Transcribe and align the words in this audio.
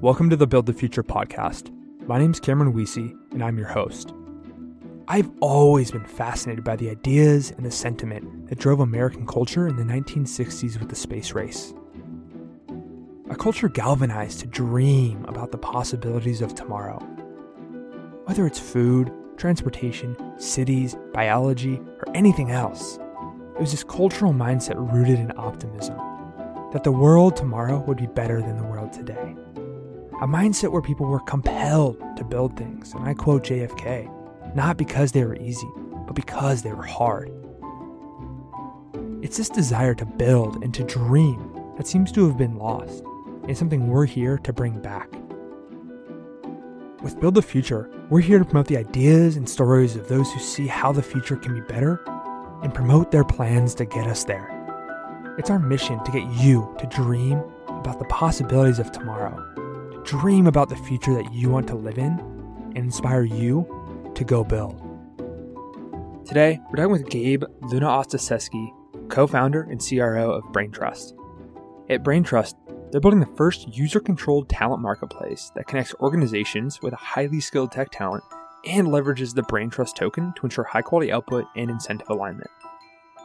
Welcome 0.00 0.30
to 0.30 0.36
the 0.36 0.46
Build 0.46 0.66
the 0.66 0.72
Future 0.72 1.02
podcast. 1.02 1.72
My 2.06 2.20
name 2.20 2.30
is 2.30 2.38
Cameron 2.38 2.72
Weesey, 2.72 3.18
and 3.32 3.42
I'm 3.42 3.58
your 3.58 3.66
host. 3.66 4.14
I've 5.08 5.28
always 5.40 5.90
been 5.90 6.04
fascinated 6.04 6.62
by 6.62 6.76
the 6.76 6.88
ideas 6.88 7.50
and 7.50 7.66
the 7.66 7.72
sentiment 7.72 8.48
that 8.48 8.60
drove 8.60 8.78
American 8.78 9.26
culture 9.26 9.66
in 9.66 9.74
the 9.74 9.82
1960s 9.82 10.78
with 10.78 10.88
the 10.88 10.94
space 10.94 11.32
race. 11.32 11.74
A 13.28 13.34
culture 13.34 13.68
galvanized 13.68 14.38
to 14.38 14.46
dream 14.46 15.24
about 15.24 15.50
the 15.50 15.58
possibilities 15.58 16.42
of 16.42 16.54
tomorrow. 16.54 17.00
Whether 18.26 18.46
it's 18.46 18.60
food, 18.60 19.12
transportation, 19.36 20.16
cities, 20.38 20.96
biology, 21.12 21.74
or 21.74 22.04
anything 22.14 22.52
else, 22.52 23.00
it 23.56 23.60
was 23.60 23.72
this 23.72 23.82
cultural 23.82 24.32
mindset 24.32 24.76
rooted 24.92 25.18
in 25.18 25.32
optimism 25.36 25.96
that 26.72 26.84
the 26.84 26.92
world 26.92 27.34
tomorrow 27.34 27.80
would 27.80 27.96
be 27.96 28.06
better 28.06 28.40
than 28.40 28.58
the 28.58 28.64
world 28.64 28.92
today. 28.92 29.34
A 30.20 30.26
mindset 30.26 30.72
where 30.72 30.82
people 30.82 31.06
were 31.06 31.20
compelled 31.20 32.02
to 32.16 32.24
build 32.24 32.56
things, 32.56 32.92
and 32.92 33.04
I 33.08 33.14
quote 33.14 33.44
JFK, 33.44 34.12
not 34.56 34.76
because 34.76 35.12
they 35.12 35.24
were 35.24 35.36
easy, 35.36 35.70
but 36.06 36.14
because 36.14 36.62
they 36.62 36.72
were 36.72 36.82
hard. 36.82 37.30
It's 39.22 39.36
this 39.36 39.48
desire 39.48 39.94
to 39.94 40.04
build 40.04 40.64
and 40.64 40.74
to 40.74 40.82
dream 40.82 41.52
that 41.76 41.86
seems 41.86 42.10
to 42.12 42.26
have 42.26 42.36
been 42.36 42.56
lost, 42.56 43.04
and 43.44 43.56
something 43.56 43.86
we're 43.86 44.06
here 44.06 44.38
to 44.38 44.52
bring 44.52 44.80
back. 44.80 45.08
With 47.00 47.20
Build 47.20 47.36
the 47.36 47.42
Future, 47.42 47.88
we're 48.10 48.18
here 48.20 48.40
to 48.40 48.44
promote 48.44 48.66
the 48.66 48.76
ideas 48.76 49.36
and 49.36 49.48
stories 49.48 49.94
of 49.94 50.08
those 50.08 50.32
who 50.32 50.40
see 50.40 50.66
how 50.66 50.90
the 50.90 51.00
future 51.00 51.36
can 51.36 51.54
be 51.54 51.60
better 51.60 52.02
and 52.64 52.74
promote 52.74 53.12
their 53.12 53.22
plans 53.22 53.72
to 53.76 53.84
get 53.84 54.08
us 54.08 54.24
there. 54.24 54.50
It's 55.38 55.48
our 55.48 55.60
mission 55.60 56.02
to 56.02 56.10
get 56.10 56.28
you 56.42 56.74
to 56.80 56.86
dream 56.88 57.40
about 57.68 58.00
the 58.00 58.04
possibilities 58.06 58.80
of 58.80 58.90
tomorrow, 58.90 59.36
to 59.54 59.67
dream 60.08 60.46
about 60.46 60.70
the 60.70 60.76
future 60.76 61.12
that 61.12 61.34
you 61.34 61.50
want 61.50 61.66
to 61.68 61.74
live 61.74 61.98
in, 61.98 62.18
and 62.74 62.78
inspire 62.78 63.24
you 63.24 64.10
to 64.14 64.24
go 64.24 64.42
build. 64.42 64.80
Today, 66.26 66.58
we're 66.70 66.76
talking 66.76 66.92
with 66.92 67.10
Gabe 67.10 67.44
Luna 67.60 67.86
Ostaseski, 67.86 68.70
co 69.10 69.26
founder 69.26 69.62
and 69.64 69.86
CRO 69.86 70.30
of 70.30 70.44
Braintrust. 70.44 71.12
At 71.90 72.04
Braintrust, 72.04 72.54
they're 72.90 73.02
building 73.02 73.20
the 73.20 73.36
first 73.36 73.76
user 73.76 74.00
controlled 74.00 74.48
talent 74.48 74.80
marketplace 74.80 75.52
that 75.54 75.66
connects 75.66 75.94
organizations 76.00 76.80
with 76.80 76.94
highly 76.94 77.40
skilled 77.40 77.70
tech 77.70 77.90
talent 77.90 78.24
and 78.64 78.88
leverages 78.88 79.34
the 79.34 79.42
Braintrust 79.42 79.94
token 79.94 80.32
to 80.36 80.46
ensure 80.46 80.64
high 80.64 80.80
quality 80.80 81.12
output 81.12 81.44
and 81.54 81.70
incentive 81.70 82.08
alignment. 82.08 82.50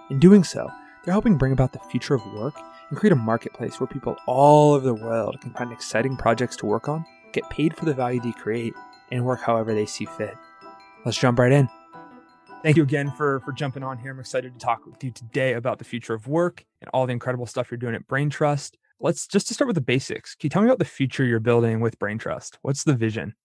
In 0.10 0.20
doing 0.20 0.44
so, 0.44 0.70
they're 1.04 1.14
helping 1.14 1.38
bring 1.38 1.54
about 1.54 1.72
the 1.72 1.80
future 1.80 2.14
of 2.14 2.26
work 2.34 2.56
and 2.90 2.98
create 2.98 3.14
a 3.14 3.16
marketplace 3.16 3.80
where 3.80 3.88
people 3.88 4.16
all 4.28 4.74
over 4.74 4.86
the 4.86 4.94
world 4.94 5.40
can 5.42 5.52
find 5.54 5.72
exciting 5.72 6.16
projects 6.16 6.56
to 6.58 6.66
work 6.66 6.88
on, 6.88 7.06
get 7.32 7.50
paid 7.50 7.76
for 7.76 7.86
the 7.86 7.94
value 7.94 8.22
they 8.22 8.32
create, 8.34 8.74
and 9.12 9.26
work 9.26 9.42
however 9.42 9.74
they 9.74 9.86
see 9.86 10.06
fit. 10.06 10.36
Let's 11.06 11.18
jump 11.18 11.40
right 11.40 11.52
in. 11.52 11.70
Thank 12.64 12.78
you 12.78 12.84
again 12.84 13.12
for, 13.12 13.42
for 13.42 13.52
jumping 13.52 13.84
on 13.84 13.98
here. 13.98 14.12
I'm 14.12 14.20
excited 14.20 14.54
to 14.54 14.60
talk 14.60 14.86
with 14.86 15.04
you 15.04 15.12
today 15.12 15.54
about 15.54 15.80
the 15.80 15.86
future 15.86 16.14
of 16.14 16.28
work 16.28 16.64
and 16.82 16.90
all 16.94 17.06
the 17.06 17.12
incredible 17.12 17.46
stuff 17.46 17.70
you're 17.70 17.78
doing 17.78 17.94
at 17.94 18.08
Braintrust. 18.08 18.76
Let's 19.02 19.28
just 19.28 19.50
to 19.50 19.54
start 19.54 19.68
with 19.68 19.76
the 19.76 19.82
basics. 19.82 20.34
Can 20.34 20.46
you 20.46 20.50
tell 20.50 20.62
me 20.62 20.70
about 20.70 20.80
the 20.80 20.86
future 20.86 21.26
you're 21.26 21.42
building 21.42 21.82
with 21.82 22.00
Braintrust? 22.00 22.58
What's 22.62 22.86
the 22.86 22.94
vision? 22.94 23.36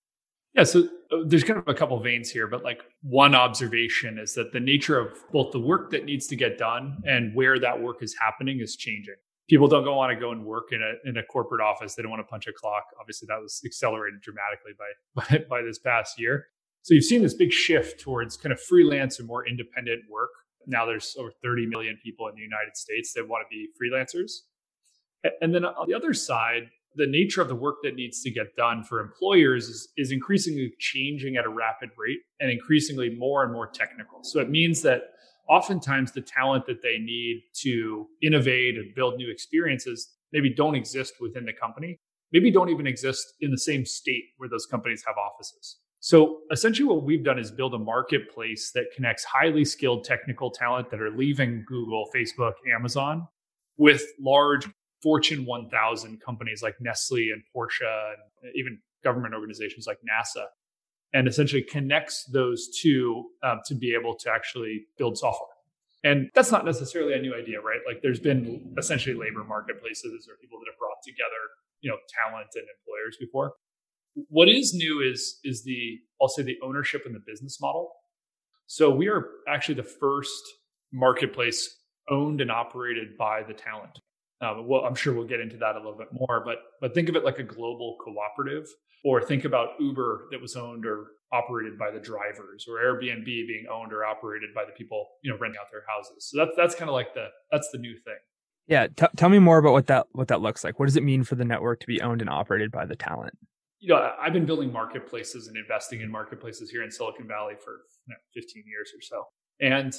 Yeah, 0.54 0.64
so 0.64 0.88
uh, 1.10 1.18
there's 1.26 1.44
kind 1.44 1.58
of 1.58 1.66
a 1.66 1.74
couple 1.74 1.98
veins 2.00 2.30
here, 2.30 2.46
but 2.46 2.62
like 2.62 2.82
one 3.02 3.34
observation 3.34 4.18
is 4.18 4.34
that 4.34 4.52
the 4.52 4.60
nature 4.60 4.98
of 4.98 5.18
both 5.32 5.52
the 5.52 5.60
work 5.60 5.90
that 5.90 6.04
needs 6.04 6.26
to 6.28 6.36
get 6.36 6.56
done 6.56 7.02
and 7.04 7.34
where 7.34 7.58
that 7.58 7.80
work 7.80 8.02
is 8.02 8.14
happening 8.20 8.60
is 8.60 8.76
changing. 8.76 9.16
People 9.48 9.66
don't 9.66 9.86
want 9.86 10.12
to 10.12 10.20
go 10.20 10.30
and 10.32 10.44
work 10.44 10.72
in 10.72 10.82
a 10.82 11.08
in 11.08 11.16
a 11.16 11.22
corporate 11.22 11.60
office. 11.60 11.94
They 11.94 12.02
don't 12.02 12.10
want 12.10 12.20
to 12.20 12.30
punch 12.30 12.46
a 12.46 12.52
clock. 12.52 12.84
Obviously, 13.00 13.26
that 13.28 13.40
was 13.40 13.60
accelerated 13.64 14.20
dramatically 14.20 14.72
by 14.78 15.38
by, 15.38 15.44
by 15.48 15.62
this 15.62 15.78
past 15.78 16.20
year. 16.20 16.46
So 16.82 16.94
you've 16.94 17.04
seen 17.04 17.22
this 17.22 17.34
big 17.34 17.52
shift 17.52 18.00
towards 18.00 18.36
kind 18.36 18.52
of 18.52 18.60
freelance 18.60 19.18
and 19.18 19.26
more 19.26 19.46
independent 19.46 20.02
work. 20.10 20.30
Now 20.66 20.86
there's 20.86 21.16
over 21.18 21.30
30 21.42 21.66
million 21.66 21.98
people 22.02 22.28
in 22.28 22.34
the 22.34 22.42
United 22.42 22.76
States 22.76 23.12
that 23.14 23.26
want 23.26 23.44
to 23.44 23.48
be 23.50 23.68
freelancers. 23.80 24.32
And 25.40 25.54
then 25.54 25.64
on 25.64 25.88
the 25.88 25.94
other 25.94 26.14
side, 26.14 26.70
the 26.94 27.06
nature 27.06 27.40
of 27.40 27.48
the 27.48 27.54
work 27.54 27.76
that 27.82 27.94
needs 27.94 28.22
to 28.22 28.30
get 28.30 28.54
done 28.56 28.82
for 28.82 29.00
employers 29.00 29.68
is, 29.68 29.88
is 29.96 30.12
increasingly 30.12 30.72
changing 30.78 31.36
at 31.36 31.44
a 31.44 31.48
rapid 31.48 31.90
rate 31.96 32.18
and 32.40 32.50
increasingly 32.50 33.10
more 33.10 33.44
and 33.44 33.52
more 33.52 33.66
technical. 33.66 34.22
So 34.22 34.40
it 34.40 34.50
means 34.50 34.82
that 34.82 35.02
oftentimes 35.48 36.12
the 36.12 36.20
talent 36.20 36.66
that 36.66 36.82
they 36.82 36.98
need 36.98 37.42
to 37.62 38.06
innovate 38.22 38.76
and 38.76 38.94
build 38.94 39.16
new 39.16 39.30
experiences 39.30 40.14
maybe 40.32 40.52
don't 40.52 40.74
exist 40.74 41.14
within 41.20 41.44
the 41.44 41.52
company, 41.52 41.98
maybe 42.32 42.50
don't 42.50 42.68
even 42.68 42.86
exist 42.86 43.34
in 43.40 43.50
the 43.50 43.58
same 43.58 43.84
state 43.84 44.24
where 44.36 44.48
those 44.48 44.66
companies 44.66 45.02
have 45.06 45.16
offices. 45.16 45.78
So 46.00 46.40
essentially, 46.52 46.86
what 46.86 47.02
we've 47.02 47.24
done 47.24 47.38
is 47.38 47.50
build 47.50 47.74
a 47.74 47.78
marketplace 47.78 48.70
that 48.72 48.86
connects 48.94 49.24
highly 49.24 49.64
skilled 49.64 50.04
technical 50.04 50.50
talent 50.50 50.90
that 50.90 51.00
are 51.00 51.10
leaving 51.10 51.64
Google, 51.66 52.08
Facebook, 52.14 52.52
Amazon 52.72 53.26
with 53.78 54.04
large 54.20 54.68
Fortune 55.02 55.44
1000 55.44 56.20
companies 56.20 56.62
like 56.62 56.74
Nestle 56.80 57.30
and 57.30 57.42
Porsche, 57.54 58.12
and 58.42 58.52
even 58.54 58.78
government 59.02 59.34
organizations 59.34 59.86
like 59.86 59.98
NASA, 59.98 60.44
and 61.14 61.26
essentially 61.26 61.62
connects 61.62 62.24
those 62.24 62.68
two 62.80 63.24
um, 63.42 63.60
to 63.66 63.74
be 63.74 63.94
able 63.94 64.14
to 64.14 64.30
actually 64.30 64.86
build 64.98 65.16
software. 65.16 65.48
And 66.04 66.30
that's 66.34 66.52
not 66.52 66.64
necessarily 66.64 67.14
a 67.14 67.20
new 67.20 67.34
idea, 67.34 67.60
right? 67.60 67.80
Like 67.86 68.02
there's 68.02 68.20
been 68.20 68.74
essentially 68.78 69.16
labor 69.16 69.44
marketplaces 69.44 70.28
or 70.28 70.36
people 70.40 70.58
that 70.60 70.66
have 70.70 70.78
brought 70.78 71.02
together, 71.04 71.42
you 71.80 71.90
know, 71.90 71.96
talent 72.08 72.48
and 72.54 72.64
employers 72.78 73.16
before. 73.18 73.54
What 74.28 74.48
is 74.48 74.74
new 74.74 75.00
is 75.00 75.38
is 75.44 75.64
the 75.64 75.98
I'll 76.20 76.28
say 76.28 76.42
the 76.42 76.58
ownership 76.62 77.02
and 77.04 77.14
the 77.14 77.22
business 77.26 77.60
model. 77.60 77.92
So 78.66 78.90
we 78.90 79.08
are 79.08 79.26
actually 79.48 79.76
the 79.76 79.82
first 79.82 80.42
marketplace 80.92 81.76
owned 82.10 82.40
and 82.40 82.50
operated 82.50 83.16
by 83.16 83.42
the 83.42 83.54
talent. 83.54 84.00
Uh, 84.40 84.62
well, 84.62 84.82
I'm 84.82 84.94
sure 84.94 85.12
we'll 85.14 85.26
get 85.26 85.40
into 85.40 85.56
that 85.56 85.74
a 85.74 85.78
little 85.78 85.98
bit 85.98 86.08
more, 86.12 86.42
but 86.44 86.58
but 86.80 86.94
think 86.94 87.08
of 87.08 87.16
it 87.16 87.24
like 87.24 87.38
a 87.38 87.44
global 87.44 87.96
cooperative, 88.04 88.68
or 89.04 89.20
think 89.20 89.44
about 89.44 89.70
Uber 89.80 90.28
that 90.30 90.40
was 90.40 90.54
owned 90.54 90.86
or 90.86 91.08
operated 91.32 91.76
by 91.76 91.90
the 91.90 91.98
drivers, 91.98 92.66
or 92.68 92.78
Airbnb 92.78 93.24
being 93.24 93.66
owned 93.70 93.92
or 93.92 94.04
operated 94.04 94.50
by 94.54 94.64
the 94.64 94.72
people 94.72 95.06
you 95.22 95.30
know 95.30 95.38
renting 95.38 95.58
out 95.60 95.66
their 95.72 95.82
houses. 95.88 96.28
So 96.30 96.38
that's 96.38 96.56
that's 96.56 96.74
kind 96.76 96.88
of 96.88 96.94
like 96.94 97.14
the 97.14 97.26
that's 97.50 97.68
the 97.72 97.78
new 97.78 97.94
thing. 97.94 98.18
Yeah, 98.68 98.86
t- 98.86 99.06
tell 99.16 99.28
me 99.28 99.38
more 99.38 99.58
about 99.58 99.72
what 99.72 99.86
that 99.88 100.06
what 100.12 100.28
that 100.28 100.40
looks 100.40 100.62
like. 100.62 100.78
What 100.78 100.86
does 100.86 100.96
it 100.96 101.02
mean 101.02 101.24
for 101.24 101.34
the 101.34 101.44
network 101.44 101.80
to 101.80 101.86
be 101.86 102.00
owned 102.00 102.20
and 102.20 102.30
operated 102.30 102.70
by 102.70 102.86
the 102.86 102.96
talent? 102.96 103.36
You 103.80 103.94
know, 103.94 104.12
I've 104.20 104.32
been 104.32 104.46
building 104.46 104.72
marketplaces 104.72 105.48
and 105.48 105.56
investing 105.56 106.00
in 106.00 106.10
marketplaces 106.10 106.70
here 106.70 106.82
in 106.82 106.90
Silicon 106.90 107.26
Valley 107.26 107.54
for 107.54 107.72
you 108.06 108.14
know, 108.14 108.16
15 108.34 108.64
years 108.66 108.92
or 108.94 109.00
so, 109.00 109.24
and 109.60 109.94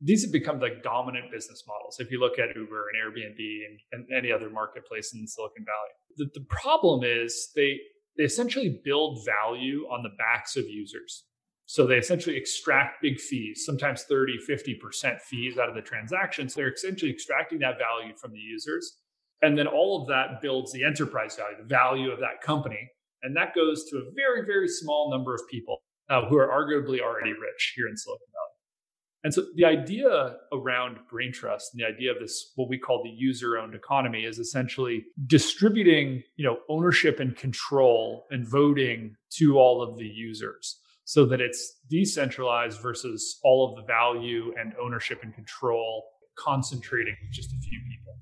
these 0.00 0.22
have 0.22 0.32
become 0.32 0.60
like 0.60 0.82
dominant 0.82 1.30
business 1.30 1.64
models. 1.66 1.98
If 2.00 2.10
you 2.10 2.20
look 2.20 2.38
at 2.38 2.56
Uber 2.56 2.86
and 2.88 2.96
Airbnb 3.02 3.38
and, 3.38 3.78
and 3.92 4.06
any 4.16 4.32
other 4.32 4.48
marketplace 4.48 5.12
in 5.14 5.26
Silicon 5.26 5.64
Valley, 5.64 5.90
the, 6.16 6.40
the 6.40 6.46
problem 6.48 7.04
is 7.04 7.50
they 7.54 7.78
they 8.16 8.24
essentially 8.24 8.80
build 8.84 9.24
value 9.24 9.86
on 9.90 10.02
the 10.02 10.10
backs 10.18 10.56
of 10.56 10.64
users. 10.66 11.24
So 11.66 11.86
they 11.86 11.98
essentially 11.98 12.36
extract 12.36 13.00
big 13.00 13.20
fees, 13.20 13.62
sometimes 13.64 14.02
30, 14.02 14.38
50% 14.50 15.20
fees 15.20 15.56
out 15.56 15.68
of 15.68 15.76
the 15.76 15.80
transactions. 15.80 16.52
They're 16.52 16.72
essentially 16.72 17.12
extracting 17.12 17.60
that 17.60 17.78
value 17.78 18.12
from 18.20 18.32
the 18.32 18.40
users. 18.40 18.98
And 19.42 19.56
then 19.56 19.68
all 19.68 20.02
of 20.02 20.08
that 20.08 20.42
builds 20.42 20.72
the 20.72 20.82
enterprise 20.84 21.36
value, 21.36 21.56
the 21.58 21.68
value 21.68 22.10
of 22.10 22.18
that 22.18 22.42
company. 22.42 22.90
And 23.22 23.36
that 23.36 23.54
goes 23.54 23.84
to 23.90 23.98
a 23.98 24.10
very, 24.16 24.44
very 24.44 24.68
small 24.68 25.10
number 25.10 25.34
of 25.34 25.42
people 25.48 25.78
uh, 26.08 26.26
who 26.26 26.36
are 26.36 26.48
arguably 26.48 27.00
already 27.00 27.30
rich 27.30 27.74
here 27.76 27.86
in 27.86 27.96
Silicon 27.96 28.26
Valley. 28.32 28.49
And 29.22 29.34
so 29.34 29.44
the 29.54 29.66
idea 29.66 30.36
around 30.52 30.98
Braintrust 31.12 31.72
and 31.72 31.80
the 31.80 31.84
idea 31.84 32.10
of 32.10 32.18
this, 32.20 32.52
what 32.56 32.70
we 32.70 32.78
call 32.78 33.02
the 33.02 33.10
user-owned 33.10 33.74
economy, 33.74 34.24
is 34.24 34.38
essentially 34.38 35.04
distributing, 35.26 36.22
you 36.36 36.44
know, 36.44 36.58
ownership 36.70 37.20
and 37.20 37.36
control 37.36 38.26
and 38.30 38.48
voting 38.48 39.16
to 39.36 39.58
all 39.58 39.82
of 39.82 39.98
the 39.98 40.06
users 40.06 40.80
so 41.04 41.26
that 41.26 41.40
it's 41.40 41.80
decentralized 41.90 42.80
versus 42.80 43.40
all 43.42 43.68
of 43.68 43.76
the 43.76 43.82
value 43.82 44.54
and 44.58 44.72
ownership 44.80 45.20
and 45.22 45.34
control 45.34 46.04
concentrating 46.38 47.16
with 47.22 47.32
just 47.32 47.52
a 47.52 47.58
few 47.60 47.80
people. 47.90 48.16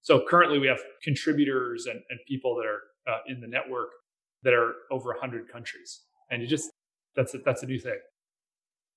So 0.00 0.22
currently 0.28 0.58
we 0.58 0.66
have 0.66 0.80
contributors 1.02 1.86
and, 1.86 2.00
and 2.10 2.20
people 2.26 2.56
that 2.56 2.66
are 2.66 2.80
uh, 3.12 3.18
in 3.26 3.40
the 3.40 3.48
network 3.48 3.90
that 4.44 4.54
are 4.54 4.74
over 4.90 5.10
100 5.10 5.48
countries. 5.48 6.02
And 6.30 6.40
you 6.40 6.48
just, 6.48 6.70
that's 7.16 7.34
a, 7.34 7.38
that's 7.38 7.62
a 7.62 7.66
new 7.66 7.78
thing. 7.78 7.98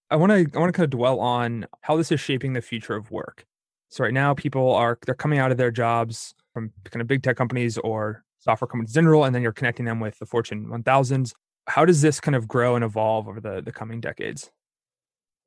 I 0.09 0.15
want 0.15 0.31
to 0.31 0.57
I 0.57 0.59
want 0.59 0.73
to 0.73 0.77
kind 0.77 0.83
of 0.83 0.89
dwell 0.91 1.19
on 1.19 1.65
how 1.81 1.97
this 1.97 2.11
is 2.11 2.19
shaping 2.19 2.53
the 2.53 2.61
future 2.61 2.95
of 2.95 3.11
work. 3.11 3.45
So 3.89 4.03
right 4.03 4.13
now, 4.13 4.33
people 4.33 4.73
are 4.73 4.97
they're 5.05 5.15
coming 5.15 5.39
out 5.39 5.51
of 5.51 5.57
their 5.57 5.71
jobs 5.71 6.35
from 6.53 6.71
kind 6.85 7.01
of 7.01 7.07
big 7.07 7.23
tech 7.23 7.37
companies 7.37 7.77
or 7.79 8.23
software 8.39 8.67
companies 8.67 8.91
in 8.91 9.03
general, 9.03 9.23
and 9.23 9.33
then 9.33 9.41
you're 9.41 9.51
connecting 9.51 9.85
them 9.85 9.99
with 9.99 10.19
the 10.19 10.25
Fortune 10.25 10.67
1000s. 10.67 11.33
How 11.67 11.85
does 11.85 12.01
this 12.01 12.19
kind 12.19 12.35
of 12.35 12.47
grow 12.47 12.75
and 12.75 12.83
evolve 12.83 13.27
over 13.27 13.39
the 13.39 13.61
the 13.61 13.71
coming 13.71 13.99
decades? 13.99 14.51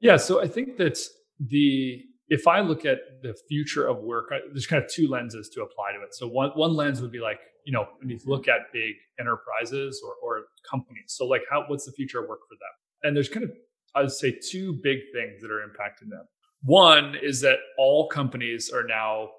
Yeah, 0.01 0.17
so 0.17 0.41
I 0.41 0.49
think 0.49 0.77
that 0.79 0.99
the 1.39 2.05
if 2.29 2.47
I 2.47 2.61
look 2.61 2.85
at 2.85 2.99
the 3.23 3.35
future 3.49 3.87
of 3.87 3.99
work, 3.99 4.31
there's 4.53 4.67
kind 4.67 4.83
of 4.83 4.91
two 4.91 5.09
lenses 5.09 5.49
to 5.51 5.63
apply 5.63 5.93
to 5.93 6.03
it. 6.05 6.15
So 6.15 6.27
one 6.27 6.51
one 6.51 6.75
lens 6.75 7.01
would 7.01 7.13
be 7.13 7.21
like 7.21 7.39
you 7.69 7.73
know, 7.73 7.87
when 8.01 8.09
you 8.09 8.19
look 8.25 8.49
at 8.49 8.73
big 8.73 8.95
enterprises 9.21 10.03
or, 10.03 10.15
or 10.23 10.45
companies. 10.69 11.05
So 11.09 11.27
like 11.27 11.43
how 11.51 11.65
what's 11.67 11.85
the 11.85 11.93
future 11.93 12.19
of 12.23 12.27
work 12.27 12.41
for 12.49 12.55
them? 12.55 12.71
And 13.03 13.15
there's 13.15 13.29
kind 13.29 13.45
of 13.45 13.53
I 13.95 14.03
would 14.03 14.13
say 14.13 14.39
two 14.51 14.75
big 14.83 14.99
things 15.13 15.41
that 15.43 15.51
are 15.51 15.61
impacting 15.67 16.11
them. 16.11 16.25
One 16.63 17.15
is 17.23 17.41
that 17.43 17.59
all 17.79 18.09
companies 18.09 18.71
are 18.71 18.85
now 18.85 19.31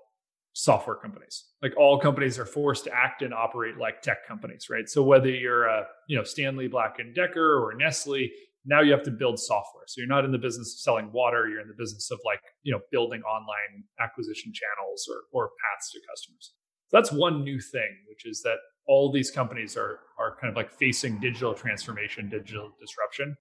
software 0.54 0.96
companies. 0.96 1.46
Like 1.62 1.76
all 1.78 2.00
companies 2.00 2.40
are 2.40 2.46
forced 2.46 2.86
to 2.86 2.94
act 2.94 3.22
and 3.22 3.34
operate 3.34 3.78
like 3.78 4.02
tech 4.02 4.28
companies, 4.28 4.68
right? 4.70 4.90
So 4.90 5.04
whether 5.04 5.30
you're 5.30 5.66
a, 5.66 5.86
you 6.08 6.18
know, 6.18 6.24
Stanley 6.24 6.68
Black 6.68 7.00
and 7.00 7.14
Decker 7.14 7.64
or 7.64 7.74
Nestle, 7.76 8.30
now 8.66 8.82
you 8.82 8.92
have 8.92 9.04
to 9.04 9.12
build 9.12 9.40
software. 9.40 9.84
So 9.88 10.02
you're 10.02 10.08
not 10.08 10.26
in 10.26 10.32
the 10.32 10.38
business 10.38 10.74
of 10.74 10.80
selling 10.80 11.12
water, 11.12 11.48
you're 11.48 11.62
in 11.62 11.68
the 11.68 11.78
business 11.78 12.12
of 12.12 12.20
like, 12.26 12.42
you 12.64 12.74
know, 12.74 12.80
building 12.92 13.22
online 13.24 13.84
acquisition 14.00 14.52
channels 14.54 15.08
or 15.10 15.24
or 15.32 15.52
paths 15.64 15.92
to 15.92 16.00
customers. 16.10 16.54
So 16.88 16.98
that's 16.98 17.12
one 17.12 17.44
new 17.44 17.60
thing, 17.60 17.98
which 18.08 18.26
is 18.26 18.42
that 18.44 18.58
all 18.88 19.12
these 19.12 19.32
companies 19.32 19.78
are 19.78 20.00
are 20.18 20.36
kind 20.42 20.50
of 20.50 20.58
like 20.58 20.72
facing 20.72 21.20
digital 21.20 21.54
transformation, 21.54 22.30
digital 22.30 22.72
disruption. 22.82 23.36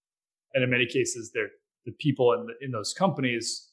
And 0.54 0.64
in 0.64 0.70
many 0.70 0.86
cases, 0.86 1.30
they're 1.34 1.50
the 1.84 1.92
people 1.92 2.32
in 2.32 2.46
the, 2.46 2.54
in 2.64 2.72
those 2.72 2.92
companies 2.92 3.68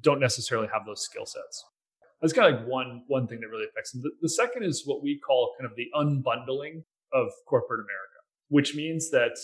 don't 0.00 0.20
necessarily 0.20 0.68
have 0.72 0.82
those 0.86 1.02
skill 1.02 1.26
sets. 1.26 1.64
That's 2.20 2.32
kind 2.32 2.52
of 2.52 2.60
like 2.60 2.68
one 2.68 3.02
one 3.06 3.26
thing 3.28 3.40
that 3.40 3.48
really 3.48 3.66
affects 3.70 3.92
them. 3.92 4.02
The, 4.02 4.10
the 4.22 4.28
second 4.28 4.64
is 4.64 4.82
what 4.84 5.02
we 5.02 5.18
call 5.18 5.54
kind 5.58 5.70
of 5.70 5.76
the 5.76 5.86
unbundling 5.94 6.82
of 7.12 7.28
corporate 7.46 7.80
America, 7.80 8.18
which 8.48 8.74
means 8.74 9.10
that 9.10 9.36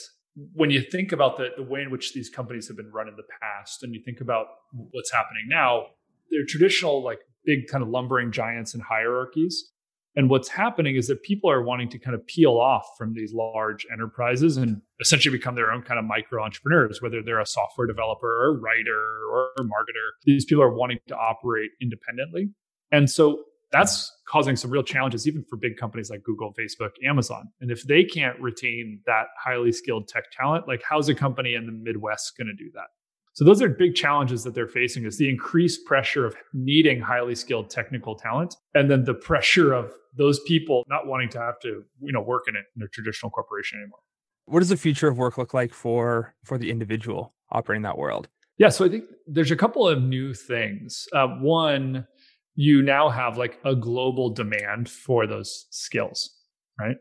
when 0.52 0.70
you 0.70 0.80
think 0.80 1.12
about 1.12 1.36
the, 1.36 1.50
the 1.56 1.62
way 1.62 1.82
in 1.82 1.90
which 1.90 2.12
these 2.12 2.28
companies 2.28 2.66
have 2.66 2.76
been 2.76 2.90
run 2.90 3.06
in 3.06 3.14
the 3.14 3.22
past 3.40 3.84
and 3.84 3.94
you 3.94 4.02
think 4.04 4.20
about 4.20 4.46
what's 4.72 5.12
happening 5.12 5.44
now, 5.48 5.86
they're 6.30 6.44
traditional, 6.46 7.02
like 7.02 7.20
big 7.44 7.68
kind 7.70 7.82
of 7.82 7.88
lumbering 7.88 8.32
giants 8.32 8.74
and 8.74 8.82
hierarchies. 8.82 9.70
And 10.16 10.30
what's 10.30 10.48
happening 10.48 10.94
is 10.96 11.08
that 11.08 11.22
people 11.22 11.50
are 11.50 11.62
wanting 11.62 11.88
to 11.90 11.98
kind 11.98 12.14
of 12.14 12.24
peel 12.26 12.52
off 12.52 12.86
from 12.96 13.14
these 13.14 13.32
large 13.32 13.84
enterprises 13.92 14.56
and 14.56 14.80
essentially 15.00 15.36
become 15.36 15.56
their 15.56 15.72
own 15.72 15.82
kind 15.82 15.98
of 15.98 16.04
micro 16.04 16.42
entrepreneurs, 16.42 17.02
whether 17.02 17.20
they're 17.22 17.40
a 17.40 17.46
software 17.46 17.86
developer 17.86 18.26
or 18.26 18.56
a 18.56 18.58
writer 18.58 19.00
or 19.30 19.48
a 19.58 19.62
marketer. 19.62 20.10
These 20.24 20.44
people 20.44 20.62
are 20.62 20.72
wanting 20.72 20.98
to 21.08 21.16
operate 21.16 21.70
independently. 21.80 22.50
And 22.92 23.10
so 23.10 23.42
that's 23.72 24.12
causing 24.28 24.54
some 24.54 24.70
real 24.70 24.84
challenges, 24.84 25.26
even 25.26 25.44
for 25.50 25.56
big 25.56 25.76
companies 25.76 26.10
like 26.10 26.22
Google, 26.22 26.54
Facebook, 26.54 26.90
Amazon. 27.04 27.48
And 27.60 27.72
if 27.72 27.82
they 27.82 28.04
can't 28.04 28.38
retain 28.40 29.00
that 29.06 29.26
highly 29.42 29.72
skilled 29.72 30.06
tech 30.06 30.30
talent, 30.30 30.68
like 30.68 30.82
how's 30.88 31.08
a 31.08 31.14
company 31.14 31.54
in 31.54 31.66
the 31.66 31.72
Midwest 31.72 32.36
going 32.38 32.46
to 32.46 32.54
do 32.54 32.70
that? 32.74 32.86
So 33.34 33.44
those 33.44 33.60
are 33.60 33.68
big 33.68 33.96
challenges 33.96 34.44
that 34.44 34.54
they're 34.54 34.68
facing 34.68 35.04
is 35.04 35.18
the 35.18 35.28
increased 35.28 35.84
pressure 35.86 36.24
of 36.24 36.36
needing 36.52 37.00
highly 37.00 37.34
skilled 37.34 37.68
technical 37.68 38.14
talent 38.14 38.54
and 38.74 38.88
then 38.88 39.04
the 39.04 39.14
pressure 39.14 39.72
of 39.72 39.92
those 40.16 40.38
people 40.46 40.84
not 40.88 41.08
wanting 41.08 41.28
to 41.30 41.40
have 41.40 41.58
to, 41.60 41.84
you 42.00 42.12
know, 42.12 42.20
work 42.20 42.44
in 42.46 42.54
it 42.54 42.64
in 42.76 42.82
a 42.82 42.88
traditional 42.88 43.30
corporation 43.30 43.80
anymore. 43.80 43.98
What 44.46 44.60
does 44.60 44.68
the 44.68 44.76
future 44.76 45.08
of 45.08 45.18
work 45.18 45.36
look 45.36 45.52
like 45.52 45.74
for 45.74 46.34
for 46.44 46.58
the 46.58 46.70
individual 46.70 47.34
operating 47.50 47.82
that 47.82 47.98
world? 47.98 48.28
Yeah, 48.56 48.68
so 48.68 48.84
I 48.84 48.88
think 48.88 49.04
there's 49.26 49.50
a 49.50 49.56
couple 49.56 49.88
of 49.88 50.00
new 50.00 50.32
things. 50.32 51.08
Uh, 51.12 51.26
one, 51.40 52.06
you 52.54 52.82
now 52.82 53.08
have 53.08 53.36
like 53.36 53.58
a 53.64 53.74
global 53.74 54.30
demand 54.30 54.88
for 54.88 55.26
those 55.26 55.66
skills, 55.70 56.30
right? 56.78 56.96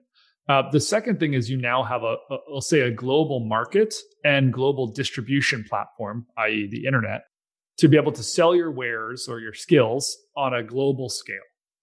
Uh, 0.50 0.70
the 0.72 0.80
second 0.80 1.20
thing 1.20 1.34
is 1.34 1.50
you 1.50 1.58
now 1.58 1.84
have 1.84 2.04
a, 2.04 2.16
a, 2.30 2.38
let's 2.52 2.68
say, 2.68 2.82
a 2.82 2.92
global 2.92 3.40
market 3.40 3.96
and 4.26 4.52
global 4.52 4.88
distribution 4.88 5.64
platform, 5.68 6.26
i.e., 6.38 6.68
the 6.70 6.86
internet, 6.86 7.22
to 7.78 7.88
be 7.88 7.96
able 7.96 8.12
to 8.12 8.24
sell 8.24 8.54
your 8.54 8.72
wares 8.72 9.28
or 9.30 9.40
your 9.40 9.54
skills 9.54 10.18
on 10.36 10.54
a 10.54 10.62
global 10.62 11.08
scale. 11.08 11.38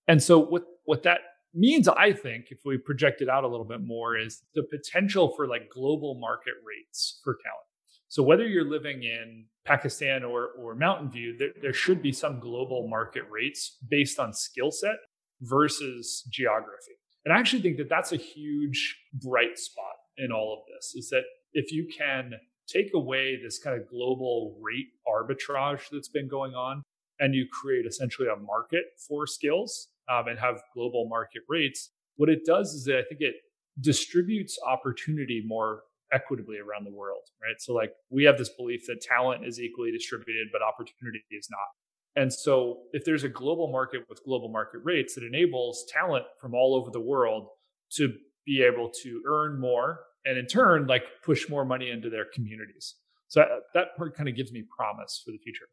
And 0.09 0.23
so, 0.23 0.39
what 0.39 0.65
what 0.85 1.03
that 1.05 1.21
means, 1.55 1.89
I 1.89 2.13
think, 2.13 2.47
if 2.51 2.59
we 2.65 2.77
project 2.77 3.23
it 3.23 3.29
out 3.29 3.45
a 3.45 3.49
little 3.49 3.67
bit 3.67 3.81
more, 3.81 4.17
is 4.17 4.43
the 4.55 4.63
potential 4.63 5.33
for 5.37 5.47
like 5.47 5.71
global 5.71 6.19
market 6.21 6.55
rates 6.67 7.21
for 7.25 7.39
talent. 7.43 7.67
So 8.09 8.25
whether 8.25 8.47
you're 8.47 8.69
living 8.69 9.05
in 9.05 9.47
Pakistan 9.65 10.25
or, 10.25 10.49
or 10.59 10.75
Mountain 10.75 11.13
View, 11.13 11.37
there, 11.39 11.51
there 11.63 11.73
should 11.73 12.03
be 12.03 12.11
some 12.11 12.41
global 12.41 12.89
market 12.89 13.23
rates 13.31 13.79
based 13.89 14.19
on 14.19 14.33
skill 14.33 14.73
set 14.73 14.97
versus 15.41 16.27
geography. 16.29 17.00
And 17.25 17.35
I 17.35 17.39
actually 17.39 17.63
think 17.63 17.77
that 17.79 17.89
that's 17.89 18.13
a 18.13 18.17
huge 18.17 18.99
bright 19.13 19.59
spot 19.59 19.97
in 20.17 20.33
all 20.33 20.53
of 20.55 20.61
this 20.75 20.95
is 20.95 21.11
that 21.11 21.23
if 21.53 21.73
you 21.73 21.87
can 21.87 22.33
take 22.67 22.93
away 22.95 23.39
this 23.43 23.59
kind 23.59 23.79
of 23.79 23.89
global 23.89 24.59
rate 24.61 24.89
arbitrage 25.09 25.89
that's 25.91 26.09
been 26.09 26.29
going 26.29 26.55
on 26.55 26.83
and 27.19 27.35
you 27.35 27.47
create 27.51 27.85
essentially 27.87 28.29
a 28.29 28.37
market 28.37 28.85
for 29.09 29.27
skills 29.27 29.89
um, 30.11 30.29
and 30.29 30.39
have 30.39 30.63
global 30.75 31.09
market 31.09 31.43
rates, 31.49 31.91
what 32.17 32.29
it 32.29 32.45
does 32.45 32.73
is 32.73 32.85
that 32.85 32.99
I 32.99 33.03
think 33.09 33.21
it 33.21 33.37
distributes 33.81 34.59
opportunity 34.67 35.43
more 35.45 35.83
equitably 36.13 36.59
around 36.59 36.85
the 36.85 36.93
world, 36.93 37.23
right? 37.43 37.61
So 37.61 37.73
like 37.73 37.93
we 38.11 38.25
have 38.25 38.39
this 38.39 38.49
belief 38.49 38.87
that 38.87 39.01
talent 39.01 39.47
is 39.47 39.61
equally 39.61 39.93
distributed, 39.93 40.49
but 40.53 40.63
opportunity 40.63 41.23
is 41.31 41.49
not. 41.51 41.80
And 42.17 42.33
so 42.33 42.79
if 42.93 43.05
there's 43.05 43.25
a 43.25 43.29
global 43.29 43.71
market 43.71 44.03
with 44.09 44.23
global 44.25 44.49
market 44.49 44.81
rates 44.85 45.15
that 45.15 45.25
enables 45.25 45.85
talent 45.93 46.25
from 46.41 46.55
all 46.55 46.75
over 46.75 46.91
the 46.91 47.01
world 47.01 47.49
to 47.97 48.13
be 48.47 48.63
able 48.63 48.91
to 49.03 49.23
earn 49.29 49.61
more 49.61 50.01
and 50.25 50.37
in 50.37 50.47
turn 50.47 50.87
like 50.87 51.05
push 51.25 51.49
more 51.49 51.65
money 51.65 51.91
into 51.91 52.11
their 52.11 52.27
communities. 52.35 52.97
So 53.29 53.43
uh, 53.43 53.47
that 53.75 53.97
part 53.97 54.17
kind 54.17 54.29
of 54.29 54.35
gives 54.35 54.53
me 54.53 54.65
promise 54.77 55.23
for 55.25 55.31
the 55.31 55.39
future. 55.39 55.67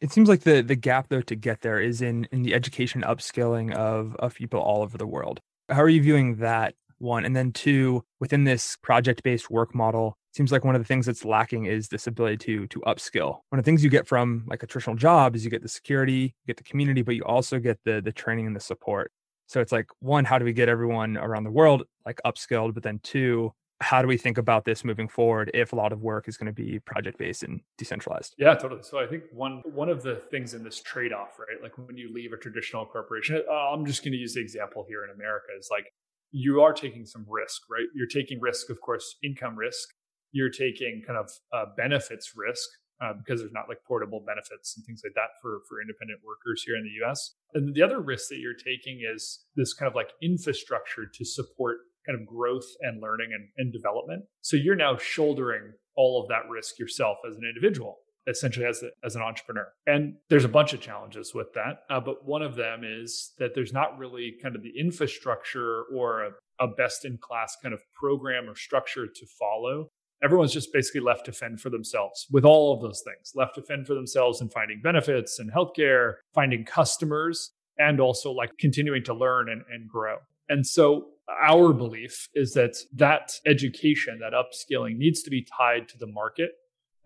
It 0.00 0.10
seems 0.10 0.28
like 0.28 0.40
the 0.40 0.62
the 0.62 0.74
gap 0.74 1.08
though 1.08 1.20
to 1.22 1.36
get 1.36 1.60
there 1.60 1.80
is 1.80 2.02
in 2.02 2.26
in 2.32 2.42
the 2.42 2.54
education 2.54 3.02
upskilling 3.02 3.72
of 3.74 4.16
of 4.16 4.34
people 4.34 4.60
all 4.60 4.82
over 4.82 4.98
the 4.98 5.06
world. 5.06 5.40
How 5.70 5.82
are 5.82 5.88
you 5.88 6.02
viewing 6.02 6.36
that 6.36 6.74
one. 6.98 7.24
And 7.24 7.36
then 7.36 7.52
two, 7.52 8.04
within 8.20 8.44
this 8.44 8.76
project-based 8.82 9.50
work 9.50 9.74
model, 9.74 10.16
seems 10.34 10.52
like 10.52 10.64
one 10.64 10.74
of 10.74 10.80
the 10.80 10.86
things 10.86 11.06
that's 11.06 11.24
lacking 11.24 11.66
is 11.66 11.88
this 11.88 12.06
ability 12.06 12.36
to 12.38 12.66
to 12.68 12.80
upskill. 12.80 13.40
One 13.48 13.58
of 13.58 13.64
the 13.64 13.68
things 13.68 13.84
you 13.84 13.90
get 13.90 14.06
from 14.06 14.44
like 14.46 14.62
a 14.62 14.66
traditional 14.66 14.96
job 14.96 15.36
is 15.36 15.44
you 15.44 15.50
get 15.50 15.62
the 15.62 15.68
security, 15.68 16.34
you 16.44 16.46
get 16.46 16.56
the 16.56 16.64
community, 16.64 17.02
but 17.02 17.14
you 17.14 17.24
also 17.24 17.58
get 17.58 17.78
the 17.84 18.00
the 18.00 18.12
training 18.12 18.46
and 18.46 18.56
the 18.56 18.60
support. 18.60 19.12
So 19.46 19.60
it's 19.60 19.72
like 19.72 19.86
one, 20.00 20.24
how 20.24 20.38
do 20.38 20.44
we 20.44 20.52
get 20.52 20.68
everyone 20.68 21.16
around 21.16 21.44
the 21.44 21.50
world 21.50 21.84
like 22.06 22.20
upskilled? 22.24 22.74
But 22.74 22.82
then 22.82 22.98
two, 23.02 23.52
how 23.80 24.00
do 24.00 24.08
we 24.08 24.16
think 24.16 24.38
about 24.38 24.64
this 24.64 24.84
moving 24.84 25.08
forward 25.08 25.50
if 25.52 25.72
a 25.72 25.76
lot 25.76 25.92
of 25.92 26.00
work 26.00 26.28
is 26.28 26.36
going 26.36 26.46
to 26.46 26.52
be 26.52 26.78
project 26.80 27.18
based 27.18 27.42
and 27.42 27.60
decentralized 27.76 28.34
yeah 28.38 28.54
totally 28.54 28.82
so 28.82 28.98
i 28.98 29.06
think 29.06 29.24
one 29.32 29.62
one 29.74 29.88
of 29.88 30.00
the 30.02 30.22
things 30.30 30.54
in 30.54 30.62
this 30.62 30.80
trade-off 30.80 31.38
right 31.40 31.60
like 31.60 31.76
when 31.76 31.96
you 31.96 32.10
leave 32.14 32.32
a 32.32 32.36
traditional 32.36 32.86
corporation 32.86 33.42
uh, 33.50 33.72
i'm 33.72 33.84
just 33.84 34.02
going 34.02 34.12
to 34.12 34.18
use 34.18 34.34
the 34.34 34.40
example 34.40 34.86
here 34.88 35.04
in 35.04 35.10
america 35.10 35.48
is 35.58 35.68
like 35.72 35.86
you 36.36 36.60
are 36.62 36.72
taking 36.72 37.06
some 37.06 37.24
risk, 37.28 37.62
right? 37.70 37.86
You're 37.94 38.08
taking 38.08 38.40
risk, 38.40 38.68
of 38.68 38.80
course, 38.80 39.16
income 39.22 39.56
risk. 39.56 39.93
You're 40.34 40.50
taking 40.50 41.02
kind 41.06 41.16
of 41.16 41.30
uh, 41.52 41.66
benefits 41.76 42.32
risk 42.34 42.68
uh, 43.00 43.12
because 43.14 43.40
there's 43.40 43.52
not 43.52 43.68
like 43.68 43.78
portable 43.86 44.22
benefits 44.26 44.74
and 44.76 44.84
things 44.84 45.02
like 45.04 45.14
that 45.14 45.38
for 45.40 45.60
for 45.68 45.80
independent 45.80 46.20
workers 46.26 46.62
here 46.66 46.76
in 46.76 46.82
the 46.82 47.06
U.S. 47.06 47.34
And 47.54 47.74
the 47.74 47.82
other 47.82 48.00
risk 48.00 48.28
that 48.30 48.38
you're 48.38 48.58
taking 48.58 49.02
is 49.06 49.46
this 49.54 49.72
kind 49.72 49.88
of 49.88 49.94
like 49.94 50.10
infrastructure 50.20 51.06
to 51.06 51.24
support 51.24 51.78
kind 52.06 52.20
of 52.20 52.26
growth 52.26 52.66
and 52.80 53.00
learning 53.00 53.30
and, 53.32 53.48
and 53.56 53.72
development. 53.72 54.24
So 54.42 54.56
you're 54.56 54.76
now 54.76 54.96
shouldering 54.96 55.72
all 55.96 56.20
of 56.20 56.28
that 56.28 56.50
risk 56.50 56.78
yourself 56.78 57.18
as 57.28 57.36
an 57.36 57.44
individual 57.48 58.00
essentially 58.26 58.66
as, 58.66 58.82
a, 58.82 58.90
as 59.04 59.16
an 59.16 59.22
entrepreneur. 59.22 59.68
And 59.86 60.14
there's 60.30 60.44
a 60.44 60.48
bunch 60.48 60.72
of 60.72 60.80
challenges 60.80 61.34
with 61.34 61.52
that. 61.54 61.80
Uh, 61.90 62.00
but 62.00 62.24
one 62.26 62.42
of 62.42 62.56
them 62.56 62.82
is 62.84 63.32
that 63.38 63.54
there's 63.54 63.72
not 63.72 63.98
really 63.98 64.34
kind 64.42 64.56
of 64.56 64.62
the 64.62 64.72
infrastructure 64.78 65.84
or 65.94 66.24
a, 66.24 66.30
a 66.60 66.68
best 66.68 67.04
in 67.04 67.18
class 67.18 67.56
kind 67.62 67.74
of 67.74 67.80
program 67.94 68.48
or 68.48 68.54
structure 68.54 69.06
to 69.06 69.26
follow. 69.38 69.88
Everyone's 70.24 70.52
just 70.52 70.72
basically 70.72 71.02
left 71.02 71.26
to 71.26 71.32
fend 71.32 71.60
for 71.60 71.70
themselves 71.70 72.26
with 72.30 72.44
all 72.44 72.74
of 72.74 72.80
those 72.80 73.02
things, 73.04 73.32
left 73.34 73.56
to 73.56 73.62
fend 73.62 73.86
for 73.86 73.94
themselves 73.94 74.40
and 74.40 74.52
finding 74.52 74.80
benefits 74.82 75.38
and 75.38 75.52
healthcare, 75.52 76.14
finding 76.34 76.64
customers, 76.64 77.52
and 77.78 78.00
also 78.00 78.32
like 78.32 78.50
continuing 78.58 79.04
to 79.04 79.14
learn 79.14 79.48
and, 79.50 79.62
and 79.70 79.88
grow. 79.88 80.16
And 80.48 80.66
so 80.66 81.08
our 81.42 81.72
belief 81.72 82.28
is 82.34 82.52
that 82.52 82.76
that 82.94 83.38
education, 83.46 84.20
that 84.20 84.32
upskilling 84.32 84.96
needs 84.96 85.22
to 85.22 85.30
be 85.30 85.46
tied 85.56 85.88
to 85.88 85.98
the 85.98 86.06
market 86.06 86.52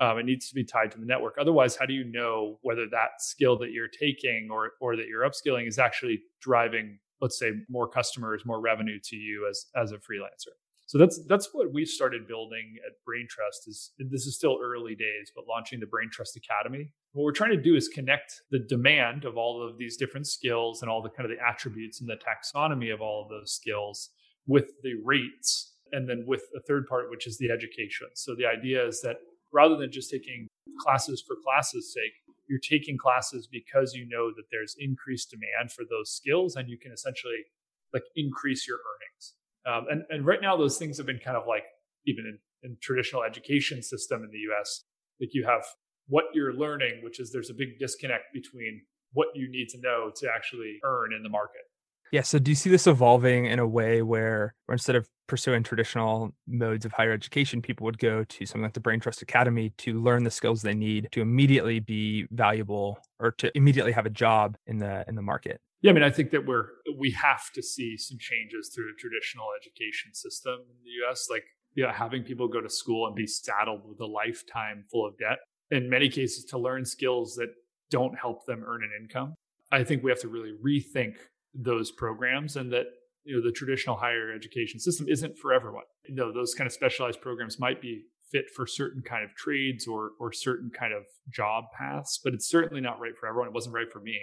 um, 0.00 0.18
it 0.18 0.26
needs 0.26 0.48
to 0.48 0.54
be 0.54 0.64
tied 0.64 0.92
to 0.92 0.98
the 0.98 1.06
network. 1.06 1.36
Otherwise, 1.40 1.76
how 1.76 1.84
do 1.84 1.92
you 1.92 2.04
know 2.04 2.58
whether 2.62 2.86
that 2.90 3.20
skill 3.20 3.58
that 3.58 3.72
you're 3.72 3.88
taking 3.88 4.48
or 4.50 4.72
or 4.80 4.96
that 4.96 5.06
you're 5.08 5.28
upskilling 5.28 5.66
is 5.66 5.78
actually 5.78 6.22
driving, 6.40 6.98
let's 7.20 7.38
say, 7.38 7.52
more 7.68 7.88
customers, 7.88 8.42
more 8.44 8.60
revenue 8.60 8.98
to 9.04 9.16
you 9.16 9.48
as 9.50 9.66
as 9.74 9.92
a 9.92 9.96
freelancer? 9.96 10.54
So 10.88 10.96
that's 10.96 11.20
that's 11.28 11.50
what 11.52 11.72
we 11.72 11.84
started 11.84 12.26
building 12.26 12.76
at 12.86 12.94
Braintrust. 13.06 13.68
Is 13.68 13.92
this 13.98 14.26
is 14.26 14.36
still 14.36 14.58
early 14.62 14.94
days, 14.94 15.30
but 15.36 15.44
launching 15.46 15.80
the 15.80 15.86
Braintrust 15.86 16.36
Academy. 16.36 16.92
What 17.12 17.24
we're 17.24 17.32
trying 17.32 17.50
to 17.50 17.62
do 17.62 17.76
is 17.76 17.88
connect 17.88 18.40
the 18.50 18.58
demand 18.58 19.24
of 19.24 19.36
all 19.36 19.62
of 19.62 19.76
these 19.78 19.96
different 19.96 20.26
skills 20.26 20.82
and 20.82 20.90
all 20.90 21.02
the 21.02 21.10
kind 21.10 21.30
of 21.30 21.36
the 21.36 21.44
attributes 21.46 22.00
and 22.00 22.08
the 22.08 22.16
taxonomy 22.16 22.92
of 22.92 23.00
all 23.00 23.22
of 23.22 23.28
those 23.28 23.52
skills 23.52 24.10
with 24.46 24.72
the 24.82 24.94
rates 25.04 25.74
and 25.92 26.08
then 26.08 26.24
with 26.26 26.42
a 26.56 26.60
third 26.60 26.86
part 26.86 27.10
which 27.10 27.26
is 27.26 27.36
the 27.38 27.50
education 27.50 28.06
so 28.14 28.34
the 28.34 28.46
idea 28.46 28.86
is 28.86 29.00
that 29.02 29.16
rather 29.52 29.76
than 29.76 29.90
just 29.90 30.10
taking 30.10 30.46
classes 30.80 31.22
for 31.26 31.36
classes 31.44 31.92
sake 31.92 32.12
you're 32.48 32.58
taking 32.58 32.96
classes 32.96 33.46
because 33.46 33.94
you 33.94 34.08
know 34.08 34.30
that 34.34 34.44
there's 34.50 34.74
increased 34.78 35.30
demand 35.30 35.70
for 35.70 35.84
those 35.88 36.10
skills 36.10 36.56
and 36.56 36.68
you 36.68 36.78
can 36.78 36.92
essentially 36.92 37.44
like 37.92 38.04
increase 38.16 38.66
your 38.66 38.78
earnings. 38.78 39.34
Um, 39.68 39.86
and 39.90 40.02
and 40.10 40.26
right 40.26 40.40
now 40.40 40.56
those 40.56 40.78
things 40.78 40.96
have 40.96 41.06
been 41.06 41.18
kind 41.18 41.36
of 41.36 41.44
like 41.46 41.64
even 42.06 42.24
in, 42.24 42.70
in 42.70 42.76
traditional 42.80 43.22
education 43.22 43.82
system 43.82 44.24
in 44.24 44.30
the 44.30 44.38
U.S. 44.38 44.84
Like 45.20 45.30
you 45.32 45.44
have 45.44 45.64
what 46.08 46.24
you're 46.32 46.54
learning, 46.54 47.00
which 47.02 47.20
is 47.20 47.30
there's 47.32 47.50
a 47.50 47.54
big 47.54 47.78
disconnect 47.78 48.24
between 48.32 48.82
what 49.12 49.28
you 49.34 49.50
need 49.50 49.68
to 49.70 49.80
know 49.80 50.10
to 50.16 50.28
actually 50.34 50.78
earn 50.84 51.12
in 51.12 51.22
the 51.22 51.28
market. 51.28 51.62
Yeah. 52.10 52.22
So 52.22 52.38
do 52.38 52.50
you 52.50 52.54
see 52.54 52.70
this 52.70 52.86
evolving 52.86 53.46
in 53.46 53.58
a 53.58 53.66
way 53.66 54.00
where, 54.00 54.54
where 54.64 54.74
instead 54.74 54.96
of 54.96 55.06
pursuing 55.26 55.62
traditional 55.62 56.32
modes 56.46 56.86
of 56.86 56.92
higher 56.92 57.12
education, 57.12 57.60
people 57.60 57.84
would 57.84 57.98
go 57.98 58.24
to 58.24 58.46
something 58.46 58.62
like 58.62 58.72
the 58.72 58.80
Braintrust 58.80 59.20
Academy 59.20 59.74
to 59.78 60.00
learn 60.00 60.24
the 60.24 60.30
skills 60.30 60.62
they 60.62 60.74
need 60.74 61.08
to 61.12 61.20
immediately 61.20 61.80
be 61.80 62.26
valuable 62.30 62.98
or 63.20 63.32
to 63.32 63.54
immediately 63.54 63.92
have 63.92 64.06
a 64.06 64.10
job 64.10 64.56
in 64.66 64.78
the 64.78 65.04
in 65.06 65.16
the 65.16 65.22
market? 65.22 65.60
Yeah, 65.80 65.92
I 65.92 65.94
mean, 65.94 66.02
I 66.02 66.10
think 66.10 66.30
that 66.32 66.44
we're 66.44 66.66
we 66.98 67.10
have 67.12 67.52
to 67.54 67.62
see 67.62 67.96
some 67.96 68.18
changes 68.18 68.70
through 68.74 68.86
the 68.86 68.98
traditional 68.98 69.46
education 69.60 70.12
system 70.12 70.54
in 70.54 70.76
the 70.84 71.06
US. 71.06 71.28
Like, 71.30 71.44
yeah, 71.76 71.92
having 71.92 72.24
people 72.24 72.48
go 72.48 72.60
to 72.60 72.70
school 72.70 73.06
and 73.06 73.14
be 73.14 73.26
saddled 73.26 73.82
with 73.88 74.00
a 74.00 74.06
lifetime 74.06 74.84
full 74.90 75.06
of 75.06 75.16
debt. 75.18 75.38
In 75.70 75.88
many 75.88 76.08
cases, 76.08 76.44
to 76.46 76.58
learn 76.58 76.84
skills 76.84 77.34
that 77.36 77.50
don't 77.90 78.18
help 78.18 78.46
them 78.46 78.64
earn 78.66 78.82
an 78.82 78.90
income. 79.00 79.34
I 79.70 79.84
think 79.84 80.02
we 80.02 80.10
have 80.10 80.20
to 80.20 80.28
really 80.28 80.52
rethink 80.64 81.14
those 81.54 81.90
programs 81.90 82.56
and 82.56 82.72
that 82.72 82.86
you 83.24 83.36
know 83.36 83.42
the 83.42 83.52
traditional 83.52 83.96
higher 83.96 84.32
education 84.32 84.80
system 84.80 85.06
isn't 85.08 85.36
for 85.38 85.52
everyone. 85.52 85.84
You 86.08 86.14
know, 86.14 86.32
those 86.32 86.54
kind 86.54 86.66
of 86.66 86.72
specialized 86.72 87.20
programs 87.20 87.60
might 87.60 87.80
be 87.80 88.06
fit 88.32 88.46
for 88.54 88.66
certain 88.66 89.02
kind 89.02 89.24
of 89.24 89.34
trades 89.36 89.86
or 89.86 90.12
or 90.18 90.32
certain 90.32 90.70
kind 90.70 90.92
of 90.92 91.04
job 91.30 91.64
paths, 91.78 92.18
but 92.22 92.34
it's 92.34 92.48
certainly 92.48 92.80
not 92.80 92.98
right 92.98 93.16
for 93.18 93.28
everyone. 93.28 93.48
It 93.48 93.54
wasn't 93.54 93.74
right 93.74 93.90
for 93.92 94.00
me. 94.00 94.18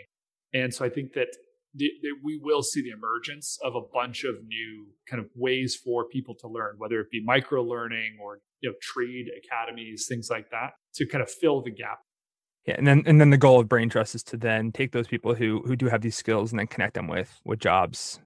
And 0.56 0.74
so 0.74 0.86
I 0.86 0.90
think 0.90 1.14
that 1.14 1.28
the, 1.74 1.90
we 2.24 2.40
will 2.42 2.64
see 2.64 2.82
the 2.82 2.92
emergence 2.92 3.60
of 3.62 3.76
a 3.76 3.82
bunch 3.94 4.24
of 4.24 4.36
new 4.48 4.88
kind 5.10 5.22
of 5.22 5.30
ways 5.36 5.76
for 5.76 6.08
people 6.08 6.34
to 6.36 6.48
learn, 6.48 6.76
whether 6.78 7.00
it 7.02 7.12
be 7.12 7.22
micro 7.24 7.62
learning 7.62 8.18
or 8.24 8.40
you 8.62 8.70
know 8.70 8.76
trade 8.82 9.26
academies, 9.38 10.06
things 10.08 10.30
like 10.30 10.50
that, 10.52 10.72
to 10.96 11.06
kind 11.06 11.22
of 11.22 11.30
fill 11.30 11.62
the 11.62 11.72
gap 11.72 12.00
yeah, 12.66 12.76
and 12.78 12.88
then 12.88 13.04
and 13.06 13.22
then 13.22 13.30
the 13.30 13.38
goal 13.38 13.60
of 13.60 13.68
Braintrust 13.68 14.16
is 14.16 14.24
to 14.24 14.38
then 14.38 14.72
take 14.72 14.92
those 14.92 15.08
people 15.08 15.36
who 15.36 15.62
who 15.66 15.76
do 15.76 15.88
have 15.88 16.02
these 16.02 16.16
skills 16.16 16.52
and 16.52 16.60
then 16.60 16.68
connect 16.68 16.96
them 16.96 17.08
with 17.08 17.40
with 17.46 17.60
jobs. 17.60 18.20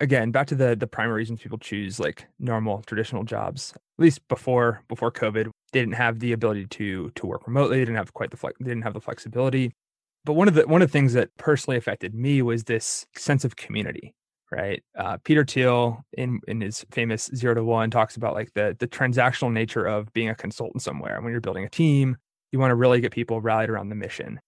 Again, 0.00 0.30
back 0.30 0.46
to 0.48 0.54
the 0.54 0.76
the 0.76 0.86
primary 0.86 1.16
reasons 1.16 1.40
people 1.40 1.58
choose 1.58 1.98
like 1.98 2.26
normal 2.38 2.82
traditional 2.82 3.24
jobs. 3.24 3.72
At 3.74 4.02
least 4.02 4.26
before 4.28 4.82
before 4.88 5.10
COVID, 5.10 5.50
they 5.72 5.80
didn't 5.80 5.94
have 5.94 6.18
the 6.18 6.32
ability 6.32 6.66
to 6.66 7.10
to 7.10 7.26
work 7.26 7.46
remotely. 7.46 7.78
They 7.78 7.86
didn't 7.86 7.96
have 7.96 8.12
quite 8.12 8.30
the 8.30 8.36
flex. 8.36 8.56
They 8.60 8.68
didn't 8.68 8.84
have 8.84 8.94
the 8.94 9.00
flexibility. 9.00 9.72
But 10.26 10.32
one 10.34 10.48
of 10.48 10.54
the 10.54 10.66
one 10.66 10.82
of 10.82 10.88
the 10.88 10.92
things 10.92 11.12
that 11.12 11.30
personally 11.38 11.78
affected 11.78 12.12
me 12.12 12.42
was 12.42 12.64
this 12.64 13.06
sense 13.16 13.44
of 13.44 13.56
community. 13.56 14.14
Right, 14.52 14.84
uh, 14.96 15.18
Peter 15.24 15.44
Thiel 15.44 16.04
in 16.12 16.40
in 16.46 16.60
his 16.60 16.84
famous 16.92 17.30
zero 17.34 17.54
to 17.54 17.64
one 17.64 17.90
talks 17.90 18.16
about 18.16 18.34
like 18.34 18.52
the 18.54 18.76
the 18.78 18.86
transactional 18.86 19.52
nature 19.52 19.84
of 19.84 20.12
being 20.12 20.28
a 20.28 20.34
consultant 20.34 20.82
somewhere. 20.82 21.20
When 21.20 21.32
you're 21.32 21.40
building 21.40 21.64
a 21.64 21.70
team, 21.70 22.16
you 22.52 22.58
want 22.58 22.70
to 22.70 22.76
really 22.76 23.00
get 23.00 23.12
people 23.12 23.40
rallied 23.40 23.70
around 23.70 23.88
the 23.88 23.96
mission. 23.96 24.40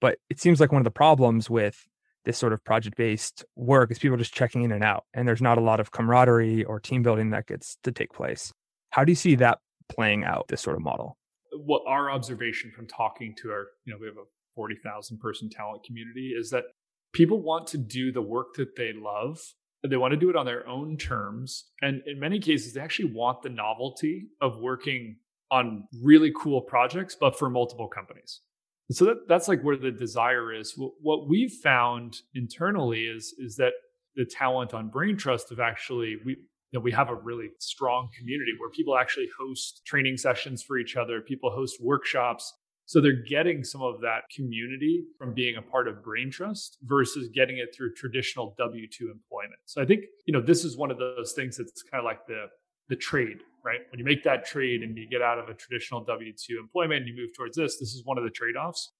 But 0.00 0.18
it 0.30 0.40
seems 0.40 0.58
like 0.60 0.72
one 0.72 0.80
of 0.80 0.84
the 0.84 0.90
problems 0.90 1.50
with 1.50 1.86
this 2.24 2.38
sort 2.38 2.52
of 2.52 2.64
project 2.64 2.96
based 2.96 3.44
work 3.56 3.90
is 3.90 3.98
people 3.98 4.16
just 4.16 4.34
checking 4.34 4.62
in 4.62 4.72
and 4.72 4.84
out, 4.84 5.04
and 5.12 5.26
there's 5.26 5.42
not 5.42 5.58
a 5.58 5.62
lot 5.62 5.80
of 5.80 5.90
camaraderie 5.90 6.64
or 6.64 6.80
team 6.80 7.02
building 7.02 7.30
that 7.30 7.46
gets 7.46 7.76
to 7.84 7.92
take 7.92 8.12
place. 8.12 8.52
How 8.90 9.04
do 9.04 9.12
you 9.12 9.16
see 9.16 9.34
that 9.36 9.58
playing 9.88 10.24
out, 10.24 10.48
this 10.48 10.60
sort 10.60 10.76
of 10.76 10.82
model? 10.82 11.18
What 11.52 11.82
our 11.86 12.10
observation 12.10 12.70
from 12.74 12.86
talking 12.86 13.34
to 13.42 13.50
our, 13.50 13.66
you 13.84 13.92
know, 13.92 13.98
we 14.00 14.06
have 14.06 14.16
a 14.16 14.24
40,000 14.54 15.18
person 15.18 15.50
talent 15.50 15.84
community 15.84 16.32
is 16.38 16.50
that 16.50 16.64
people 17.12 17.42
want 17.42 17.66
to 17.68 17.78
do 17.78 18.12
the 18.12 18.22
work 18.22 18.54
that 18.56 18.76
they 18.76 18.92
love. 18.92 19.40
They 19.86 19.96
want 19.96 20.12
to 20.12 20.18
do 20.18 20.30
it 20.30 20.36
on 20.36 20.46
their 20.46 20.66
own 20.66 20.96
terms. 20.96 21.70
And 21.80 22.02
in 22.06 22.20
many 22.20 22.38
cases, 22.38 22.74
they 22.74 22.80
actually 22.80 23.12
want 23.12 23.42
the 23.42 23.48
novelty 23.48 24.28
of 24.40 24.58
working 24.58 25.16
on 25.50 25.86
really 26.02 26.32
cool 26.36 26.62
projects, 26.62 27.16
but 27.18 27.38
for 27.38 27.50
multiple 27.50 27.88
companies. 27.88 28.40
And 28.88 28.96
So 28.96 29.04
that, 29.06 29.28
that's 29.28 29.48
like 29.48 29.62
where 29.62 29.76
the 29.76 29.90
desire 29.90 30.52
is. 30.54 30.74
What 30.76 31.28
we've 31.28 31.52
found 31.52 32.16
internally 32.34 33.02
is 33.02 33.34
is 33.38 33.56
that 33.56 33.72
the 34.14 34.24
talent 34.24 34.74
on 34.74 34.90
Braintrust 34.90 35.50
have 35.50 35.60
actually 35.60 36.16
we 36.24 36.36
you 36.72 36.78
know, 36.78 36.82
we 36.82 36.92
have 36.92 37.10
a 37.10 37.14
really 37.14 37.50
strong 37.58 38.08
community 38.18 38.52
where 38.58 38.70
people 38.70 38.96
actually 38.96 39.28
host 39.38 39.82
training 39.84 40.16
sessions 40.16 40.62
for 40.62 40.78
each 40.78 40.96
other. 40.96 41.20
People 41.20 41.50
host 41.50 41.76
workshops. 41.82 42.52
So 42.92 43.00
they're 43.00 43.24
getting 43.26 43.64
some 43.64 43.80
of 43.82 44.00
that 44.02 44.24
community 44.34 45.04
from 45.16 45.32
being 45.32 45.56
a 45.56 45.62
part 45.62 45.88
of 45.88 45.96
Braintrust 46.02 46.76
versus 46.82 47.30
getting 47.34 47.56
it 47.56 47.74
through 47.74 47.94
traditional 47.94 48.54
W 48.58 48.86
two 48.86 49.10
employment. 49.10 49.60
So 49.64 49.80
I 49.80 49.86
think 49.86 50.04
you 50.26 50.32
know 50.32 50.42
this 50.42 50.64
is 50.64 50.76
one 50.76 50.90
of 50.90 50.98
those 50.98 51.32
things 51.32 51.56
that's 51.56 51.82
kind 51.82 52.00
of 52.00 52.04
like 52.04 52.26
the 52.26 52.46
the 52.88 52.96
trade 52.96 53.38
right? 53.64 53.80
When 53.90 53.98
you 53.98 54.04
make 54.04 54.22
that 54.24 54.44
trade 54.44 54.82
and 54.82 54.96
you 54.96 55.08
get 55.08 55.22
out 55.22 55.38
of 55.38 55.48
a 55.48 55.54
traditional 55.54 56.04
W 56.04 56.32
2 56.32 56.58
employment 56.58 57.00
and 57.00 57.08
you 57.08 57.14
move 57.14 57.30
towards 57.36 57.56
this, 57.56 57.78
this 57.78 57.94
is 57.94 58.04
one 58.04 58.18
of 58.18 58.24
the 58.24 58.30
trade 58.30 58.56
offs. 58.56 58.92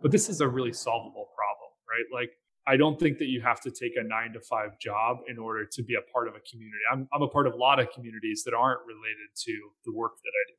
But 0.00 0.10
this 0.10 0.28
is 0.28 0.40
a 0.40 0.48
really 0.48 0.72
solvable 0.72 1.28
problem, 1.34 1.70
right? 1.88 2.04
Like, 2.12 2.30
I 2.66 2.76
don't 2.76 2.98
think 2.98 3.18
that 3.18 3.26
you 3.26 3.40
have 3.42 3.60
to 3.60 3.70
take 3.70 3.92
a 3.96 4.02
nine 4.02 4.32
to 4.32 4.40
five 4.40 4.78
job 4.80 5.18
in 5.28 5.38
order 5.38 5.64
to 5.64 5.82
be 5.82 5.94
a 5.94 6.12
part 6.12 6.28
of 6.28 6.34
a 6.34 6.40
community. 6.50 6.82
I'm, 6.90 7.08
I'm 7.12 7.22
a 7.22 7.28
part 7.28 7.46
of 7.46 7.54
a 7.54 7.56
lot 7.56 7.78
of 7.78 7.90
communities 7.92 8.42
that 8.44 8.54
aren't 8.54 8.80
related 8.80 9.30
to 9.44 9.52
the 9.84 9.92
work 9.92 10.16
that 10.16 10.30
I 10.30 10.42
do. 10.50 10.56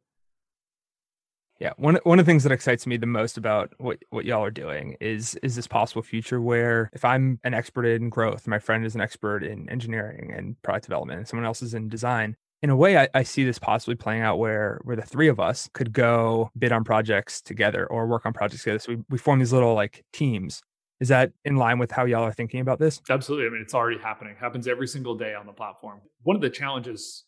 Yeah, 1.60 1.72
one 1.78 2.00
one 2.04 2.20
of 2.20 2.26
the 2.26 2.30
things 2.30 2.44
that 2.44 2.52
excites 2.52 2.86
me 2.86 2.98
the 2.98 3.08
most 3.08 3.38
about 3.38 3.74
what 3.78 3.98
what 4.10 4.26
y'all 4.26 4.44
are 4.44 4.52
doing 4.52 4.96
is 5.02 5.36
is 5.42 5.56
this 5.56 5.68
possible 5.68 6.04
future 6.04 6.40
where 6.40 6.90
if 6.94 7.04
I'm 7.04 7.40
an 7.44 7.54
expert 7.54 7.86
in 7.86 8.10
growth, 8.10 8.48
my 8.48 8.60
friend 8.60 8.86
is 8.86 8.94
an 8.94 9.02
expert 9.02 9.44
in 9.44 9.68
engineering 9.70 10.34
and 10.36 10.62
product 10.62 10.86
development, 10.86 11.20
and 11.20 11.28
someone 11.28 11.46
else 11.46 11.64
is 11.64 11.74
in 11.74 11.90
design, 11.90 12.36
in 12.62 12.70
a 12.70 12.76
way 12.76 12.98
I, 12.98 13.08
I, 13.14 13.24
see 13.24 13.44
this 13.44 13.60
possibly 13.60 13.96
playing 13.96 14.22
out 14.22 14.38
where 14.38 14.80
where 14.84 14.96
the 14.96 15.02
three 15.02 15.28
of 15.28 15.40
us 15.40 15.70
could 15.74 15.94
go 15.94 16.52
bid 16.58 16.72
on 16.72 16.84
projects 16.84 17.42
together 17.42 17.86
or 17.88 18.08
work 18.08 18.26
on 18.26 18.34
projects 18.34 18.64
together. 18.64 18.80
So 18.80 18.94
we, 18.94 19.04
we 19.10 19.18
form 19.18 19.40
these 19.40 19.54
little 19.54 19.74
like 19.74 20.04
teams. 20.14 20.62
Is 21.00 21.10
that 21.10 21.32
in 21.46 21.58
line 21.58 21.78
with 21.78 21.92
how 21.92 22.06
y'all 22.06 22.24
are 22.24 22.34
thinking 22.34 22.60
about 22.60 22.80
this? 22.80 23.02
Absolutely 23.10 23.48
i 23.48 23.50
mean 23.50 23.62
it's 23.62 23.74
already 23.74 24.00
happening. 24.00 24.34
It 24.34 24.40
happens 24.40 24.68
every 24.68 24.88
single 24.88 25.16
day 25.16 25.34
on 25.36 25.46
the 25.46 25.54
platform. 25.54 26.02
One 26.24 26.36
of 26.36 26.42
the 26.42 26.50
challenges 26.50 27.26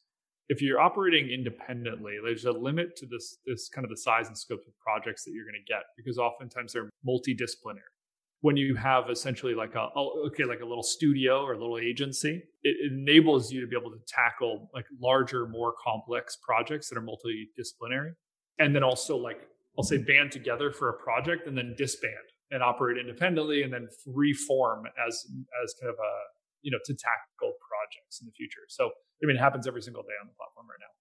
if 0.50 0.64
you're 0.64 0.80
operating 0.80 1.30
independently 1.30 2.18
there's 2.24 2.46
a 2.46 2.52
limit 2.52 2.96
to 2.98 3.06
this 3.06 3.38
this 3.46 3.70
kind 3.70 3.86
of 3.86 3.90
the 3.90 3.98
size 3.98 4.28
and 4.28 4.38
scope 4.38 4.62
of 4.68 4.74
projects 4.80 5.24
that 5.24 5.32
you're 5.32 5.46
going 5.46 5.54
to 5.54 5.72
get 5.72 5.84
because 5.96 6.18
oftentimes 6.18 6.74
they're 6.74 6.90
multidisciplinary. 7.08 7.94
When 8.42 8.56
you 8.56 8.76
have 8.76 9.10
essentially 9.10 9.54
like 9.54 9.76
a 9.76 9.88
okay 10.28 10.44
like 10.44 10.62
a 10.62 10.66
little 10.66 10.84
studio 10.84 11.44
or 11.44 11.54
a 11.54 11.58
little 11.60 11.78
agency 11.78 12.42
it, 12.64 12.92
enables 12.92 13.52
you 13.52 13.62
to 13.62 13.68
be 13.68 13.78
able 13.80 13.92
to 13.92 14.00
tackle 14.08 14.70
like 14.74 14.86
larger 15.00 15.48
more 15.48 15.74
complex 15.82 16.38
projects 16.42 16.90
that 16.90 16.98
are 16.98 17.02
multidisciplinary. 17.02 18.14
And 18.58 18.76
then 18.76 18.84
also 18.84 19.16
like 19.18 19.48
i'll 19.78 19.84
say 19.84 19.98
band 19.98 20.32
together 20.32 20.72
for 20.72 20.90
a 20.90 20.94
project 20.94 21.48
and 21.48 21.58
then 21.58 21.76
disband 21.78 22.14
and 22.52 22.64
operate 22.64 22.98
independently 22.98 23.62
and 23.62 23.72
then 23.72 23.88
reform 24.08 24.86
as 25.08 25.28
as 25.64 25.76
kind 25.80 25.92
of 25.92 25.96
a 25.96 26.14
you 26.62 26.72
know 26.72 26.80
to 26.86 26.94
tackle 26.94 27.54
projects 27.64 28.22
in 28.22 28.28
the 28.28 28.34
future 28.34 28.66
so 28.68 28.90
i 29.22 29.26
mean 29.26 29.36
it 29.36 29.40
happens 29.40 29.68
every 29.68 29.82
single 29.82 30.04
day 30.04 30.18
on 30.22 30.28
the 30.28 30.36
platform 30.36 30.68
right 30.68 30.80
now 30.80 30.94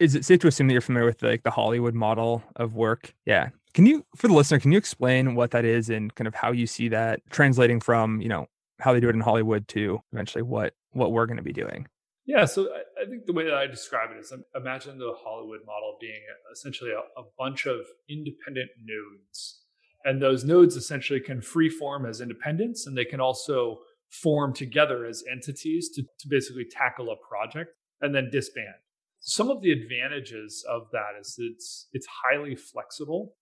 is 0.00 0.14
it 0.14 0.24
safe 0.24 0.40
to 0.40 0.48
assume 0.48 0.68
that 0.68 0.72
you're 0.72 0.80
familiar 0.80 1.06
with 1.06 1.22
like 1.22 1.42
the 1.42 1.50
Hollywood 1.50 1.94
model 1.94 2.42
of 2.56 2.74
work? 2.74 3.14
Yeah. 3.26 3.48
Can 3.74 3.86
you, 3.86 4.06
for 4.16 4.28
the 4.28 4.34
listener, 4.34 4.58
can 4.58 4.72
you 4.72 4.78
explain 4.78 5.34
what 5.34 5.50
that 5.50 5.64
is 5.64 5.90
and 5.90 6.14
kind 6.14 6.28
of 6.28 6.34
how 6.34 6.52
you 6.52 6.66
see 6.66 6.88
that 6.88 7.20
translating 7.30 7.80
from, 7.80 8.20
you 8.20 8.28
know, 8.28 8.46
how 8.80 8.92
they 8.92 9.00
do 9.00 9.08
it 9.08 9.14
in 9.14 9.20
Hollywood 9.20 9.66
to 9.68 10.00
eventually 10.12 10.42
what 10.42 10.74
what 10.92 11.12
we're 11.12 11.26
going 11.26 11.36
to 11.36 11.42
be 11.42 11.52
doing? 11.52 11.86
Yeah, 12.26 12.44
so 12.44 12.68
I, 12.68 13.02
I 13.02 13.08
think 13.08 13.26
the 13.26 13.32
way 13.32 13.44
that 13.44 13.54
I 13.54 13.66
describe 13.66 14.10
it 14.10 14.18
is 14.18 14.32
imagine 14.54 14.98
the 14.98 15.14
Hollywood 15.16 15.60
model 15.66 15.96
being 16.00 16.20
essentially 16.52 16.90
a, 16.90 17.20
a 17.20 17.24
bunch 17.38 17.66
of 17.66 17.80
independent 18.08 18.70
nodes, 18.84 19.62
and 20.04 20.22
those 20.22 20.44
nodes 20.44 20.76
essentially 20.76 21.20
can 21.20 21.40
free 21.40 21.70
form 21.70 22.06
as 22.06 22.20
independents, 22.20 22.86
and 22.86 22.96
they 22.96 23.04
can 23.04 23.20
also 23.20 23.78
form 24.10 24.52
together 24.52 25.04
as 25.04 25.22
entities 25.30 25.90
to, 25.94 26.02
to 26.02 26.28
basically 26.28 26.64
tackle 26.64 27.10
a 27.10 27.16
project 27.28 27.70
and 28.00 28.14
then 28.14 28.30
disband. 28.30 28.74
Some 29.20 29.50
of 29.50 29.62
the 29.62 29.72
advantages 29.72 30.64
of 30.68 30.82
that 30.92 31.18
is 31.20 31.36
it's 31.38 31.88
it's 31.92 32.06
highly 32.06 32.54
flexible. 32.54 33.34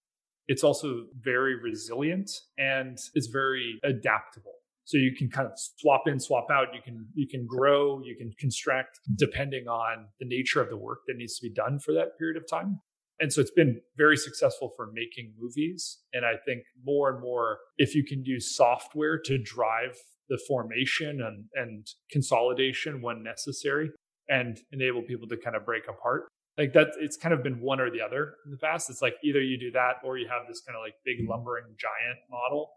It's 0.49 0.65
also 0.65 1.07
very 1.21 1.61
resilient 1.61 2.31
and 2.57 2.99
it's 3.15 3.27
very 3.27 3.79
adaptable. 3.85 4.55
So 4.85 4.97
you 4.97 5.15
can 5.17 5.29
kind 5.29 5.47
of 5.47 5.59
swap 5.59 6.07
in 6.07 6.19
swap 6.19 6.47
out. 6.51 6.69
You 6.73 6.81
can 6.83 7.07
you 7.15 7.29
can 7.29 7.47
grow 7.47 8.01
you 8.03 8.17
can 8.17 8.33
construct 8.39 9.01
depending 9.17 9.69
on 9.69 10.07
the 10.19 10.27
nature 10.27 10.61
of 10.61 10.71
the 10.71 10.77
work 10.77 11.01
that 11.09 11.17
needs 11.17 11.39
to 11.39 11.49
be 11.49 11.53
done 11.53 11.79
for 11.79 11.93
that 11.93 12.19
period 12.19 12.37
of 12.37 12.49
time. 12.49 12.81
And 13.19 13.33
so 13.33 13.41
it's 13.41 13.51
been 13.51 13.81
very 13.97 14.17
successful 14.17 14.73
for 14.77 14.91
making 14.93 15.35
movies. 15.39 15.99
And 16.15 16.25
i 16.25 16.35
think 16.47 16.63
more 16.85 17.11
and 17.11 17.21
more 17.21 17.59
if 17.77 17.95
you 17.95 18.05
can 18.05 18.25
use 18.25 18.57
software 18.57 19.19
to 19.27 19.37
drive 19.37 19.97
the 20.29 20.39
formation 20.49 21.21
and, 21.23 21.45
and 21.55 21.87
consolidation 22.11 23.01
when 23.03 23.23
necessary 23.23 23.91
and 24.29 24.59
enable 24.73 25.03
people 25.03 25.29
to 25.29 25.37
kind 25.37 25.57
of 25.57 25.65
break 25.65 25.85
apart. 25.89 26.29
Like 26.59 26.73
that, 26.73 26.89
it's 26.99 27.17
kind 27.17 27.35
of 27.35 27.43
been 27.43 27.61
one 27.61 27.81
or 27.81 27.91
the 27.91 28.01
other 28.01 28.35
in 28.45 28.51
the 28.51 28.57
past. 28.57 28.89
It's 28.89 29.03
like 29.03 29.15
either 29.23 29.43
you 29.43 29.59
do 29.59 29.71
that 29.73 29.97
or 30.03 30.17
you 30.19 30.27
have 30.29 30.49
this 30.49 30.63
kind 30.67 30.77
of 30.77 30.81
like 30.83 30.95
big 31.05 31.19
mm-hmm. 31.21 31.31
lumbering 31.31 31.65
giant 31.79 32.19
model 32.31 32.71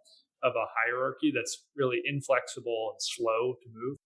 of 0.44 0.54
a 0.56 0.66
hierarchy 0.76 1.32
that's 1.34 1.66
really 1.76 2.02
inflexible 2.06 2.92
and 2.94 3.02
slow 3.02 3.56
to 3.62 3.70
move. 3.74 3.98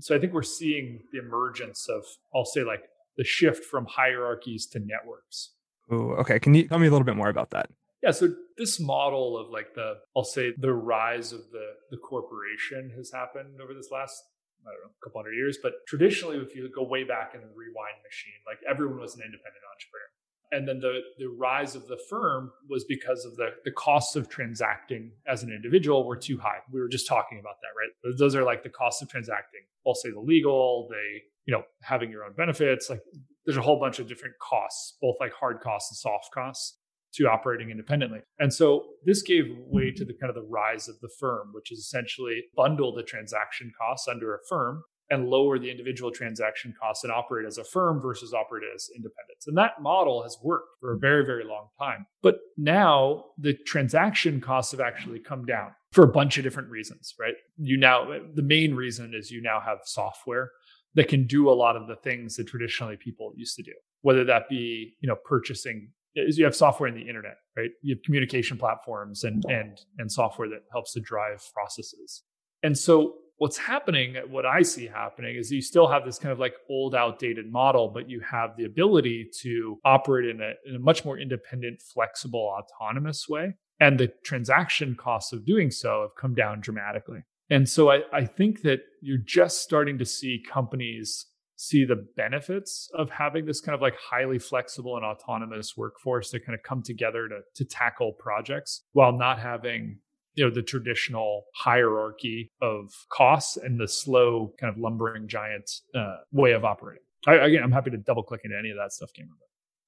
so 0.00 0.16
I 0.16 0.18
think 0.18 0.32
we're 0.32 0.42
seeing 0.42 1.00
the 1.12 1.18
emergence 1.18 1.88
of, 1.88 2.04
I'll 2.34 2.44
say, 2.44 2.64
like 2.64 2.82
the 3.16 3.24
shift 3.24 3.64
from 3.64 3.86
hierarchies 3.86 4.66
to 4.72 4.80
networks. 4.80 5.52
Ooh, 5.92 6.12
okay. 6.14 6.38
Can 6.38 6.54
you 6.54 6.66
tell 6.66 6.78
me 6.78 6.88
a 6.88 6.90
little 6.90 7.04
bit 7.04 7.16
more 7.16 7.28
about 7.28 7.50
that? 7.50 7.70
Yeah, 8.06 8.12
so 8.12 8.28
this 8.56 8.78
model 8.78 9.36
of 9.36 9.50
like 9.50 9.74
the, 9.74 9.94
I'll 10.16 10.22
say, 10.22 10.52
the 10.56 10.72
rise 10.72 11.32
of 11.32 11.40
the 11.50 11.72
the 11.90 11.96
corporation 11.96 12.92
has 12.96 13.10
happened 13.10 13.60
over 13.60 13.74
this 13.74 13.90
last 13.90 14.22
I 14.64 14.70
don't 14.70 14.80
know, 14.84 14.90
a 14.90 15.04
couple 15.04 15.20
hundred 15.20 15.34
years. 15.34 15.58
But 15.60 15.72
traditionally, 15.88 16.36
if 16.38 16.54
you 16.54 16.70
go 16.72 16.84
way 16.84 17.02
back 17.02 17.32
in 17.34 17.40
the 17.40 17.48
rewind 17.48 17.98
machine, 18.06 18.38
like 18.46 18.58
everyone 18.68 19.00
was 19.00 19.16
an 19.16 19.22
independent 19.22 19.62
entrepreneur. 19.74 20.10
And 20.52 20.68
then 20.68 20.78
the, 20.78 21.00
the 21.18 21.28
rise 21.36 21.74
of 21.74 21.88
the 21.88 21.98
firm 22.08 22.52
was 22.70 22.84
because 22.84 23.24
of 23.24 23.34
the, 23.34 23.48
the 23.64 23.72
costs 23.72 24.14
of 24.14 24.28
transacting 24.28 25.10
as 25.26 25.42
an 25.42 25.50
individual 25.50 26.06
were 26.06 26.16
too 26.16 26.38
high. 26.38 26.58
We 26.72 26.80
were 26.80 26.88
just 26.88 27.08
talking 27.08 27.40
about 27.40 27.56
that, 27.62 27.74
right? 27.76 28.16
Those 28.16 28.36
are 28.36 28.44
like 28.44 28.62
the 28.62 28.70
costs 28.70 29.02
of 29.02 29.08
transacting. 29.08 29.62
I'll 29.84 29.94
say 29.94 30.10
the 30.12 30.20
legal, 30.20 30.86
they, 30.88 31.22
you 31.46 31.52
know, 31.52 31.64
having 31.82 32.12
your 32.12 32.22
own 32.22 32.34
benefits. 32.36 32.88
Like 32.88 33.00
there's 33.44 33.56
a 33.56 33.62
whole 33.62 33.80
bunch 33.80 33.98
of 33.98 34.06
different 34.06 34.36
costs, 34.38 34.96
both 35.02 35.16
like 35.18 35.32
hard 35.32 35.60
costs 35.60 35.90
and 35.90 35.96
soft 35.96 36.32
costs 36.32 36.78
to 37.16 37.28
operating 37.28 37.70
independently. 37.70 38.20
And 38.38 38.52
so 38.52 38.84
this 39.04 39.22
gave 39.22 39.44
way 39.68 39.90
to 39.90 40.04
the 40.04 40.14
kind 40.14 40.30
of 40.30 40.34
the 40.34 40.48
rise 40.48 40.88
of 40.88 41.00
the 41.00 41.10
firm, 41.18 41.50
which 41.52 41.72
is 41.72 41.78
essentially 41.78 42.44
bundle 42.56 42.94
the 42.94 43.02
transaction 43.02 43.72
costs 43.78 44.08
under 44.08 44.34
a 44.34 44.38
firm 44.48 44.82
and 45.08 45.28
lower 45.28 45.58
the 45.58 45.70
individual 45.70 46.10
transaction 46.10 46.74
costs 46.80 47.04
and 47.04 47.12
operate 47.12 47.46
as 47.46 47.58
a 47.58 47.64
firm 47.64 48.00
versus 48.00 48.34
operate 48.34 48.64
as 48.74 48.88
independents. 48.94 49.46
And 49.46 49.56
that 49.56 49.80
model 49.80 50.22
has 50.22 50.36
worked 50.42 50.68
for 50.80 50.94
a 50.94 50.98
very, 50.98 51.24
very 51.24 51.44
long 51.44 51.68
time. 51.78 52.06
But 52.22 52.38
now 52.56 53.26
the 53.38 53.54
transaction 53.66 54.40
costs 54.40 54.72
have 54.72 54.80
actually 54.80 55.20
come 55.20 55.44
down 55.44 55.70
for 55.92 56.02
a 56.04 56.08
bunch 56.08 56.38
of 56.38 56.44
different 56.44 56.70
reasons, 56.70 57.14
right? 57.20 57.34
You 57.56 57.76
now, 57.76 58.18
the 58.34 58.42
main 58.42 58.74
reason 58.74 59.14
is 59.14 59.30
you 59.30 59.40
now 59.40 59.60
have 59.60 59.78
software 59.84 60.50
that 60.94 61.08
can 61.08 61.26
do 61.26 61.48
a 61.48 61.52
lot 61.52 61.76
of 61.76 61.86
the 61.86 61.96
things 61.96 62.36
that 62.36 62.48
traditionally 62.48 62.96
people 62.96 63.32
used 63.36 63.54
to 63.56 63.62
do, 63.62 63.72
whether 64.00 64.24
that 64.24 64.48
be, 64.48 64.96
you 65.00 65.08
know, 65.08 65.16
purchasing 65.24 65.92
is 66.16 66.38
you 66.38 66.44
have 66.44 66.56
software 66.56 66.88
in 66.88 66.94
the 66.94 67.08
internet, 67.08 67.36
right? 67.56 67.70
You 67.82 67.94
have 67.94 68.02
communication 68.02 68.56
platforms 68.58 69.24
and 69.24 69.44
and 69.48 69.78
and 69.98 70.10
software 70.10 70.48
that 70.48 70.62
helps 70.72 70.92
to 70.94 71.00
drive 71.00 71.42
processes. 71.54 72.22
And 72.62 72.76
so 72.76 73.14
what's 73.38 73.58
happening, 73.58 74.16
what 74.30 74.46
I 74.46 74.62
see 74.62 74.86
happening 74.86 75.36
is 75.36 75.50
you 75.50 75.60
still 75.60 75.86
have 75.88 76.04
this 76.04 76.18
kind 76.18 76.32
of 76.32 76.38
like 76.38 76.54
old 76.70 76.94
outdated 76.94 77.50
model, 77.52 77.88
but 77.88 78.08
you 78.08 78.20
have 78.20 78.56
the 78.56 78.64
ability 78.64 79.28
to 79.42 79.78
operate 79.84 80.28
in 80.28 80.40
a, 80.40 80.52
in 80.66 80.76
a 80.76 80.78
much 80.78 81.04
more 81.04 81.18
independent, 81.18 81.82
flexible, 81.82 82.56
autonomous 82.58 83.28
way. 83.28 83.54
And 83.78 84.00
the 84.00 84.10
transaction 84.24 84.96
costs 84.98 85.32
of 85.32 85.44
doing 85.44 85.70
so 85.70 86.02
have 86.02 86.20
come 86.20 86.34
down 86.34 86.60
dramatically. 86.60 87.20
And 87.50 87.68
so 87.68 87.90
I, 87.90 88.00
I 88.12 88.24
think 88.24 88.62
that 88.62 88.80
you're 89.02 89.18
just 89.18 89.60
starting 89.60 89.98
to 89.98 90.06
see 90.06 90.42
companies 90.50 91.26
see 91.56 91.84
the 91.84 92.06
benefits 92.16 92.88
of 92.94 93.10
having 93.10 93.46
this 93.46 93.60
kind 93.60 93.74
of 93.74 93.80
like 93.80 93.96
highly 93.96 94.38
flexible 94.38 94.96
and 94.96 95.04
autonomous 95.04 95.76
workforce 95.76 96.30
that 96.30 96.44
kind 96.44 96.54
of 96.54 96.62
come 96.62 96.82
together 96.82 97.28
to, 97.28 97.40
to 97.54 97.64
tackle 97.64 98.12
projects 98.12 98.82
while 98.92 99.12
not 99.12 99.38
having 99.38 99.98
you 100.34 100.44
know 100.44 100.50
the 100.54 100.62
traditional 100.62 101.44
hierarchy 101.54 102.52
of 102.60 102.92
costs 103.08 103.56
and 103.56 103.80
the 103.80 103.88
slow 103.88 104.52
kind 104.60 104.72
of 104.72 104.78
lumbering 104.78 105.26
giant 105.26 105.70
uh, 105.94 106.16
way 106.30 106.52
of 106.52 106.64
operating. 106.64 107.02
I, 107.26 107.34
again 107.36 107.62
i'm 107.64 107.72
happy 107.72 107.90
to 107.90 107.96
double 107.96 108.22
click 108.22 108.42
into 108.44 108.56
any 108.56 108.70
of 108.70 108.76
that 108.76 108.92
stuff 108.92 109.10
cameron 109.14 109.36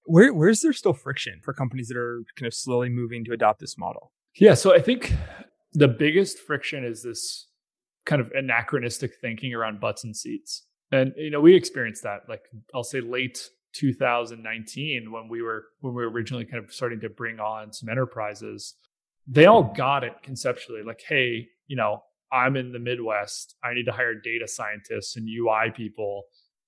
where 0.05 0.33
where's 0.33 0.61
there 0.63 0.73
still 0.73 0.95
friction 0.95 1.41
for 1.45 1.53
companies 1.53 1.89
that 1.89 1.99
are 1.99 2.23
kind 2.37 2.47
of 2.47 2.55
slowly 2.55 2.89
moving 2.89 3.25
to 3.27 3.33
adopt 3.33 3.61
this 3.61 3.77
model? 3.77 4.13
Yeah 4.35 4.55
so 4.55 4.75
i 4.75 4.81
think 4.81 5.15
the 5.75 5.89
biggest 5.89 6.39
friction 6.39 6.85
is 6.85 7.03
this 7.03 7.47
kind 8.07 8.23
of 8.23 8.33
anachronistic 8.33 9.13
thinking 9.21 9.53
around 9.53 9.81
butts 9.81 10.03
and 10.03 10.17
seats 10.17 10.65
and 10.93 11.13
you 11.17 11.31
know, 11.31 11.41
we 11.41 11.55
experienced 11.55 12.03
that. 12.03 12.23
Like 12.29 12.43
I'll 12.75 12.85
say 12.85 13.01
late 13.01 13.51
2019 13.75 15.13
when 15.13 15.29
we 15.29 15.43
were 15.43 15.65
when 15.81 15.95
we 15.95 16.05
were 16.05 16.11
originally 16.11 16.45
kind 16.45 16.63
of 16.63 16.73
starting 16.73 17.01
to 17.01 17.09
bring 17.09 17.39
on 17.41 17.73
some 17.73 17.89
enterprises. 17.89 18.75
They 19.27 19.47
all 19.47 19.63
got 19.63 20.05
it 20.05 20.15
conceptually. 20.23 20.83
Like, 20.83 21.03
hey, 21.07 21.49
you 21.67 21.77
know, 21.77 22.03
I'm 22.33 22.57
in 22.57 22.73
the 22.73 22.79
Midwest. 22.79 23.55
I 23.63 23.75
need 23.75 23.85
to 23.85 23.93
hire 23.93 24.15
data 24.15 24.49
scientists 24.49 25.17
and 25.17 25.29
UI 25.29 25.71
people. 25.75 26.25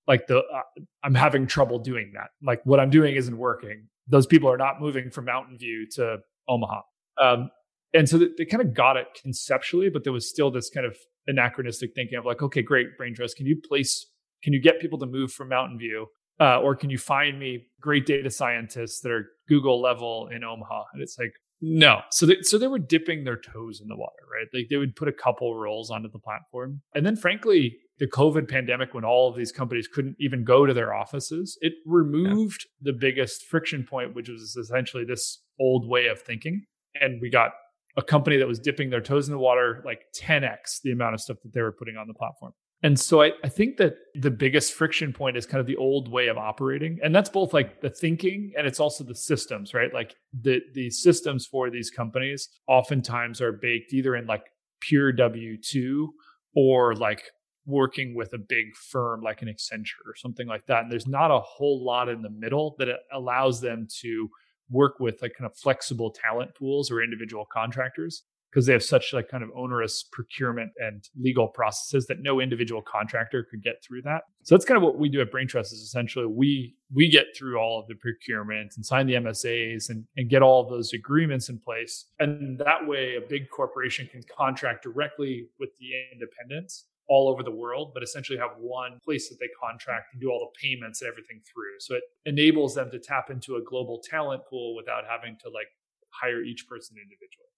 Like 0.06 0.26
the 0.26 0.38
uh, 0.38 0.62
I'm 1.02 1.14
having 1.14 1.46
trouble 1.46 1.78
doing 1.78 2.12
that. 2.14 2.30
Like 2.42 2.61
what 2.64 2.80
I'm 2.80 2.90
doing 2.90 3.16
isn't 3.16 3.37
working. 3.37 3.88
Those 4.09 4.26
people 4.26 4.50
are 4.50 4.59
not 4.59 4.80
moving 4.80 5.11
from 5.11 5.26
Mountain 5.26 5.59
View 5.59 5.87
to 5.92 6.18
Omaha. 6.48 6.80
Um, 7.20 7.50
and 7.92 8.09
so 8.09 8.18
they, 8.18 8.44
kind 8.44 8.62
of 8.62 8.74
got 8.74 8.96
it 8.96 9.06
conceptually, 9.20 9.90
but 9.90 10.04
there 10.04 10.12
was 10.12 10.28
still 10.28 10.50
this 10.50 10.70
kind 10.70 10.87
of 10.87 10.96
anachronistic 11.26 11.90
thinking 11.94 12.18
of 12.18 12.24
like, 12.24 12.42
okay, 12.42 12.62
great, 12.62 12.98
Braintrust, 12.98 13.37
can 13.37 13.46
you 13.46 13.61
place, 13.61 14.06
can 14.42 14.53
you 14.53 14.61
get 14.61 14.81
people 14.81 14.98
to 14.98 15.07
move 15.07 15.33
from 15.33 15.48
Mountain 15.48 15.79
View? 15.79 16.07
Uh, 16.40 16.59
or 16.61 16.74
can 16.74 16.88
you 16.88 16.96
find 16.96 17.38
me 17.38 17.66
great 17.81 18.07
data 18.07 18.31
scientists 18.31 19.00
that 19.00 19.12
are 19.12 19.26
Google 19.48 19.81
level 19.81 20.29
in 20.35 20.42
Omaha? 20.42 20.85
And 20.94 21.03
it's 21.03 21.18
like, 21.18 21.33
no. 21.61 22.00
So 22.11 22.24
they, 22.24 22.38
so 22.40 22.57
they 22.57 22.66
were 22.66 22.79
dipping 22.79 23.24
their 23.24 23.37
toes 23.37 23.81
in 23.83 23.88
the 23.88 23.96
water, 23.96 24.22
right? 24.33 24.46
Like 24.55 24.68
they 24.70 24.79
would 24.79 24.96
put 24.96 25.09
a 25.09 25.12
couple 25.12 25.55
roles 25.55 25.90
onto 25.90 26.11
the 26.11 26.18
platform. 26.18 26.81
And 26.94 27.05
then 27.05 27.16
frankly, 27.16 27.76
the 27.98 28.07
COVID 28.07 28.48
pandemic, 28.48 28.94
when 28.94 29.05
all 29.05 29.29
of 29.29 29.37
these 29.37 29.53
companies 29.53 29.87
couldn't 29.87 30.16
even 30.18 30.42
go 30.42 30.64
to 30.64 30.72
their 30.72 30.94
offices, 30.94 31.59
it 31.61 31.74
removed 31.85 32.66
yeah. 32.81 32.92
the 32.92 32.98
biggest 32.98 33.44
friction 33.44 33.87
point, 33.88 34.14
which 34.14 34.31
was 34.31 34.57
essentially 34.57 35.05
this 35.05 35.42
old 35.61 35.87
way 35.87 36.07
of 36.07 36.22
thinking. 36.22 36.64
And 36.98 37.20
we 37.20 37.29
got 37.29 37.50
a 37.98 38.03
company 38.03 38.38
that 38.38 38.48
was 38.48 38.59
dipping 38.59 38.88
their 38.88 39.03
toes 39.03 39.29
in 39.29 39.33
the 39.33 39.38
water 39.38 39.83
like 39.85 40.00
10x 40.18 40.81
the 40.83 40.92
amount 40.92 41.14
of 41.14 41.20
stuff 41.20 41.37
that 41.42 41.53
they 41.53 41.61
were 41.61 41.72
putting 41.72 41.96
on 41.96 42.09
the 42.09 42.14
platform. 42.14 42.53
And 42.83 42.99
so 42.99 43.23
I, 43.23 43.33
I 43.45 43.49
think 43.49 43.77
that 43.77 43.97
the 44.14 44.31
biggest 44.31 44.73
friction 44.73 45.12
point 45.12 45.37
is 45.37 45.45
kind 45.45 45.61
of 45.61 45.66
the 45.66 45.77
old 45.77 46.11
way 46.11 46.29
of 46.29 46.38
operating. 46.38 46.99
And 47.03 47.14
that's 47.14 47.29
both 47.29 47.53
like 47.53 47.81
the 47.83 47.90
thinking 47.90 48.53
and 48.57 48.66
it's 48.66 48.81
also 48.81 49.05
the 49.05 49.14
systems, 49.14 49.75
right? 49.75 49.93
Like 49.93 50.16
the 50.33 50.61
the 50.73 50.90
systems 50.90 51.47
for 51.47 51.69
these 51.69 51.90
companies 51.90 52.49
oftentimes 52.66 53.40
are 53.43 53.53
baked 53.53 53.93
either 53.93 54.16
in 54.16 54.27
like 54.27 54.45
pure 54.81 55.12
W2 55.12 56.09
or 56.57 56.95
like 56.95 57.25
working 57.66 58.14
with 58.14 58.33
a 58.33 58.38
big 58.38 58.75
firm 58.75 59.21
like 59.21 59.43
an 59.43 59.49
Accenture 59.49 60.07
or 60.07 60.16
something 60.16 60.47
like 60.47 60.66
that. 60.66 60.85
And 60.85 60.93
there's 60.93 61.07
not 61.07 61.31
a 61.31 61.40
whole 61.40 61.85
lot 61.85 62.09
in 62.09 62.23
the 62.23 62.31
middle 62.31 62.77
that 62.79 62.88
allows 63.12 63.61
them 63.61 63.87
to 64.01 64.31
work 64.71 65.01
with 65.01 65.21
like 65.21 65.35
kind 65.37 65.51
of 65.51 65.57
flexible 65.57 66.11
talent 66.11 66.55
pools 66.55 66.90
or 66.90 67.03
individual 67.03 67.47
contractors 67.53 68.23
because 68.50 68.66
they 68.66 68.72
have 68.72 68.82
such 68.82 69.12
like 69.12 69.28
kind 69.28 69.44
of 69.44 69.50
onerous 69.56 70.04
procurement 70.10 70.72
and 70.78 71.08
legal 71.18 71.48
processes 71.48 72.06
that 72.06 72.20
no 72.20 72.40
individual 72.40 72.82
contractor 72.82 73.46
could 73.48 73.62
get 73.62 73.82
through 73.82 74.02
that. 74.02 74.22
So 74.42 74.54
that's 74.54 74.64
kind 74.64 74.76
of 74.76 74.82
what 74.82 74.98
we 74.98 75.08
do 75.08 75.20
at 75.20 75.30
Braintrust 75.30 75.72
is 75.72 75.80
essentially 75.80 76.26
we 76.26 76.74
we 76.92 77.08
get 77.08 77.26
through 77.36 77.58
all 77.58 77.78
of 77.78 77.86
the 77.86 77.94
procurement 77.94 78.72
and 78.76 78.84
sign 78.84 79.06
the 79.06 79.14
MSAs 79.14 79.90
and, 79.90 80.04
and 80.16 80.28
get 80.28 80.42
all 80.42 80.62
of 80.62 80.70
those 80.70 80.92
agreements 80.92 81.48
in 81.48 81.58
place. 81.58 82.06
And 82.18 82.58
that 82.58 82.86
way 82.86 83.16
a 83.16 83.20
big 83.20 83.48
corporation 83.50 84.08
can 84.10 84.22
contract 84.36 84.82
directly 84.82 85.48
with 85.60 85.70
the 85.78 85.86
independents 86.12 86.86
all 87.08 87.28
over 87.28 87.42
the 87.42 87.50
world, 87.50 87.90
but 87.92 88.02
essentially 88.02 88.38
have 88.38 88.52
one 88.58 88.98
place 89.04 89.28
that 89.28 89.36
they 89.40 89.48
contract 89.60 90.06
and 90.12 90.20
do 90.20 90.30
all 90.30 90.38
the 90.38 90.60
payments 90.60 91.02
and 91.02 91.10
everything 91.10 91.40
through. 91.52 91.74
So 91.80 91.96
it 91.96 92.04
enables 92.24 92.74
them 92.74 92.90
to 92.92 93.00
tap 93.00 93.30
into 93.30 93.56
a 93.56 93.62
global 93.62 94.00
talent 94.08 94.42
pool 94.48 94.76
without 94.76 95.02
having 95.08 95.36
to 95.42 95.50
like 95.50 95.66
hire 96.10 96.42
each 96.42 96.66
person 96.68 96.96
individually. 96.96 97.50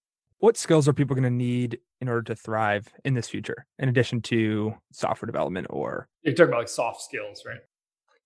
What 0.43 0.57
skills 0.57 0.89
are 0.89 0.93
people 0.93 1.15
going 1.15 1.23
to 1.23 1.29
need 1.29 1.79
in 2.01 2.09
order 2.09 2.21
to 2.23 2.35
thrive 2.35 2.89
in 3.05 3.13
this 3.13 3.29
future, 3.29 3.65
in 3.79 3.87
addition 3.87 4.21
to 4.23 4.73
software 4.91 5.25
development 5.25 5.67
or? 5.69 6.09
You're 6.21 6.35
talking 6.35 6.49
about 6.49 6.57
like 6.57 6.67
soft 6.67 7.01
skills, 7.01 7.43
right? 7.47 7.61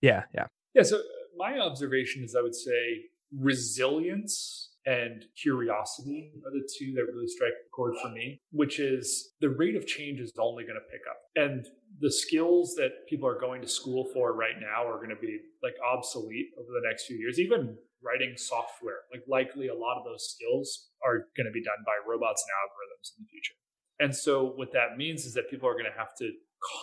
Yeah, 0.01 0.23
yeah. 0.33 0.47
Yeah. 0.73 0.81
So 0.81 0.95
uh, 0.95 1.01
my 1.37 1.59
observation 1.59 2.23
is 2.23 2.35
I 2.35 2.41
would 2.41 2.55
say 2.55 3.03
resilience 3.31 4.71
and 4.87 5.25
curiosity 5.39 6.31
are 6.43 6.51
the 6.51 6.67
two 6.79 6.93
that 6.93 7.03
really 7.03 7.27
strike 7.27 7.51
a 7.51 7.69
chord 7.69 7.93
for 8.01 8.09
me, 8.09 8.41
which 8.49 8.79
is 8.79 9.35
the 9.39 9.51
rate 9.51 9.75
of 9.75 9.85
change 9.85 10.19
is 10.19 10.33
only 10.39 10.63
going 10.63 10.73
to 10.73 10.91
pick 10.91 11.01
up. 11.07 11.17
And 11.35 11.67
the 12.01 12.11
skills 12.11 12.73
that 12.77 13.05
people 13.07 13.29
are 13.29 13.39
going 13.39 13.61
to 13.61 13.67
school 13.67 14.09
for 14.11 14.33
right 14.33 14.59
now 14.59 14.89
are 14.89 14.97
going 14.97 15.15
to 15.15 15.21
be 15.21 15.37
like 15.61 15.75
obsolete 15.93 16.47
over 16.57 16.69
the 16.69 16.87
next 16.89 17.05
few 17.05 17.17
years. 17.17 17.39
Even 17.39 17.77
writing 18.03 18.35
software, 18.37 19.05
like 19.11 19.23
likely 19.27 19.67
a 19.67 19.75
lot 19.75 19.97
of 19.97 20.05
those 20.05 20.29
skills 20.29 20.89
are 21.03 21.27
going 21.35 21.45
to 21.45 21.51
be 21.51 21.63
done 21.63 21.81
by 21.85 21.97
robots 22.07 22.43
and 22.45 22.51
algorithms 22.61 23.17
in 23.17 23.25
the 23.25 23.29
future. 23.29 23.57
And 23.99 24.15
so 24.15 24.53
what 24.55 24.73
that 24.73 24.97
means 24.97 25.25
is 25.25 25.33
that 25.33 25.49
people 25.49 25.67
are 25.67 25.73
going 25.73 25.89
to 25.91 25.97
have 25.97 26.15
to 26.19 26.31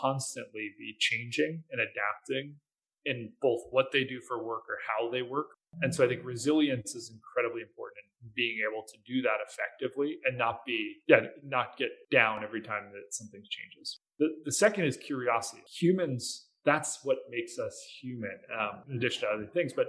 constantly 0.01 0.71
be 0.79 0.97
changing 0.99 1.63
and 1.71 1.81
adapting 1.81 2.57
in 3.05 3.33
both 3.41 3.61
what 3.71 3.93
they 3.93 4.05
do 4.05 4.21
for 4.27 4.43
work 4.43 4.65
or 4.69 4.79
how 4.89 5.11
they 5.11 5.23
work 5.23 5.49
and 5.83 5.95
so 5.95 6.05
I 6.05 6.09
think 6.09 6.23
resilience 6.25 6.95
is 6.95 7.11
incredibly 7.11 7.63
important 7.63 8.05
in 8.23 8.31
being 8.35 8.59
able 8.69 8.85
to 8.87 8.97
do 9.07 9.23
that 9.23 9.39
effectively 9.47 10.19
and 10.25 10.39
not 10.39 10.65
be, 10.67 10.97
yeah, 11.07 11.21
not 11.43 11.77
get 11.77 11.91
down 12.11 12.45
every 12.45 12.61
time 12.61 12.91
that 12.93 13.15
something 13.15 13.43
changes. 13.49 14.01
The, 14.19 14.29
the 14.45 14.53
second 14.53 14.85
is 14.85 14.97
curiosity. 14.97 15.63
Humans, 15.79 16.49
that's 16.65 17.01
what 17.05 17.19
makes 17.31 17.59
us 17.59 17.81
human, 18.01 18.39
um, 18.59 18.83
in 18.89 18.97
addition 18.97 19.23
to 19.23 19.29
other 19.29 19.47
things. 19.47 19.73
But 19.73 19.87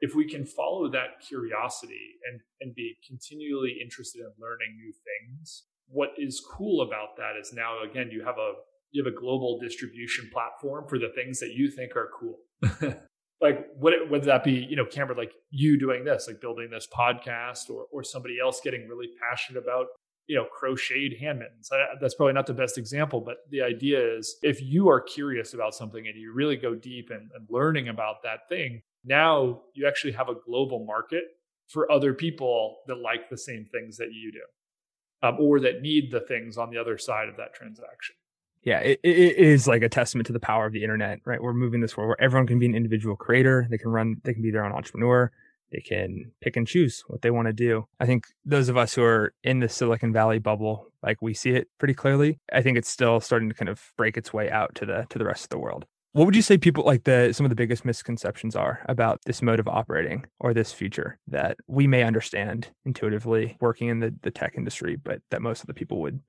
if 0.00 0.14
we 0.14 0.28
can 0.28 0.44
follow 0.44 0.90
that 0.90 1.20
curiosity 1.26 2.16
and, 2.30 2.40
and 2.60 2.74
be 2.74 2.96
continually 3.06 3.78
interested 3.82 4.20
in 4.20 4.30
learning 4.38 4.76
new 4.76 4.92
things, 4.92 5.64
what 5.88 6.10
is 6.18 6.44
cool 6.50 6.82
about 6.82 7.16
that 7.16 7.38
is 7.40 7.52
now, 7.52 7.82
again, 7.82 8.10
you 8.10 8.24
have 8.24 8.38
a 8.38 8.52
you 8.92 9.04
have 9.04 9.12
a 9.12 9.16
global 9.16 9.58
distribution 9.60 10.30
platform 10.32 10.86
for 10.88 10.98
the 10.98 11.10
things 11.14 11.40
that 11.40 11.52
you 11.52 11.70
think 11.70 11.96
are 11.96 12.08
cool. 12.18 12.38
like 13.40 13.66
what 13.78 13.92
would 14.08 14.22
that 14.24 14.44
be, 14.44 14.52
you 14.52 14.76
know, 14.76 14.86
Cameron, 14.86 15.18
like 15.18 15.32
you 15.50 15.78
doing 15.78 16.04
this, 16.04 16.26
like 16.28 16.40
building 16.40 16.70
this 16.70 16.86
podcast 16.86 17.68
or 17.68 17.86
or 17.92 18.02
somebody 18.02 18.36
else 18.42 18.60
getting 18.62 18.88
really 18.88 19.08
passionate 19.20 19.62
about 19.62 19.86
you 20.26 20.36
know 20.36 20.44
crocheted 20.52 21.18
hand 21.18 21.38
mittens 21.38 21.70
that's 22.00 22.14
probably 22.14 22.32
not 22.32 22.46
the 22.46 22.52
best 22.52 22.78
example 22.78 23.20
but 23.20 23.36
the 23.50 23.62
idea 23.62 24.16
is 24.16 24.36
if 24.42 24.60
you 24.60 24.88
are 24.88 25.00
curious 25.00 25.54
about 25.54 25.74
something 25.74 26.06
and 26.06 26.16
you 26.16 26.32
really 26.32 26.56
go 26.56 26.74
deep 26.74 27.10
and, 27.10 27.30
and 27.34 27.46
learning 27.48 27.88
about 27.88 28.16
that 28.22 28.40
thing 28.48 28.82
now 29.06 29.62
you 29.74 29.86
actually 29.86 30.12
have 30.12 30.28
a 30.28 30.34
global 30.34 30.84
market 30.84 31.24
for 31.68 31.90
other 31.90 32.12
people 32.12 32.78
that 32.86 32.96
like 32.96 33.30
the 33.30 33.38
same 33.38 33.66
things 33.72 33.96
that 33.96 34.12
you 34.12 34.32
do 34.32 35.26
um, 35.26 35.36
or 35.40 35.60
that 35.60 35.80
need 35.80 36.10
the 36.10 36.20
things 36.20 36.58
on 36.58 36.70
the 36.70 36.78
other 36.78 36.98
side 36.98 37.28
of 37.28 37.36
that 37.36 37.54
transaction. 37.54 38.14
Yeah 38.62 38.80
it, 38.80 39.00
it 39.02 39.36
is 39.36 39.66
like 39.66 39.82
a 39.82 39.88
testament 39.88 40.26
to 40.26 40.32
the 40.32 40.40
power 40.40 40.66
of 40.66 40.72
the 40.72 40.82
internet 40.82 41.20
right? 41.24 41.40
We're 41.40 41.54
moving 41.54 41.80
this 41.80 41.92
forward 41.92 42.08
where 42.08 42.22
everyone 42.24 42.46
can 42.46 42.58
be 42.58 42.66
an 42.66 42.74
individual 42.74 43.16
creator. 43.16 43.66
They 43.70 43.78
can 43.78 43.90
run 43.90 44.16
they 44.24 44.34
can 44.34 44.42
be 44.42 44.50
their 44.50 44.64
own 44.64 44.72
entrepreneur. 44.72 45.30
They 45.72 45.80
can 45.80 46.32
pick 46.40 46.56
and 46.56 46.66
choose 46.66 47.02
what 47.08 47.22
they 47.22 47.30
want 47.30 47.46
to 47.46 47.52
do. 47.52 47.86
I 47.98 48.06
think 48.06 48.26
those 48.44 48.68
of 48.68 48.76
us 48.76 48.94
who 48.94 49.02
are 49.02 49.34
in 49.42 49.58
the 49.58 49.68
Silicon 49.68 50.12
Valley 50.12 50.38
bubble, 50.38 50.92
like 51.02 51.20
we 51.20 51.34
see 51.34 51.50
it 51.50 51.68
pretty 51.78 51.94
clearly, 51.94 52.38
I 52.52 52.62
think 52.62 52.78
it's 52.78 52.88
still 52.88 53.20
starting 53.20 53.48
to 53.48 53.54
kind 53.54 53.68
of 53.68 53.92
break 53.96 54.16
its 54.16 54.32
way 54.32 54.48
out 54.48 54.74
to 54.76 54.86
the 54.86 55.06
to 55.10 55.18
the 55.18 55.24
rest 55.24 55.44
of 55.44 55.48
the 55.50 55.58
world. 55.58 55.86
What 56.12 56.24
would 56.24 56.36
you 56.36 56.42
say 56.42 56.56
people 56.56 56.84
like 56.84 57.04
the 57.04 57.32
some 57.32 57.44
of 57.44 57.50
the 57.50 57.56
biggest 57.56 57.84
misconceptions 57.84 58.56
are 58.56 58.84
about 58.88 59.20
this 59.26 59.42
mode 59.42 59.60
of 59.60 59.68
operating 59.68 60.24
or 60.40 60.54
this 60.54 60.72
future 60.72 61.18
that 61.28 61.58
we 61.66 61.86
may 61.86 62.02
understand 62.02 62.68
intuitively 62.84 63.58
working 63.60 63.88
in 63.88 64.00
the, 64.00 64.14
the 64.22 64.30
tech 64.30 64.54
industry, 64.56 64.96
but 64.96 65.20
that 65.30 65.42
most 65.42 65.60
of 65.60 65.66
the 65.66 65.74
people 65.74 66.00
would 66.00 66.20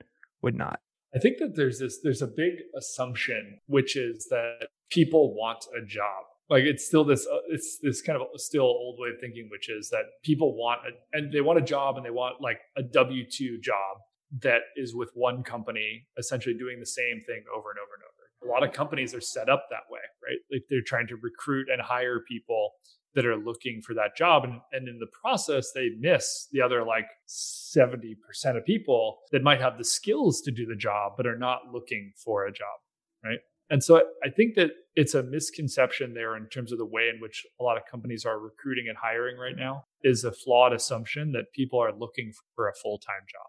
would 0.42 0.56
not? 0.56 0.82
I 1.16 1.20
think 1.20 1.38
that 1.40 1.56
there's 1.56 1.80
this 1.80 2.00
there's 2.04 2.22
a 2.22 2.28
big 2.28 2.54
assumption 2.78 3.60
which 3.68 3.96
is 3.96 4.28
that 4.30 4.68
people 4.90 5.36
want 5.36 5.66
a 5.76 5.86
job 5.86 6.26
like 6.50 6.64
it's 6.64 6.86
still 6.86 7.04
this 7.04 7.28
uh, 7.32 7.38
it's 7.50 7.80
this 7.82 8.02
kind 8.02 8.20
of 8.22 8.28
still 8.36 8.64
old 8.64 8.98
way 9.00 9.10
of 9.10 9.20
thinking 9.20 9.48
which 9.52 9.70
is 9.70 9.90
that 9.90 10.04
people 10.24 10.56
want 10.56 10.82
a, 10.88 11.18
and 11.18 11.32
they 11.32 11.42
want 11.42 11.60
a 11.60 11.62
job 11.62 11.98
and 11.98 12.06
they 12.06 12.12
want 12.12 12.42
like 12.42 12.60
a 12.78 12.84
w2 12.84 13.62
job 13.62 13.98
that 14.42 14.62
is 14.76 14.94
with 14.96 15.10
one 15.14 15.44
company 15.44 16.06
essentially 16.18 16.56
doing 16.58 16.80
the 16.80 16.86
same 16.86 17.22
thing 17.26 17.44
over 17.56 17.72
and 17.72 17.80
over 17.80 17.94
and 17.96 18.04
over 18.04 18.17
a 18.48 18.52
lot 18.52 18.64
of 18.64 18.74
companies 18.74 19.14
are 19.14 19.22
set 19.22 19.50
up 19.50 19.66
that 19.70 19.84
way 19.90 20.00
right 20.24 20.38
like 20.52 20.64
they're 20.70 20.82
trying 20.86 21.08
to 21.08 21.16
recruit 21.22 21.68
and 21.72 21.82
hire 21.82 22.22
people 22.28 22.72
that 23.16 23.26
are 23.26 23.36
looking 23.36 23.82
for 23.82 23.96
that 23.96 24.16
job 24.16 24.44
and, 24.44 24.60
and 24.72 24.88
in 24.88 25.00
the 25.00 25.08
process 25.22 25.72
they 25.74 25.90
miss 26.00 26.48
the 26.52 26.62
other 26.62 26.84
like 26.84 27.08
70% 27.28 28.16
of 28.56 28.66
people 28.66 29.20
that 29.32 29.42
might 29.42 29.60
have 29.60 29.78
the 29.78 29.84
skills 29.84 30.42
to 30.42 30.52
do 30.52 30.66
the 30.66 30.76
job 30.76 31.14
but 31.18 31.26
are 31.26 31.38
not 31.38 31.62
looking 31.74 32.14
for 32.16 32.46
a 32.46 32.52
job 32.52 32.78
right 33.24 33.40
and 33.70 33.84
so 33.84 34.02
I 34.24 34.30
think 34.30 34.56
that 34.56 34.72
it's 34.96 35.14
a 35.14 35.24
misconception 35.24 36.14
there 36.14 36.38
in 36.38 36.48
terms 36.48 36.72
of 36.72 36.78
the 36.78 36.86
way 36.86 37.10
in 37.14 37.20
which 37.22 37.46
a 37.60 37.64
lot 37.64 37.78
of 37.78 37.84
companies 37.90 38.26
are 38.26 38.40
recruiting 38.40 38.86
and 38.88 38.98
hiring 38.98 39.38
right 39.38 39.58
now 39.58 39.84
is 40.04 40.24
a 40.24 40.32
flawed 40.32 40.74
assumption 40.74 41.34
that 41.34 41.52
people 41.54 41.80
are 41.80 41.92
looking 41.92 42.32
for 42.56 42.70
a 42.70 42.74
full-time 42.74 43.26
job. 43.30 43.48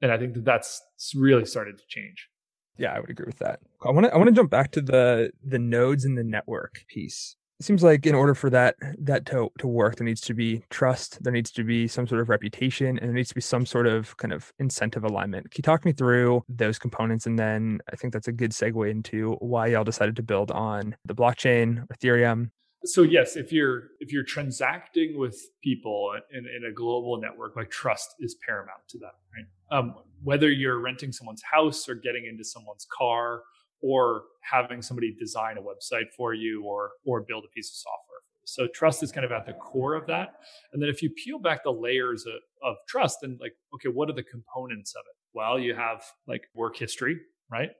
And 0.00 0.10
I 0.10 0.18
think 0.18 0.34
that 0.34 0.44
that's 0.44 0.80
really 1.14 1.44
started 1.44 1.78
to 1.78 1.84
change. 1.86 2.28
Yeah, 2.76 2.92
I 2.92 3.00
would 3.00 3.10
agree 3.10 3.26
with 3.26 3.38
that. 3.38 3.60
I 3.84 3.90
want 3.90 4.06
to 4.06 4.14
I 4.14 4.16
want 4.16 4.28
to 4.28 4.34
jump 4.34 4.50
back 4.50 4.70
to 4.72 4.80
the 4.80 5.30
the 5.44 5.58
nodes 5.58 6.04
in 6.04 6.14
the 6.14 6.24
network 6.24 6.84
piece. 6.88 7.36
It 7.60 7.64
seems 7.64 7.84
like 7.84 8.06
in 8.06 8.14
order 8.14 8.34
for 8.34 8.50
that 8.50 8.74
that 8.98 9.24
to, 9.26 9.48
to 9.58 9.66
work 9.68 9.96
there 9.96 10.04
needs 10.04 10.20
to 10.22 10.34
be 10.34 10.64
trust 10.70 11.22
there 11.22 11.32
needs 11.32 11.52
to 11.52 11.62
be 11.62 11.86
some 11.86 12.08
sort 12.08 12.20
of 12.20 12.28
reputation 12.28 12.98
and 12.98 13.08
there 13.08 13.14
needs 13.14 13.28
to 13.28 13.36
be 13.36 13.40
some 13.40 13.66
sort 13.66 13.86
of 13.86 14.16
kind 14.16 14.32
of 14.32 14.52
incentive 14.58 15.04
alignment. 15.04 15.50
Can 15.50 15.60
you 15.60 15.62
talk 15.62 15.84
me 15.84 15.92
through 15.92 16.42
those 16.48 16.78
components? 16.78 17.26
And 17.26 17.38
then 17.38 17.80
i 17.92 17.96
think 17.96 18.12
that's 18.12 18.28
a 18.28 18.32
good 18.32 18.50
segue 18.50 18.90
into 18.90 19.34
why 19.40 19.68
y'all 19.68 19.84
decided 19.84 20.16
to 20.16 20.22
build 20.22 20.50
on 20.50 20.96
the 21.04 21.14
blockchain 21.14 21.86
ethereum 21.88 22.50
so 22.84 23.02
yes 23.02 23.36
if 23.36 23.52
you're 23.52 23.84
if 24.00 24.12
you're 24.12 24.24
transacting 24.24 25.18
with 25.18 25.36
people 25.62 26.14
in, 26.32 26.46
in 26.46 26.70
a 26.70 26.72
global 26.72 27.20
network 27.20 27.56
like 27.56 27.70
trust 27.70 28.14
is 28.20 28.36
paramount 28.46 28.80
to 28.88 28.98
that 28.98 29.14
right? 29.34 29.78
Um, 29.78 29.94
whether 30.22 30.50
you're 30.50 30.78
renting 30.78 31.12
someone's 31.12 31.42
house 31.42 31.88
or 31.88 31.94
getting 31.94 32.26
into 32.26 32.44
someone's 32.44 32.86
car 32.96 33.42
or 33.80 34.24
having 34.42 34.82
somebody 34.82 35.14
design 35.18 35.56
a 35.58 35.62
website 35.62 36.12
for 36.16 36.34
you 36.34 36.64
or 36.64 36.90
or 37.04 37.20
build 37.20 37.44
a 37.44 37.48
piece 37.48 37.70
of 37.70 37.76
software 37.76 38.12
so 38.44 38.66
trust 38.74 39.02
is 39.02 39.12
kind 39.12 39.24
of 39.24 39.32
at 39.32 39.46
the 39.46 39.52
core 39.52 39.94
of 39.94 40.06
that. 40.08 40.34
And 40.72 40.82
then 40.82 40.88
if 40.88 41.00
you 41.00 41.10
peel 41.10 41.38
back 41.38 41.62
the 41.62 41.70
layers 41.70 42.26
of, 42.26 42.34
of 42.62 42.76
trust 42.88 43.18
and 43.22 43.38
like 43.40 43.54
okay 43.74 43.88
what 43.88 44.10
are 44.10 44.14
the 44.14 44.22
components 44.22 44.94
of 44.94 45.02
it? 45.08 45.16
Well 45.32 45.58
you 45.58 45.74
have 45.74 46.02
like 46.26 46.42
work 46.54 46.76
history 46.76 47.18
right? 47.50 47.70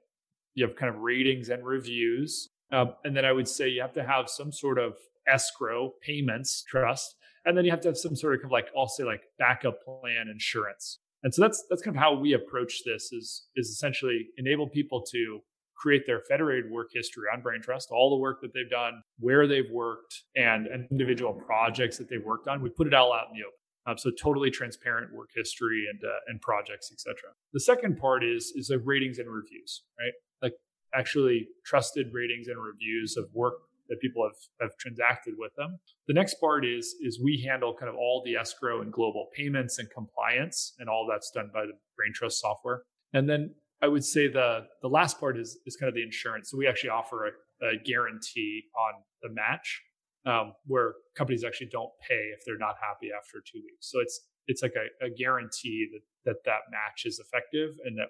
You 0.53 0.67
have 0.67 0.75
kind 0.75 0.93
of 0.93 1.01
ratings 1.01 1.49
and 1.49 1.65
reviews 1.65 2.49
um, 2.73 2.93
and 3.03 3.15
then 3.15 3.25
i 3.25 3.31
would 3.31 3.47
say 3.47 3.69
you 3.69 3.81
have 3.81 3.93
to 3.93 4.03
have 4.03 4.29
some 4.29 4.51
sort 4.51 4.77
of 4.77 4.95
escrow 5.27 5.93
payments 6.01 6.63
trust 6.67 7.15
and 7.45 7.57
then 7.57 7.63
you 7.63 7.71
have 7.71 7.81
to 7.81 7.87
have 7.87 7.97
some 7.97 8.15
sort 8.15 8.33
of 8.33 8.41
kind 8.41 8.47
of 8.47 8.51
like 8.51 8.67
i'll 8.77 8.87
say 8.87 9.03
like 9.03 9.21
backup 9.39 9.77
plan 9.83 10.27
insurance 10.29 10.99
and 11.23 11.33
so 11.33 11.41
that's 11.41 11.63
that's 11.69 11.81
kind 11.81 11.95
of 11.95 12.01
how 12.01 12.13
we 12.13 12.33
approach 12.33 12.81
this 12.85 13.11
is 13.13 13.47
is 13.55 13.69
essentially 13.69 14.27
enable 14.37 14.67
people 14.67 15.01
to 15.01 15.39
create 15.75 16.05
their 16.05 16.21
federated 16.21 16.71
work 16.71 16.89
history 16.93 17.23
on 17.33 17.41
Braintrust, 17.41 17.91
all 17.91 18.09
the 18.09 18.15
work 18.15 18.39
that 18.41 18.53
they've 18.53 18.69
done, 18.69 19.03
where 19.19 19.47
they've 19.47 19.69
worked, 19.69 20.23
and, 20.33 20.65
and 20.67 20.87
individual 20.91 21.33
projects 21.33 21.97
that 21.97 22.07
they've 22.09 22.23
worked 22.23 22.47
on. 22.47 22.61
We 22.61 22.69
put 22.69 22.87
it 22.87 22.93
all 22.93 23.11
out 23.11 23.27
in 23.31 23.37
the 23.37 23.43
open. 23.43 23.57
Um, 23.85 23.97
so 23.97 24.11
totally 24.11 24.49
transparent 24.49 25.13
work 25.13 25.29
history 25.35 25.87
and 25.91 26.01
uh, 26.01 26.19
and 26.27 26.39
projects, 26.41 26.89
etc. 26.93 27.15
The 27.51 27.59
second 27.59 27.97
part 27.97 28.23
is 28.23 28.53
is 28.55 28.67
the 28.67 28.79
ratings 28.79 29.19
and 29.19 29.29
reviews, 29.29 29.83
right? 29.99 30.13
Like 30.41 30.53
actually 30.95 31.47
trusted 31.65 32.07
ratings 32.13 32.47
and 32.47 32.57
reviews 32.61 33.17
of 33.17 33.25
work 33.33 33.55
that 33.89 33.99
people 33.99 34.23
have 34.23 34.37
have 34.61 34.77
transacted 34.77 35.33
with 35.37 35.51
them. 35.55 35.79
The 36.07 36.13
next 36.13 36.35
part 36.35 36.65
is 36.65 36.95
is 37.01 37.19
we 37.21 37.43
handle 37.47 37.75
kind 37.75 37.89
of 37.89 37.95
all 37.95 38.23
the 38.25 38.35
escrow 38.35 38.81
and 38.81 38.91
global 38.91 39.27
payments 39.35 39.79
and 39.79 39.89
compliance, 39.89 40.73
and 40.79 40.89
all 40.89 41.07
that's 41.09 41.31
done 41.31 41.49
by 41.53 41.65
the 41.65 41.73
Braintrust 41.97 42.33
software. 42.33 42.83
And 43.13 43.29
then 43.29 43.53
I 43.81 43.87
would 43.87 44.05
say 44.05 44.27
the 44.27 44.67
the 44.81 44.87
last 44.87 45.19
part 45.19 45.37
is 45.37 45.59
is 45.65 45.75
kind 45.75 45.89
of 45.89 45.95
the 45.95 46.03
insurance. 46.03 46.49
So 46.49 46.57
we 46.57 46.67
actually 46.67 46.91
offer 46.91 47.27
a, 47.27 47.65
a 47.65 47.77
guarantee 47.83 48.63
on 48.77 49.03
the 49.21 49.29
match, 49.29 49.81
um, 50.25 50.53
where 50.65 50.93
companies 51.17 51.43
actually 51.43 51.69
don't 51.71 51.91
pay 52.07 52.31
if 52.35 52.45
they're 52.45 52.57
not 52.57 52.75
happy 52.81 53.09
after 53.15 53.43
two 53.45 53.59
weeks. 53.59 53.91
So 53.91 53.99
it's 53.99 54.21
it's 54.47 54.61
like 54.61 54.73
a, 54.75 55.05
a 55.05 55.09
guarantee 55.09 55.87
that, 55.91 56.03
that 56.25 56.43
that 56.45 56.71
match 56.71 57.03
is 57.05 57.19
effective 57.19 57.71
and 57.85 57.97
that 57.97 58.07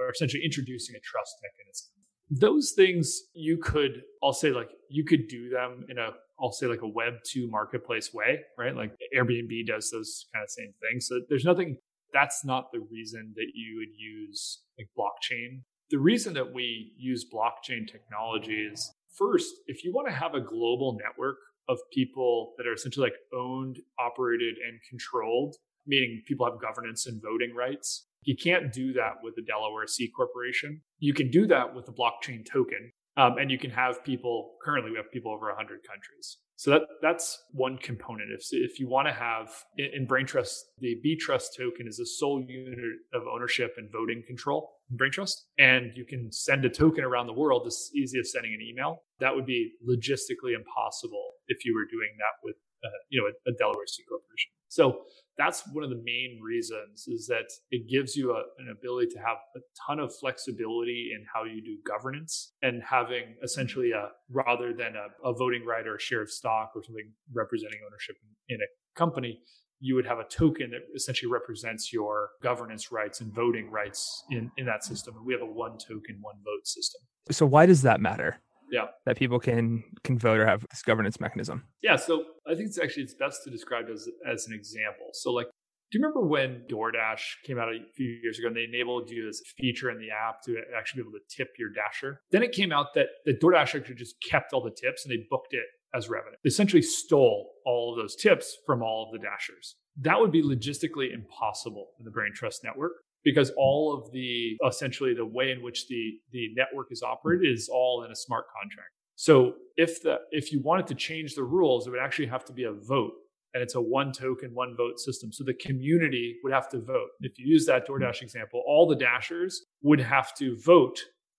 are 0.00 0.10
essentially 0.10 0.42
introducing 0.44 0.96
a 0.96 1.00
trust 1.00 1.36
mechanism. 1.42 2.03
Those 2.30 2.72
things 2.74 3.22
you 3.34 3.58
could, 3.58 4.02
I'll 4.22 4.32
say, 4.32 4.50
like 4.50 4.70
you 4.88 5.04
could 5.04 5.28
do 5.28 5.50
them 5.50 5.86
in 5.88 5.98
a, 5.98 6.10
I'll 6.40 6.52
say, 6.52 6.66
like 6.66 6.82
a 6.82 6.88
Web 6.88 7.14
two 7.30 7.48
marketplace 7.48 8.12
way, 8.12 8.40
right? 8.58 8.74
Like 8.74 8.92
Airbnb 9.16 9.66
does 9.66 9.90
those 9.90 10.26
kind 10.34 10.42
of 10.42 10.50
same 10.50 10.72
things. 10.82 11.06
So 11.06 11.20
there's 11.28 11.44
nothing 11.44 11.76
that's 12.14 12.44
not 12.44 12.70
the 12.72 12.80
reason 12.90 13.34
that 13.34 13.48
you 13.54 13.76
would 13.78 13.94
use 13.98 14.62
like 14.78 14.88
blockchain. 14.96 15.62
The 15.90 15.98
reason 15.98 16.32
that 16.34 16.54
we 16.54 16.92
use 16.96 17.26
blockchain 17.30 17.86
technology 17.90 18.68
is 18.72 18.90
first, 19.18 19.52
if 19.66 19.84
you 19.84 19.92
want 19.92 20.08
to 20.08 20.14
have 20.14 20.34
a 20.34 20.40
global 20.40 20.96
network 21.02 21.36
of 21.68 21.78
people 21.92 22.54
that 22.56 22.66
are 22.66 22.72
essentially 22.72 23.06
like 23.06 23.18
owned, 23.34 23.78
operated, 23.98 24.54
and 24.66 24.78
controlled, 24.88 25.56
meaning 25.86 26.22
people 26.26 26.48
have 26.48 26.60
governance 26.60 27.06
and 27.06 27.20
voting 27.20 27.54
rights, 27.54 28.06
you 28.24 28.36
can't 28.36 28.72
do 28.72 28.92
that 28.94 29.14
with 29.22 29.34
the 29.36 29.42
Delaware 29.42 29.86
C 29.86 30.10
Corporation. 30.14 30.80
You 30.98 31.14
can 31.14 31.30
do 31.30 31.46
that 31.46 31.74
with 31.74 31.86
the 31.86 31.92
blockchain 31.92 32.44
token. 32.44 32.92
Um, 33.16 33.38
and 33.38 33.50
you 33.50 33.58
can 33.58 33.70
have 33.70 34.02
people, 34.02 34.54
currently, 34.64 34.90
we 34.90 34.96
have 34.96 35.10
people 35.12 35.32
over 35.32 35.46
100 35.46 35.80
countries. 35.86 36.38
So 36.56 36.70
that 36.70 36.82
that's 37.02 37.36
one 37.50 37.78
component. 37.78 38.30
If 38.32 38.46
if 38.52 38.78
you 38.78 38.88
want 38.88 39.08
to 39.08 39.12
have 39.12 39.50
in, 39.76 39.86
in 39.92 40.06
Braintrust, 40.06 40.54
the 40.78 40.96
B 41.02 41.16
Trust 41.16 41.56
token 41.58 41.88
is 41.88 41.98
a 41.98 42.06
sole 42.06 42.44
unit 42.46 42.78
of 43.12 43.22
ownership 43.26 43.74
and 43.76 43.90
voting 43.90 44.22
control 44.26 44.70
in 44.88 44.96
Braintrust, 44.96 45.34
and 45.58 45.90
you 45.96 46.04
can 46.04 46.30
send 46.30 46.64
a 46.64 46.70
token 46.70 47.02
around 47.02 47.26
the 47.26 47.32
world 47.32 47.66
as 47.66 47.90
easy 47.94 48.20
as 48.20 48.30
sending 48.30 48.54
an 48.54 48.60
email. 48.62 49.02
That 49.18 49.34
would 49.34 49.46
be 49.46 49.72
logistically 49.86 50.54
impossible 50.54 51.32
if 51.48 51.64
you 51.64 51.74
were 51.74 51.86
doing 51.90 52.14
that 52.18 52.38
with 52.44 52.56
uh, 52.84 52.88
you 53.10 53.20
know 53.20 53.28
a, 53.28 53.50
a 53.50 53.54
Delaware 53.56 53.86
C 53.86 54.02
corporation. 54.08 54.50
So 54.68 55.02
that's 55.36 55.62
one 55.72 55.84
of 55.84 55.90
the 55.90 56.02
main 56.04 56.40
reasons 56.42 57.06
is 57.08 57.26
that 57.26 57.46
it 57.70 57.88
gives 57.88 58.16
you 58.16 58.32
a, 58.32 58.42
an 58.58 58.68
ability 58.70 59.08
to 59.14 59.18
have 59.18 59.36
a 59.56 59.60
ton 59.86 59.98
of 59.98 60.14
flexibility 60.14 61.10
in 61.14 61.24
how 61.32 61.44
you 61.44 61.62
do 61.62 61.76
governance 61.86 62.52
and 62.62 62.82
having 62.82 63.34
essentially 63.42 63.90
a 63.92 64.08
rather 64.30 64.72
than 64.72 64.94
a, 64.96 65.28
a 65.28 65.32
voting 65.32 65.64
right 65.64 65.86
or 65.86 65.96
a 65.96 66.00
share 66.00 66.22
of 66.22 66.30
stock 66.30 66.72
or 66.74 66.82
something 66.84 67.10
representing 67.32 67.78
ownership 67.86 68.16
in, 68.48 68.56
in 68.56 68.60
a 68.60 68.98
company 68.98 69.40
you 69.80 69.94
would 69.94 70.06
have 70.06 70.18
a 70.18 70.24
token 70.24 70.70
that 70.70 70.80
essentially 70.96 71.30
represents 71.30 71.92
your 71.92 72.30
governance 72.42 72.90
rights 72.90 73.20
and 73.20 73.30
voting 73.34 73.70
rights 73.70 74.24
in, 74.30 74.50
in 74.56 74.64
that 74.64 74.82
system. 74.82 75.14
And 75.14 75.26
we 75.26 75.34
have 75.34 75.42
a 75.42 75.46
one 75.46 75.76
token, 75.76 76.18
one 76.22 76.36
vote 76.42 76.66
system. 76.66 77.02
So 77.30 77.44
why 77.44 77.66
does 77.66 77.82
that 77.82 78.00
matter? 78.00 78.40
Yeah 78.70 78.86
that 79.06 79.16
people 79.16 79.38
can 79.38 79.84
can 80.02 80.18
vote 80.18 80.38
or 80.38 80.46
have 80.46 80.64
this 80.70 80.82
governance 80.82 81.20
mechanism 81.20 81.64
yeah 81.82 81.96
so 81.96 82.24
i 82.46 82.54
think 82.54 82.68
it's 82.68 82.78
actually 82.78 83.02
it's 83.02 83.14
best 83.14 83.42
to 83.44 83.50
describe 83.50 83.86
as 83.92 84.08
as 84.30 84.46
an 84.46 84.54
example 84.54 85.06
so 85.12 85.32
like 85.32 85.46
Do 85.92 85.98
you 85.98 86.04
remember 86.04 86.26
when 86.26 86.64
DoorDash 86.70 87.22
came 87.46 87.58
out 87.58 87.68
a 87.68 87.78
few 87.94 88.08
years 88.22 88.38
ago 88.38 88.48
and 88.48 88.56
they 88.56 88.64
enabled 88.64 89.10
you 89.10 89.26
this 89.26 89.42
feature 89.56 89.90
in 89.90 89.98
the 89.98 90.08
app 90.10 90.42
to 90.46 90.56
actually 90.76 91.02
be 91.02 91.08
able 91.08 91.18
to 91.18 91.36
tip 91.36 91.48
your 91.58 91.70
dasher? 91.70 92.20
Then 92.32 92.42
it 92.42 92.52
came 92.52 92.72
out 92.72 92.94
that, 92.94 93.06
that 93.26 93.40
DoorDash 93.40 93.74
actually 93.76 93.94
just 93.94 94.16
kept 94.28 94.52
all 94.52 94.62
the 94.62 94.70
tips 94.70 95.04
and 95.04 95.12
they 95.12 95.24
booked 95.30 95.52
it 95.52 95.66
as 95.94 96.08
revenue. 96.08 96.36
They 96.42 96.48
essentially 96.48 96.82
stole 96.82 97.52
all 97.64 97.92
of 97.92 98.02
those 98.02 98.16
tips 98.16 98.56
from 98.66 98.82
all 98.82 99.06
of 99.06 99.12
the 99.12 99.24
dashers. 99.24 99.76
That 99.98 100.18
would 100.18 100.32
be 100.32 100.42
logistically 100.42 101.14
impossible 101.14 101.88
in 101.98 102.04
the 102.04 102.10
Braintrust 102.10 102.64
network 102.64 102.92
because 103.24 103.50
all 103.56 103.94
of 103.94 104.10
the 104.12 104.56
essentially 104.66 105.14
the 105.14 105.26
way 105.26 105.50
in 105.50 105.62
which 105.62 105.88
the 105.88 106.12
the 106.32 106.48
network 106.54 106.88
is 106.90 107.02
operated 107.02 107.52
is 107.52 107.68
all 107.72 108.04
in 108.04 108.10
a 108.10 108.16
smart 108.16 108.46
contract. 108.48 108.90
So 109.16 109.54
if 109.76 110.02
the 110.02 110.18
if 110.30 110.52
you 110.52 110.60
wanted 110.60 110.86
to 110.88 110.94
change 110.94 111.34
the 111.34 111.44
rules, 111.44 111.86
it 111.86 111.90
would 111.90 112.00
actually 112.00 112.26
have 112.26 112.44
to 112.46 112.52
be 112.52 112.64
a 112.64 112.72
vote 112.72 113.14
and 113.54 113.62
it's 113.62 113.76
a 113.76 113.80
one 113.80 114.12
token, 114.12 114.50
one 114.52 114.74
vote 114.76 114.98
system. 114.98 115.32
So 115.32 115.44
the 115.44 115.54
community 115.54 116.36
would 116.42 116.52
have 116.52 116.68
to 116.70 116.80
vote. 116.80 117.10
If 117.20 117.38
you 117.38 117.46
use 117.46 117.64
that 117.66 117.86
DoorDash 117.86 118.20
example, 118.20 118.62
all 118.66 118.86
the 118.86 118.96
Dashers 118.96 119.64
would 119.82 120.00
have 120.00 120.34
to 120.38 120.56
vote 120.58 120.98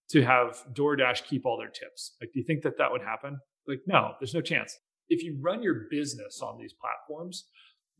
to 0.09 0.23
have 0.23 0.63
DoorDash 0.73 1.25
keep 1.25 1.45
all 1.45 1.57
their 1.57 1.69
tips. 1.69 2.15
Like, 2.21 2.31
do 2.33 2.39
you 2.39 2.45
think 2.45 2.61
that 2.63 2.77
that 2.77 2.91
would 2.91 3.01
happen? 3.01 3.39
Like, 3.67 3.81
no, 3.85 4.13
there's 4.19 4.33
no 4.33 4.41
chance. 4.41 4.77
If 5.09 5.23
you 5.23 5.37
run 5.41 5.61
your 5.61 5.87
business 5.91 6.41
on 6.41 6.57
these 6.57 6.73
platforms, 6.73 7.45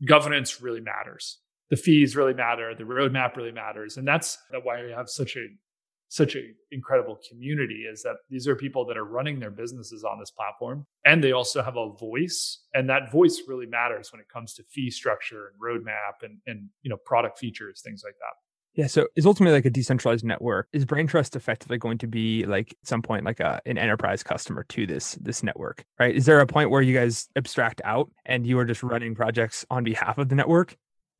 governance 0.06 0.62
really 0.62 0.80
matters. 0.80 1.40
The 1.70 1.76
fees 1.76 2.16
really 2.16 2.34
matter. 2.34 2.74
The 2.74 2.84
roadmap 2.84 3.36
really 3.36 3.52
matters. 3.52 3.96
And 3.96 4.06
that's 4.06 4.38
why 4.62 4.84
we 4.84 4.92
have 4.92 5.08
such 5.08 5.36
a 5.36 5.46
such 6.08 6.36
an 6.36 6.54
incredible 6.70 7.18
community 7.28 7.84
is 7.90 8.02
that 8.02 8.16
these 8.30 8.46
are 8.46 8.54
people 8.54 8.86
that 8.86 8.96
are 8.96 9.04
running 9.04 9.40
their 9.40 9.50
businesses 9.50 10.04
on 10.04 10.20
this 10.20 10.30
platform 10.30 10.86
and 11.04 11.22
they 11.22 11.32
also 11.32 11.62
have 11.62 11.76
a 11.76 11.92
voice 11.98 12.62
and 12.74 12.88
that 12.88 13.10
voice 13.10 13.42
really 13.48 13.66
matters 13.66 14.12
when 14.12 14.20
it 14.20 14.28
comes 14.32 14.54
to 14.54 14.62
fee 14.70 14.88
structure 14.88 15.48
and 15.48 15.60
roadmap 15.60 16.22
and, 16.22 16.38
and 16.46 16.68
you 16.82 16.90
know 16.90 16.96
product 17.04 17.38
features 17.38 17.82
things 17.84 18.02
like 18.04 18.14
that 18.20 18.34
yeah, 18.76 18.88
so 18.88 19.06
it's 19.16 19.24
ultimately 19.24 19.56
like 19.56 19.64
a 19.64 19.70
decentralized 19.70 20.22
network. 20.22 20.68
Is 20.74 20.84
Braintrust 20.84 21.34
effectively 21.34 21.78
going 21.78 21.96
to 21.96 22.06
be 22.06 22.44
like 22.44 22.72
at 22.72 22.86
some 22.86 23.00
point 23.00 23.24
like 23.24 23.40
a 23.40 23.58
an 23.64 23.78
enterprise 23.78 24.22
customer 24.22 24.64
to 24.64 24.86
this 24.86 25.14
this 25.14 25.42
network? 25.42 25.82
Right? 25.98 26.14
Is 26.14 26.26
there 26.26 26.40
a 26.40 26.46
point 26.46 26.68
where 26.68 26.82
you 26.82 26.94
guys 26.94 27.26
abstract 27.36 27.80
out 27.84 28.10
and 28.26 28.46
you 28.46 28.58
are 28.58 28.66
just 28.66 28.82
running 28.82 29.14
projects 29.14 29.64
on 29.70 29.82
behalf 29.82 30.18
of 30.18 30.28
the 30.28 30.34
network? 30.34 30.76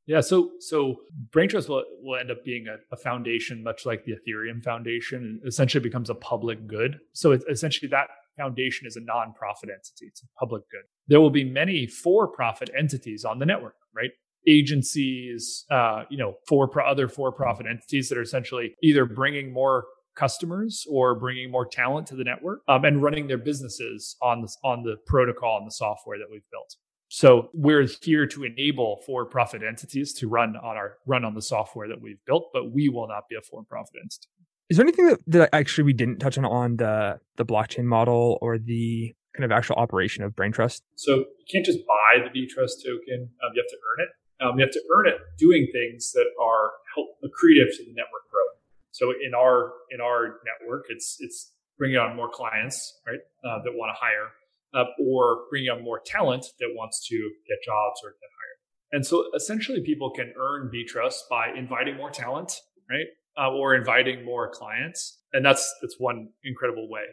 Yeah, 0.06 0.20
so 0.20 0.52
so 0.60 0.96
Braintrust 1.30 1.68
will, 1.68 1.84
will 2.00 2.18
end 2.18 2.30
up 2.30 2.44
being 2.44 2.66
a, 2.68 2.76
a, 2.94 2.96
foundation, 2.96 3.62
much 3.62 3.84
like 3.84 4.04
the 4.04 4.12
Ethereum 4.12 4.62
Foundation, 4.62 5.18
and 5.18 5.40
essentially 5.46 5.82
becomes 5.82 6.10
a 6.10 6.14
public 6.14 6.66
good. 6.68 6.98
So 7.12 7.32
it's 7.32 7.44
essentially 7.50 7.88
that 7.88 8.06
foundation 8.36 8.86
is 8.86 8.96
a 8.96 9.00
nonprofit 9.00 9.64
entity; 9.64 10.06
it's 10.06 10.22
a 10.22 10.26
public 10.38 10.62
good. 10.70 10.82
There 11.08 11.20
will 11.20 11.30
be 11.30 11.44
many 11.44 11.88
for-profit 11.88 12.70
entities 12.78 13.24
on 13.24 13.40
the 13.40 13.46
network, 13.46 13.74
right? 13.96 14.10
Agencies, 14.48 15.64
uh, 15.72 16.04
you 16.08 16.18
know, 16.18 16.34
for 16.46 16.68
pro- 16.68 16.88
other 16.88 17.08
for-profit 17.08 17.66
entities 17.66 18.08
that 18.08 18.16
are 18.16 18.22
essentially 18.22 18.76
either 18.84 19.06
bringing 19.06 19.52
more 19.52 19.86
customers 20.14 20.86
or 20.88 21.16
bringing 21.16 21.50
more 21.50 21.66
talent 21.66 22.06
to 22.06 22.14
the 22.14 22.24
network 22.24 22.60
um, 22.68 22.84
and 22.84 23.02
running 23.02 23.26
their 23.26 23.38
businesses 23.38 24.16
on 24.22 24.40
the 24.40 24.48
on 24.62 24.84
the 24.84 24.96
protocol 25.06 25.58
and 25.58 25.66
the 25.66 25.72
software 25.72 26.16
that 26.16 26.28
we've 26.30 26.48
built. 26.52 26.76
So 27.08 27.50
we're 27.54 27.86
here 28.02 28.26
to 28.26 28.44
enable 28.44 29.02
for-profit 29.06 29.62
entities 29.62 30.12
to 30.14 30.28
run 30.28 30.56
on 30.56 30.76
our 30.76 30.98
run 31.06 31.24
on 31.24 31.34
the 31.34 31.42
software 31.42 31.88
that 31.88 32.00
we've 32.00 32.18
built, 32.26 32.50
but 32.52 32.72
we 32.72 32.88
will 32.88 33.06
not 33.06 33.28
be 33.28 33.36
a 33.36 33.42
for-profit 33.42 33.94
entity. 34.02 34.28
Is 34.68 34.76
there 34.76 34.84
anything 34.84 35.06
that, 35.06 35.20
that 35.28 35.50
actually 35.52 35.84
we 35.84 35.92
didn't 35.92 36.18
touch 36.18 36.36
on 36.36 36.44
on 36.44 36.76
the 36.76 37.20
the 37.36 37.44
blockchain 37.44 37.84
model 37.84 38.38
or 38.42 38.58
the 38.58 39.14
kind 39.36 39.44
of 39.44 39.52
actual 39.52 39.76
operation 39.76 40.24
of 40.24 40.34
Braintrust? 40.34 40.80
So 40.96 41.14
you 41.14 41.46
can't 41.50 41.64
just 41.64 41.78
buy 41.86 42.24
the 42.24 42.30
BTrust 42.30 42.82
token; 42.84 43.30
um, 43.44 43.50
you 43.54 43.62
have 43.62 43.70
to 43.70 43.78
earn 43.86 44.00
it. 44.04 44.08
Um, 44.38 44.58
you 44.58 44.64
have 44.64 44.72
to 44.72 44.82
earn 44.96 45.06
it 45.06 45.16
doing 45.38 45.68
things 45.72 46.12
that 46.12 46.26
are 46.42 46.72
help 46.94 47.08
accretive 47.24 47.70
to 47.76 47.84
the 47.84 47.94
network 47.94 48.28
growth. 48.30 48.58
So 48.90 49.12
in 49.12 49.32
our 49.34 49.72
in 49.90 50.00
our 50.00 50.40
network, 50.44 50.86
it's 50.88 51.18
it's 51.20 51.52
bringing 51.78 51.98
on 51.98 52.16
more 52.16 52.30
clients, 52.30 53.00
right, 53.06 53.20
uh, 53.44 53.62
that 53.62 53.72
want 53.72 53.94
to 53.94 53.98
hire 54.00 54.32
uh, 54.74 54.84
or 55.00 55.44
bringing 55.50 55.70
on 55.70 55.82
more 55.82 56.00
talent 56.04 56.46
that 56.58 56.68
wants 56.74 57.06
to 57.08 57.16
get 57.48 57.58
jobs 57.64 58.00
or 58.04 58.10
get 58.10 58.30
hired. 58.30 58.56
And 58.92 59.06
so 59.06 59.24
essentially, 59.34 59.80
people 59.82 60.10
can 60.10 60.32
earn 60.38 60.70
BTrust 60.72 61.28
by 61.30 61.48
inviting 61.56 61.96
more 61.96 62.10
talent, 62.10 62.52
right? 62.90 63.06
Uh, 63.38 63.52
or 63.52 63.74
inviting 63.74 64.24
more 64.24 64.50
clients. 64.50 65.20
And 65.32 65.44
that's 65.44 65.74
that's 65.82 65.96
one 65.98 66.28
incredible 66.44 66.88
way. 66.88 67.04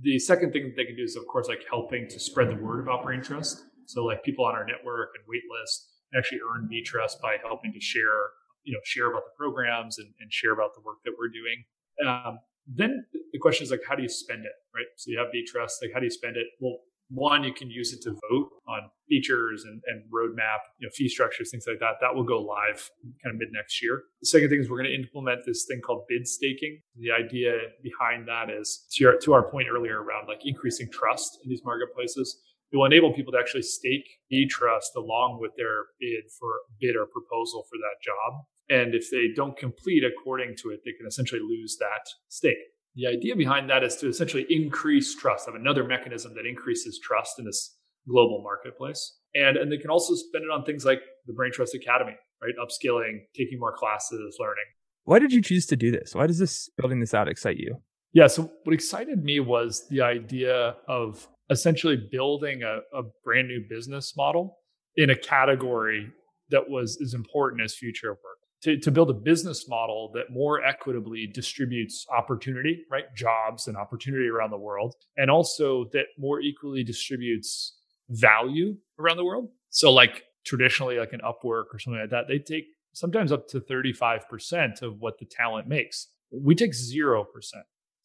The 0.00 0.18
second 0.18 0.52
thing 0.52 0.64
that 0.64 0.76
they 0.76 0.84
can 0.84 0.96
do 0.96 1.02
is, 1.02 1.16
of 1.16 1.26
course, 1.26 1.48
like 1.48 1.64
helping 1.68 2.08
to 2.08 2.20
spread 2.20 2.50
the 2.50 2.56
word 2.56 2.80
about 2.80 3.04
Braintrust. 3.04 3.60
So 3.86 4.04
like 4.04 4.22
people 4.22 4.44
on 4.44 4.54
our 4.54 4.64
network 4.64 5.10
and 5.16 5.24
waitlist 5.26 5.86
actually 6.16 6.40
earn 6.48 6.68
BTrust 6.72 7.20
by 7.20 7.36
helping 7.44 7.72
to 7.72 7.80
share, 7.80 8.30
you 8.64 8.72
know, 8.72 8.80
share 8.84 9.10
about 9.10 9.24
the 9.24 9.36
programs 9.36 9.98
and, 9.98 10.08
and 10.20 10.32
share 10.32 10.52
about 10.52 10.74
the 10.74 10.80
work 10.80 10.98
that 11.04 11.12
we're 11.18 11.28
doing. 11.28 11.64
Um, 12.06 12.38
then 12.66 13.04
the 13.32 13.38
question 13.38 13.64
is 13.64 13.70
like, 13.70 13.80
how 13.88 13.94
do 13.94 14.02
you 14.02 14.08
spend 14.08 14.44
it, 14.44 14.52
right? 14.74 14.86
So 14.96 15.10
you 15.10 15.18
have 15.18 15.28
BTrust, 15.28 15.82
like 15.82 15.90
how 15.92 16.00
do 16.00 16.06
you 16.06 16.10
spend 16.10 16.36
it? 16.36 16.46
Well, 16.60 16.78
one, 17.10 17.42
you 17.42 17.52
can 17.52 17.70
use 17.70 17.92
it 17.92 18.02
to 18.02 18.10
vote 18.10 18.50
on 18.68 18.90
features 19.08 19.64
and, 19.64 19.80
and 19.86 20.02
roadmap, 20.12 20.58
you 20.78 20.86
know, 20.86 20.90
fee 20.94 21.08
structures, 21.08 21.50
things 21.50 21.64
like 21.66 21.78
that. 21.80 21.94
That 22.00 22.14
will 22.14 22.24
go 22.24 22.40
live 22.40 22.90
kind 23.22 23.34
of 23.34 23.38
mid 23.38 23.48
next 23.52 23.82
year. 23.82 24.02
The 24.20 24.26
second 24.26 24.50
thing 24.50 24.60
is 24.60 24.68
we're 24.68 24.82
going 24.82 24.90
to 24.90 24.94
implement 24.94 25.40
this 25.46 25.64
thing 25.64 25.80
called 25.80 26.04
bid 26.08 26.26
staking. 26.26 26.80
The 26.98 27.10
idea 27.12 27.52
behind 27.82 28.28
that 28.28 28.50
is 28.50 28.86
to, 28.92 29.04
your, 29.04 29.18
to 29.18 29.32
our 29.32 29.48
point 29.48 29.68
earlier 29.72 30.02
around 30.02 30.28
like 30.28 30.40
increasing 30.44 30.90
trust 30.92 31.38
in 31.42 31.48
these 31.48 31.62
marketplaces. 31.64 32.40
It 32.70 32.76
will 32.76 32.84
enable 32.84 33.14
people 33.14 33.32
to 33.32 33.38
actually 33.38 33.62
stake 33.62 34.06
BTrust 34.30 34.94
along 34.94 35.38
with 35.40 35.52
their 35.56 35.86
bid 35.98 36.30
for 36.38 36.50
bid 36.78 36.96
or 36.96 37.06
proposal 37.06 37.64
for 37.70 37.78
that 37.78 38.02
job. 38.04 38.44
And 38.68 38.94
if 38.94 39.10
they 39.10 39.28
don't 39.34 39.56
complete 39.56 40.04
according 40.04 40.56
to 40.58 40.70
it, 40.70 40.80
they 40.84 40.92
can 40.92 41.06
essentially 41.06 41.40
lose 41.40 41.78
that 41.80 42.04
stake. 42.28 42.58
The 42.98 43.06
idea 43.06 43.36
behind 43.36 43.70
that 43.70 43.84
is 43.84 43.94
to 43.96 44.08
essentially 44.08 44.44
increase 44.50 45.14
trust, 45.14 45.46
have 45.46 45.54
another 45.54 45.84
mechanism 45.84 46.34
that 46.34 46.46
increases 46.46 46.98
trust 47.00 47.38
in 47.38 47.44
this 47.44 47.76
global 48.08 48.42
marketplace. 48.42 49.18
And, 49.36 49.56
and 49.56 49.70
they 49.70 49.76
can 49.76 49.88
also 49.88 50.16
spend 50.16 50.42
it 50.42 50.50
on 50.50 50.64
things 50.64 50.84
like 50.84 50.98
the 51.26 51.32
Braintrust 51.32 51.76
Academy, 51.76 52.16
right? 52.42 52.54
Upskilling, 52.60 53.20
taking 53.36 53.60
more 53.60 53.72
classes, 53.72 54.36
learning. 54.40 54.64
Why 55.04 55.20
did 55.20 55.32
you 55.32 55.40
choose 55.40 55.64
to 55.66 55.76
do 55.76 55.92
this? 55.92 56.12
Why 56.12 56.26
does 56.26 56.40
this 56.40 56.68
building 56.76 56.98
this 56.98 57.14
out 57.14 57.28
excite 57.28 57.58
you? 57.58 57.76
Yeah. 58.14 58.26
So 58.26 58.50
what 58.64 58.74
excited 58.74 59.22
me 59.22 59.38
was 59.38 59.86
the 59.90 60.02
idea 60.02 60.74
of 60.88 61.28
essentially 61.50 61.96
building 62.10 62.64
a, 62.64 62.80
a 62.98 63.02
brand 63.22 63.46
new 63.46 63.62
business 63.70 64.14
model 64.16 64.58
in 64.96 65.10
a 65.10 65.16
category 65.16 66.10
that 66.50 66.68
was 66.68 66.98
as 67.00 67.14
important 67.14 67.62
as 67.62 67.76
future 67.76 68.10
of 68.10 68.16
work 68.24 68.37
to, 68.62 68.78
to 68.78 68.90
build 68.90 69.10
a 69.10 69.14
business 69.14 69.68
model 69.68 70.10
that 70.14 70.30
more 70.30 70.62
equitably 70.62 71.26
distributes 71.26 72.06
opportunity, 72.16 72.84
right? 72.90 73.04
Jobs 73.14 73.68
and 73.68 73.76
opportunity 73.76 74.28
around 74.28 74.50
the 74.50 74.58
world, 74.58 74.94
and 75.16 75.30
also 75.30 75.86
that 75.92 76.06
more 76.18 76.40
equally 76.40 76.82
distributes 76.82 77.76
value 78.08 78.76
around 78.98 79.16
the 79.16 79.24
world. 79.24 79.48
So, 79.70 79.92
like 79.92 80.24
traditionally, 80.44 80.98
like 80.98 81.12
an 81.12 81.20
Upwork 81.20 81.66
or 81.72 81.78
something 81.78 82.00
like 82.00 82.10
that, 82.10 82.26
they 82.26 82.38
take 82.38 82.64
sometimes 82.92 83.32
up 83.32 83.46
to 83.48 83.60
35% 83.60 84.82
of 84.82 84.98
what 84.98 85.18
the 85.18 85.26
talent 85.26 85.68
makes. 85.68 86.08
We 86.30 86.54
take 86.54 86.72
0%. 86.72 87.24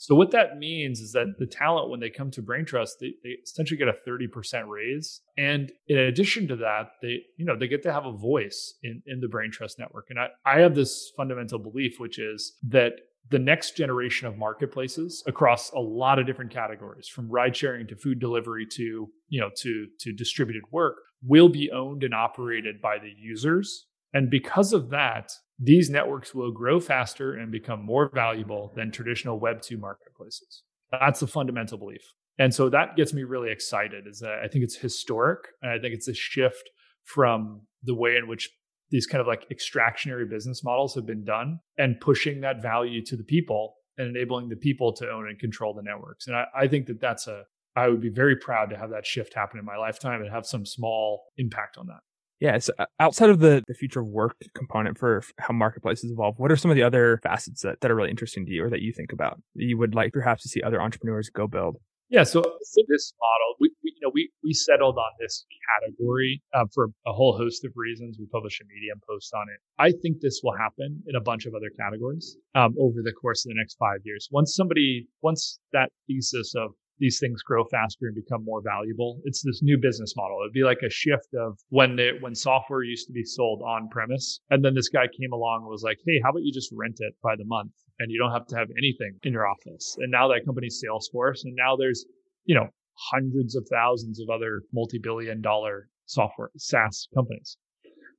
So 0.03 0.15
what 0.15 0.31
that 0.31 0.57
means 0.57 0.99
is 0.99 1.13
that 1.13 1.35
the 1.39 1.45
talent, 1.45 1.89
when 1.89 2.01
they 2.01 2.09
come 2.09 2.29
to 2.31 2.41
Braintrust, 2.41 2.99
they, 2.99 3.13
they 3.23 3.37
essentially 3.41 3.77
get 3.77 3.87
a 3.87 3.95
30% 4.05 4.67
raise. 4.67 5.21
And 5.37 5.71
in 5.87 5.97
addition 5.97 6.45
to 6.49 6.57
that, 6.57 6.89
they, 7.01 7.21
you 7.37 7.45
know, 7.45 7.57
they 7.57 7.69
get 7.69 7.83
to 7.83 7.93
have 7.93 8.05
a 8.05 8.11
voice 8.11 8.73
in, 8.83 9.01
in 9.07 9.21
the 9.21 9.27
Braintrust 9.27 9.79
network. 9.79 10.07
And 10.09 10.19
I, 10.19 10.27
I 10.45 10.59
have 10.59 10.75
this 10.75 11.09
fundamental 11.15 11.57
belief, 11.57 12.01
which 12.01 12.19
is 12.19 12.57
that 12.63 12.95
the 13.29 13.39
next 13.39 13.77
generation 13.77 14.27
of 14.27 14.37
marketplaces 14.37 15.23
across 15.25 15.71
a 15.71 15.79
lot 15.79 16.19
of 16.19 16.25
different 16.25 16.51
categories 16.51 17.07
from 17.07 17.29
ride 17.29 17.55
sharing 17.55 17.87
to 17.87 17.95
food 17.95 18.19
delivery 18.19 18.65
to 18.73 19.09
you 19.29 19.39
know 19.39 19.49
to 19.55 19.87
to 20.01 20.11
distributed 20.11 20.63
work 20.69 20.97
will 21.25 21.47
be 21.47 21.71
owned 21.71 22.03
and 22.03 22.13
operated 22.13 22.81
by 22.81 22.97
the 22.97 23.13
users 23.17 23.85
and 24.13 24.29
because 24.29 24.73
of 24.73 24.89
that 24.89 25.31
these 25.59 25.89
networks 25.89 26.33
will 26.33 26.51
grow 26.51 26.79
faster 26.79 27.33
and 27.33 27.51
become 27.51 27.85
more 27.85 28.09
valuable 28.13 28.73
than 28.75 28.91
traditional 28.91 29.39
Web 29.39 29.61
2 29.61 29.77
marketplaces. 29.77 30.63
That's 30.91 31.19
the 31.19 31.27
fundamental 31.27 31.77
belief. 31.77 32.01
And 32.39 32.53
so 32.53 32.69
that 32.69 32.95
gets 32.95 33.13
me 33.13 33.23
really 33.23 33.51
excited 33.51 34.05
is 34.07 34.19
that 34.19 34.39
I 34.43 34.47
think 34.47 34.63
it's 34.63 34.75
historic. 34.75 35.39
And 35.61 35.71
I 35.71 35.79
think 35.79 35.93
it's 35.93 36.07
a 36.07 36.13
shift 36.13 36.69
from 37.03 37.61
the 37.83 37.93
way 37.93 38.15
in 38.15 38.27
which 38.27 38.49
these 38.89 39.05
kind 39.05 39.21
of 39.21 39.27
like 39.27 39.45
extractionary 39.51 40.25
business 40.25 40.63
models 40.63 40.95
have 40.95 41.05
been 41.05 41.23
done 41.23 41.59
and 41.77 41.99
pushing 41.99 42.41
that 42.41 42.61
value 42.61 43.03
to 43.05 43.15
the 43.15 43.23
people 43.23 43.75
and 43.97 44.07
enabling 44.15 44.49
the 44.49 44.55
people 44.55 44.93
to 44.93 45.09
own 45.09 45.27
and 45.27 45.39
control 45.39 45.73
the 45.73 45.83
networks. 45.83 46.27
And 46.27 46.35
I, 46.35 46.45
I 46.55 46.67
think 46.67 46.87
that 46.87 46.99
that's 46.99 47.27
a, 47.27 47.43
I 47.75 47.87
would 47.87 48.01
be 48.01 48.09
very 48.09 48.35
proud 48.35 48.69
to 48.69 48.77
have 48.77 48.91
that 48.91 49.05
shift 49.05 49.33
happen 49.33 49.59
in 49.59 49.65
my 49.65 49.77
lifetime 49.77 50.21
and 50.21 50.31
have 50.31 50.45
some 50.45 50.65
small 50.65 51.23
impact 51.37 51.77
on 51.77 51.87
that. 51.87 52.01
Yeah. 52.43 52.57
So 52.57 52.73
uh, 52.77 52.85
outside 52.99 53.29
of 53.29 53.39
the, 53.39 53.63
the 53.69 53.73
future 53.73 54.01
of 54.01 54.07
work 54.07 54.35
component 54.53 54.97
for 54.97 55.23
how 55.39 55.53
marketplaces 55.53 56.11
evolve, 56.11 56.35
what 56.39 56.51
are 56.51 56.57
some 56.57 56.69
of 56.69 56.75
the 56.75 56.83
other 56.83 57.21
facets 57.23 57.61
that, 57.61 57.79
that 57.79 57.89
are 57.89 57.95
really 57.95 58.09
interesting 58.09 58.45
to 58.45 58.51
you 58.51 58.65
or 58.65 58.69
that 58.69 58.81
you 58.81 58.91
think 58.91 59.13
about 59.13 59.39
that 59.55 59.63
you 59.63 59.77
would 59.77 59.95
like 59.95 60.11
perhaps 60.11 60.43
to 60.43 60.49
see 60.49 60.61
other 60.61 60.81
entrepreneurs 60.81 61.29
go 61.29 61.47
build? 61.47 61.77
Yeah. 62.09 62.23
So 62.23 62.41
this 62.41 63.13
model, 63.17 63.55
we, 63.61 63.71
we, 63.81 63.93
you 63.95 64.01
know, 64.05 64.11
we 64.13 64.29
we 64.43 64.51
settled 64.53 64.97
on 64.97 65.11
this 65.21 65.45
category 65.79 66.43
uh, 66.53 66.65
for 66.73 66.89
a 67.07 67.13
whole 67.13 67.37
host 67.37 67.63
of 67.63 67.71
reasons. 67.77 68.17
We 68.19 68.25
published 68.25 68.59
a 68.59 68.65
Medium 68.67 68.99
post 69.09 69.33
on 69.33 69.45
it. 69.47 69.59
I 69.79 69.93
think 70.01 70.17
this 70.19 70.41
will 70.43 70.53
happen 70.55 71.01
in 71.07 71.15
a 71.15 71.21
bunch 71.21 71.45
of 71.45 71.55
other 71.55 71.71
categories 71.79 72.35
um, 72.55 72.75
over 72.77 72.99
the 73.01 73.13
course 73.13 73.45
of 73.45 73.51
the 73.51 73.55
next 73.57 73.77
five 73.79 73.99
years. 74.03 74.27
Once 74.31 74.53
somebody, 74.53 75.07
once 75.21 75.59
that 75.71 75.91
thesis 76.07 76.53
of 76.57 76.71
these 76.99 77.19
things 77.19 77.41
grow 77.41 77.63
faster 77.65 78.07
and 78.07 78.15
become 78.15 78.43
more 78.43 78.61
valuable. 78.61 79.21
It's 79.25 79.41
this 79.43 79.61
new 79.61 79.77
business 79.77 80.15
model. 80.15 80.39
It'd 80.41 80.53
be 80.53 80.63
like 80.63 80.81
a 80.85 80.89
shift 80.89 81.33
of 81.33 81.57
when 81.69 81.99
it, 81.99 82.21
when 82.21 82.35
software 82.35 82.83
used 82.83 83.07
to 83.07 83.13
be 83.13 83.23
sold 83.23 83.61
on 83.61 83.89
premise, 83.89 84.39
and 84.49 84.63
then 84.63 84.75
this 84.75 84.89
guy 84.89 85.07
came 85.07 85.33
along 85.33 85.61
and 85.61 85.69
was 85.69 85.83
like, 85.83 85.99
"Hey, 86.05 86.19
how 86.23 86.29
about 86.29 86.43
you 86.43 86.51
just 86.53 86.71
rent 86.71 86.97
it 86.99 87.15
by 87.21 87.35
the 87.35 87.45
month, 87.45 87.73
and 87.99 88.11
you 88.11 88.19
don't 88.19 88.31
have 88.31 88.47
to 88.47 88.55
have 88.55 88.69
anything 88.77 89.19
in 89.23 89.33
your 89.33 89.47
office." 89.47 89.97
And 89.99 90.11
now 90.11 90.27
that 90.27 90.45
company's 90.45 90.81
Salesforce, 90.83 91.43
and 91.43 91.55
now 91.55 91.75
there's 91.75 92.05
you 92.45 92.55
know 92.55 92.69
hundreds 93.11 93.55
of 93.55 93.67
thousands 93.69 94.19
of 94.19 94.29
other 94.29 94.61
multi-billion 94.71 95.41
dollar 95.41 95.89
software 96.05 96.51
SaaS 96.57 97.07
companies. 97.13 97.57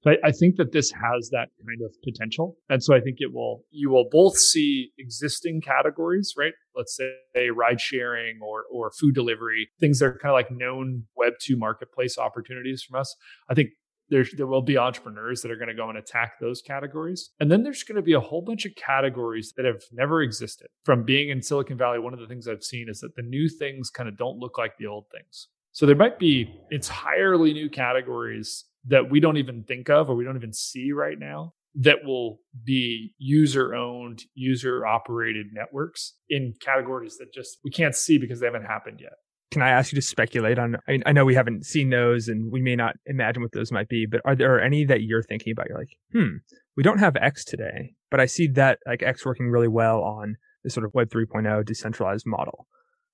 I, 0.07 0.17
I, 0.25 0.33
think 0.33 0.57
that 0.57 0.73
this 0.73 0.91
has 0.93 1.31
that 1.31 1.49
kind 1.65 1.81
of 1.85 1.95
potential. 2.03 2.57
And 2.69 2.83
so 2.83 2.95
I 2.95 3.01
think 3.01 3.17
it 3.21 3.33
will, 3.33 3.65
you 3.71 3.91
will 3.91 4.09
both 4.11 4.37
see 4.37 4.91
existing 4.99 5.63
categories, 5.63 6.35
right? 6.37 6.53
Let's 6.77 6.97
say 6.97 7.51
ride 7.51 7.81
sharing 7.81 8.41
or, 8.43 8.65
or 8.73 8.91
food 8.91 9.15
delivery, 9.15 9.69
things 9.81 9.99
that 9.99 10.07
are 10.07 10.19
kind 10.19 10.31
of 10.31 10.35
like 10.35 10.51
known 10.51 11.05
web 11.17 11.35
two 11.41 11.57
marketplace 11.57 12.19
opportunities 12.19 12.83
from 12.83 13.01
us. 13.01 13.15
I 13.49 13.55
think 13.55 13.71
there's, 14.11 14.33
there 14.37 14.47
will 14.47 14.63
be 14.63 14.77
entrepreneurs 14.77 15.41
that 15.43 15.51
are 15.51 15.57
going 15.57 15.69
to 15.69 15.75
go 15.75 15.89
and 15.89 15.97
attack 15.97 16.35
those 16.41 16.61
categories. 16.61 17.31
And 17.41 17.51
then 17.51 17.63
there's 17.63 17.83
going 17.83 17.97
to 17.97 18.03
be 18.03 18.13
a 18.13 18.21
whole 18.21 18.43
bunch 18.43 18.67
of 18.67 18.75
categories 18.75 19.53
that 19.57 19.65
have 19.65 19.83
never 19.93 20.21
existed. 20.23 20.69
From 20.85 21.05
being 21.05 21.31
in 21.31 21.43
Silicon 21.43 21.79
Valley, 21.79 21.99
one 21.99 22.13
of 22.13 22.21
the 22.21 22.27
things 22.27 22.47
I've 22.47 22.63
seen 22.63 22.89
is 22.89 23.01
that 23.01 23.17
the 23.17 23.23
new 23.23 23.49
things 23.49 23.91
kind 23.91 24.09
of 24.09 24.19
don't 24.19 24.39
look 24.39 24.59
like 24.59 24.77
the 24.79 24.87
old 24.87 25.07
things. 25.11 25.49
So 25.73 25.87
there 25.87 25.97
might 25.97 26.19
be 26.19 26.55
entirely 26.71 27.53
new 27.53 27.69
categories 27.69 28.65
that 28.87 29.11
we 29.11 29.21
don't 29.21 29.37
even 29.37 29.65
think 29.65 29.89
of 29.89 30.11
or 30.11 30.15
we 30.15 30.25
don't 30.25 30.37
even 30.37 30.53
see 30.53 30.93
right 30.93 31.19
now 31.19 31.55
that 31.75 32.05
will 32.05 32.39
be 32.63 33.15
user 33.19 33.75
owned, 33.75 34.23
user 34.35 34.87
operated 34.87 35.47
networks 35.53 36.15
in 36.29 36.55
categories 36.61 37.17
that 37.19 37.33
just 37.33 37.59
we 37.65 37.71
can't 37.71 37.97
see 37.97 38.19
because 38.19 38.41
they 38.41 38.47
haven't 38.47 38.65
happened 38.65 39.01
yet. 39.01 39.15
Can 39.51 39.63
I 39.63 39.71
ask 39.71 39.93
you 39.93 39.97
to 39.97 40.03
speculate 40.03 40.59
on? 40.59 40.77
I, 40.89 40.93
mean, 40.93 41.03
I 41.07 41.13
know 41.13 41.25
we 41.25 41.35
haven't 41.35 41.65
seen 41.65 41.91
those 41.91 42.29
and 42.29 42.51
we 42.51 42.61
may 42.61 42.77
not 42.77 42.97
imagine 43.07 43.43
what 43.43 43.53
those 43.53 43.73
might 43.73 43.89
be, 43.89 44.07
but 44.07 44.21
are 44.25 44.35
there 44.35 44.61
any 44.61 44.85
that 44.85 45.03
you're 45.03 45.23
thinking 45.23 45.53
about? 45.53 45.69
You're 45.69 45.79
like, 45.79 45.97
hmm, 46.13 46.37
we 46.77 46.83
don't 46.83 46.99
have 46.99 47.17
X 47.17 47.45
today, 47.45 47.95
but 48.11 48.21
I 48.21 48.27
see 48.27 48.49
that 48.49 48.79
like 48.87 49.03
X 49.03 49.25
working 49.25 49.51
really 49.51 49.69
well 49.69 50.03
on 50.03 50.37
this 50.63 50.75
sort 50.75 50.87
of 50.87 50.95
Web 50.95 51.11
3.0 51.11 51.65
decentralized 51.65 52.27
model. 52.27 52.67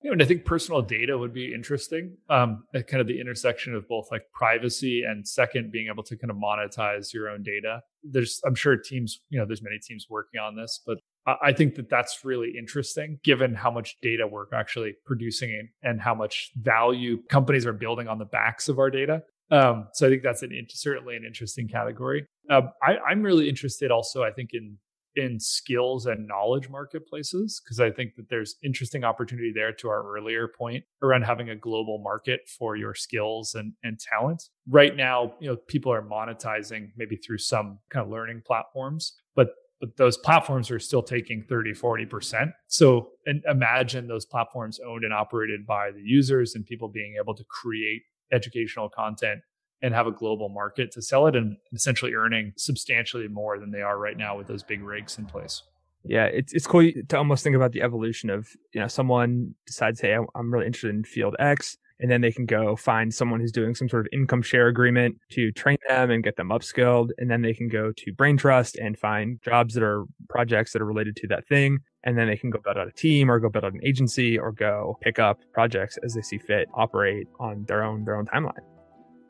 Yeah, 0.03 0.13
and 0.13 0.23
I 0.23 0.25
think 0.25 0.47
personal 0.47 0.81
data 0.81 1.17
would 1.17 1.35
be 1.35 1.53
interesting. 1.53 2.17
Um, 2.31 2.65
at 2.75 2.87
kind 2.87 3.03
of 3.03 3.07
the 3.07 3.21
intersection 3.21 3.75
of 3.75 3.87
both 3.87 4.09
like 4.11 4.23
privacy 4.33 5.03
and 5.03 5.27
second, 5.27 5.71
being 5.71 5.89
able 5.93 6.03
to 6.05 6.17
kind 6.17 6.31
of 6.31 6.39
monetize 6.39 7.13
your 7.13 7.29
own 7.29 7.43
data. 7.43 7.83
There's, 8.03 8.41
I'm 8.47 8.55
sure 8.55 8.77
teams, 8.77 9.21
you 9.29 9.39
know, 9.39 9.45
there's 9.45 9.63
many 9.63 9.79
teams 9.79 10.07
working 10.09 10.41
on 10.41 10.57
this, 10.57 10.81
but 10.87 10.99
I 11.43 11.53
think 11.53 11.75
that 11.75 11.91
that's 11.91 12.25
really 12.25 12.55
interesting 12.59 13.19
given 13.23 13.55
how 13.55 13.71
much 13.71 13.97
data 14.01 14.27
we're 14.27 14.47
actually 14.55 14.95
producing 15.05 15.69
and 15.83 16.01
how 16.01 16.15
much 16.15 16.51
value 16.57 17.23
companies 17.29 17.67
are 17.67 17.75
building 17.75 18.09
on 18.09 18.19
the 18.19 18.25
backs 18.25 18.71
of 18.71 18.79
our 18.79 18.91
data. 18.91 19.23
Um, 19.51 19.89
so 19.93 20.07
I 20.07 20.11
think 20.11 20.23
that's 20.23 20.43
an 20.43 20.67
certainly 20.71 21.17
an 21.17 21.25
interesting 21.25 21.69
category. 21.69 22.27
Uh, 22.49 22.63
I, 22.83 22.97
I'm 23.09 23.23
really 23.23 23.49
interested 23.49 23.91
also, 23.91 24.23
I 24.23 24.31
think, 24.31 24.51
in 24.55 24.79
in 25.17 25.41
skills 25.41 26.07
and 26.07 26.27
knowledge 26.27 26.69
marketplaces 26.69 27.61
because 27.65 27.81
I 27.81 27.91
think 27.91 28.15
that 28.17 28.29
there's 28.29 28.57
interesting 28.63 29.05
opportunity 29.05 29.53
there 29.55 29.73
to 29.73 29.89
our 29.89 30.17
earlier 30.17 30.49
point 30.49 30.85
around 31.03 31.23
having 31.23 31.51
a 31.51 31.57
global 31.57 31.99
market 31.99 32.41
for 32.59 32.77
your 32.77 32.95
skills 32.95 33.55
and, 33.55 33.73
and 33.83 33.99
talent. 33.99 34.45
Right 34.69 34.95
now, 34.97 35.35
you 35.41 35.49
know, 35.49 35.57
people 35.57 35.93
are 35.93 36.03
monetizing 36.03 36.91
maybe 36.97 37.17
through 37.17 37.39
some 37.39 37.79
kind 37.91 38.05
of 38.05 38.11
learning 38.11 38.43
platforms, 38.47 39.15
but 39.35 39.49
but 39.81 39.97
those 39.97 40.19
platforms 40.19 40.71
are 40.71 40.79
still 40.79 41.03
taking 41.03 41.43
30 41.43 41.73
40% 41.73 42.53
so 42.67 43.13
and 43.25 43.43
imagine 43.49 44.07
those 44.07 44.27
platforms 44.27 44.79
owned 44.87 45.05
and 45.05 45.15
operated 45.15 45.67
by 45.67 45.91
the 45.91 46.03
users 46.03 46.55
and 46.55 46.67
people 46.67 46.89
being 46.89 47.17
able 47.19 47.35
to 47.35 47.45
create 47.45 48.03
educational 48.31 48.89
content 48.89 49.41
and 49.83 49.95
have 49.95 50.07
a 50.07 50.13
global 50.13 50.49
market 50.49 50.91
to 50.93 51.03
sell 51.03 51.27
it 51.27 51.37
and 51.37 51.57
essentially 51.73 52.15
earning 52.15 52.53
substantially 52.57 53.29
more 53.29 53.59
than 53.59 53.71
they 53.71 53.83
are 53.83 53.99
right 53.99 54.17
now 54.17 54.37
with 54.37 54.47
those 54.47 54.63
big 54.63 54.83
rigs 54.83 55.19
in 55.19 55.27
place. 55.27 55.63
Yeah, 56.05 56.25
it's 56.25 56.53
it's 56.55 56.67
cool 56.67 56.91
to 57.09 57.17
almost 57.19 57.45
think 57.45 57.57
about 57.57 57.73
the 57.73 57.83
evolution 57.83 58.31
of 58.31 58.49
you 58.73 58.81
know 58.81 58.89
someone 58.89 59.55
decides, 59.67 60.01
hey, 60.01 60.17
I'm 60.35 60.53
really 60.53 60.67
interested 60.67 60.95
in 60.95 61.05
field 61.05 61.37
X, 61.39 61.77
and 61.99 62.11
then 62.11 62.23
they 62.23 62.33
can 62.33 62.47
go 62.47 62.75
find 62.75 63.13
someone 63.13 63.39
who's 63.39 63.53
doing 63.53 63.75
some 63.75 63.89
sort 63.89 64.07
of 64.07 64.13
income 64.13 64.41
share 64.41 64.69
agreement 64.69 65.17
to 65.33 65.53
train 65.53 65.77
them 65.89 66.11
and 66.11 66.25
get 66.25 66.37
them 66.37 66.49
upskilled, 66.49 67.11
and 67.19 67.31
then 67.31 67.43
they 67.43 67.53
can 67.53 67.69
go 67.69 67.93
to 67.99 68.13
Braintrust 68.15 68.77
and 68.83 68.99
find 68.99 69.41
jobs 69.43 69.75
that 69.75 69.83
are 69.83 70.05
projects 70.31 70.73
that 70.73 70.81
are 70.81 70.87
related 70.87 71.17
to 71.17 71.27
that 71.29 71.47
thing, 71.49 71.81
and 72.05 72.17
then 72.17 72.29
they 72.29 72.37
can 72.37 72.49
go 72.49 72.59
build 72.65 72.79
out 72.79 72.89
a 72.89 72.93
team 72.93 73.31
or 73.31 73.39
go 73.39 73.51
build 73.51 73.67
out 73.67 73.75
an 73.75 73.81
agency 73.85 74.39
or 74.39 74.53
go 74.53 74.97
pick 75.03 75.19
up 75.19 75.39
projects 75.53 75.99
as 76.03 76.15
they 76.15 76.23
see 76.23 76.39
fit, 76.39 76.67
operate 76.73 77.27
on 77.39 77.67
their 77.69 77.85
own 77.85 78.05
their 78.07 78.17
own 78.17 78.25
timeline 78.25 78.65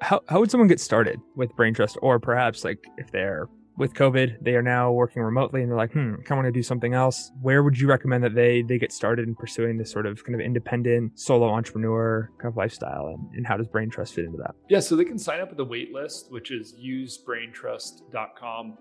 how, 0.00 0.22
how 0.28 0.40
would 0.40 0.50
someone 0.50 0.68
get 0.68 0.80
started 0.80 1.20
with 1.36 1.54
Braintrust? 1.56 1.96
Or 2.02 2.18
perhaps 2.18 2.64
like 2.64 2.84
if 2.96 3.10
they're 3.10 3.48
with 3.76 3.94
COVID, 3.94 4.42
they 4.42 4.56
are 4.56 4.62
now 4.62 4.92
working 4.92 5.22
remotely 5.22 5.62
and 5.62 5.70
they're 5.70 5.78
like, 5.78 5.92
hmm, 5.92 6.12
I 6.12 6.22
kind 6.22 6.32
of 6.32 6.36
want 6.38 6.46
to 6.46 6.52
do 6.52 6.62
something 6.62 6.92
else. 6.92 7.30
Where 7.40 7.62
would 7.62 7.78
you 7.78 7.88
recommend 7.88 8.24
that 8.24 8.34
they 8.34 8.62
they 8.62 8.78
get 8.78 8.92
started 8.92 9.26
in 9.26 9.34
pursuing 9.34 9.78
this 9.78 9.90
sort 9.90 10.06
of 10.06 10.22
kind 10.24 10.34
of 10.34 10.40
independent 10.40 11.18
solo 11.18 11.48
entrepreneur 11.48 12.30
kind 12.38 12.52
of 12.52 12.56
lifestyle? 12.56 13.06
And, 13.06 13.34
and 13.34 13.46
how 13.46 13.56
does 13.56 13.68
Braintrust 13.68 14.14
fit 14.14 14.26
into 14.26 14.38
that? 14.38 14.54
Yeah, 14.68 14.80
so 14.80 14.96
they 14.96 15.04
can 15.04 15.18
sign 15.18 15.40
up 15.40 15.48
with 15.48 15.56
the 15.56 15.64
wait 15.64 15.92
list, 15.92 16.30
which 16.30 16.50
is 16.50 16.74
usebraintrust.com. 16.74 18.78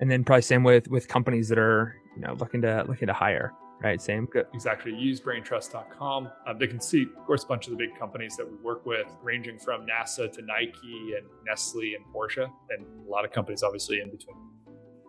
And 0.00 0.10
then 0.10 0.24
probably 0.24 0.42
same 0.42 0.64
with 0.64 0.88
with 0.88 1.08
companies 1.08 1.48
that 1.48 1.58
are, 1.58 1.94
you 2.16 2.22
know, 2.22 2.34
looking 2.34 2.62
to 2.62 2.84
looking 2.88 3.08
to 3.08 3.14
hire. 3.14 3.52
Right, 3.82 4.00
same. 4.00 4.26
Good. 4.26 4.46
Exactly. 4.54 4.94
Use 4.94 5.20
braintrust.com. 5.20 6.30
Um, 6.46 6.58
they 6.58 6.68
can 6.68 6.80
see, 6.80 7.02
of 7.02 7.26
course, 7.26 7.42
a 7.42 7.46
bunch 7.46 7.66
of 7.66 7.72
the 7.72 7.76
big 7.76 7.98
companies 7.98 8.36
that 8.36 8.48
we 8.48 8.56
work 8.58 8.86
with, 8.86 9.06
ranging 9.22 9.58
from 9.58 9.86
NASA 9.86 10.30
to 10.32 10.42
Nike 10.42 11.14
and 11.16 11.26
Nestle 11.44 11.94
and 11.94 12.04
Porsche, 12.14 12.48
and 12.70 12.86
a 13.06 13.10
lot 13.10 13.24
of 13.24 13.32
companies 13.32 13.62
obviously 13.64 14.00
in 14.00 14.10
between. 14.10 14.36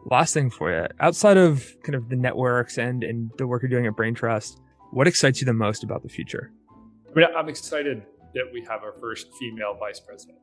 Last 0.10 0.34
thing 0.34 0.50
for 0.50 0.72
you, 0.72 0.88
outside 1.00 1.38
of 1.38 1.66
kind 1.84 1.96
of 1.96 2.10
the 2.10 2.16
networks 2.16 2.78
and, 2.78 3.04
and 3.04 3.32
the 3.38 3.46
work 3.46 3.62
you're 3.62 3.70
doing 3.70 3.86
at 3.86 3.94
Braintrust, 3.94 4.60
what 4.92 5.08
excites 5.08 5.40
you 5.40 5.46
the 5.46 5.54
most 5.54 5.84
about 5.84 6.02
the 6.02 6.10
future? 6.10 6.52
I 7.10 7.20
mean, 7.20 7.28
I'm 7.38 7.50
excited 7.50 8.04
that 8.34 8.50
we 8.52 8.62
have 8.62 8.84
our 8.84 8.94
first 9.00 9.28
female 9.40 9.76
vice 9.80 10.00
president. 10.00 10.40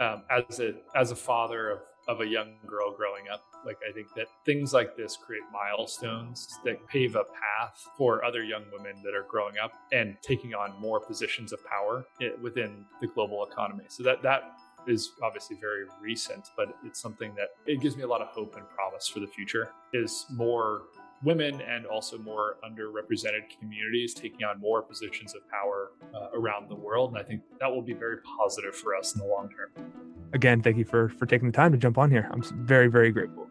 Um, 0.00 0.22
as 0.30 0.60
a 0.60 0.74
as 0.94 1.10
a 1.10 1.16
father 1.16 1.70
of 1.70 1.80
of 2.08 2.22
a 2.22 2.26
young 2.26 2.54
girl 2.66 2.90
growing 2.90 3.28
up. 3.32 3.42
Like, 3.64 3.78
I 3.88 3.92
think 3.92 4.08
that 4.14 4.28
things 4.46 4.72
like 4.72 4.96
this 4.96 5.16
create 5.16 5.42
milestones 5.52 6.58
that 6.64 6.86
pave 6.88 7.16
a 7.16 7.24
path 7.24 7.86
for 7.96 8.24
other 8.24 8.42
young 8.42 8.64
women 8.72 9.02
that 9.04 9.14
are 9.14 9.26
growing 9.28 9.58
up 9.62 9.72
and 9.92 10.16
taking 10.22 10.54
on 10.54 10.80
more 10.80 11.00
positions 11.00 11.52
of 11.52 11.64
power 11.66 12.06
within 12.40 12.84
the 13.00 13.06
global 13.08 13.44
economy. 13.44 13.84
So 13.88 14.02
that 14.04 14.22
that 14.22 14.52
is 14.86 15.12
obviously 15.22 15.56
very 15.60 15.84
recent, 16.00 16.48
but 16.56 16.74
it's 16.84 17.00
something 17.00 17.34
that 17.34 17.48
it 17.66 17.80
gives 17.80 17.96
me 17.96 18.04
a 18.04 18.06
lot 18.06 18.22
of 18.22 18.28
hope 18.28 18.56
and 18.56 18.66
promise 18.70 19.06
for 19.06 19.20
the 19.20 19.26
future. 19.26 19.72
Is 19.92 20.24
more 20.30 20.82
women 21.22 21.60
and 21.60 21.84
also 21.86 22.16
more 22.18 22.56
underrepresented 22.64 23.42
communities 23.58 24.14
taking 24.14 24.44
on 24.44 24.60
more 24.60 24.82
positions 24.82 25.34
of 25.34 25.40
power 25.50 25.90
uh, 26.14 26.28
around 26.32 26.70
the 26.70 26.74
world. 26.74 27.10
And 27.10 27.18
I 27.18 27.24
think 27.24 27.42
that 27.60 27.70
will 27.70 27.82
be 27.82 27.92
very 27.92 28.18
positive 28.38 28.74
for 28.74 28.94
us 28.94 29.14
in 29.14 29.20
the 29.20 29.26
long 29.26 29.50
term. 29.50 30.07
Again, 30.32 30.62
thank 30.62 30.76
you 30.76 30.84
for, 30.84 31.08
for 31.10 31.26
taking 31.26 31.50
the 31.50 31.56
time 31.56 31.72
to 31.72 31.78
jump 31.78 31.98
on 31.98 32.10
here. 32.10 32.28
I'm 32.32 32.42
very, 32.66 32.88
very 32.88 33.10
grateful. 33.10 33.48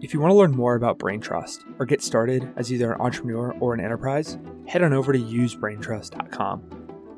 If 0.00 0.14
you 0.14 0.20
want 0.20 0.30
to 0.32 0.36
learn 0.36 0.52
more 0.52 0.74
about 0.74 0.98
Braintrust 0.98 1.58
or 1.78 1.86
get 1.86 2.02
started 2.02 2.50
as 2.56 2.72
either 2.72 2.92
an 2.92 3.00
entrepreneur 3.00 3.52
or 3.60 3.74
an 3.74 3.80
enterprise, 3.80 4.38
head 4.66 4.82
on 4.82 4.92
over 4.92 5.12
to 5.12 5.18
usebraintrust.com. 5.18 6.62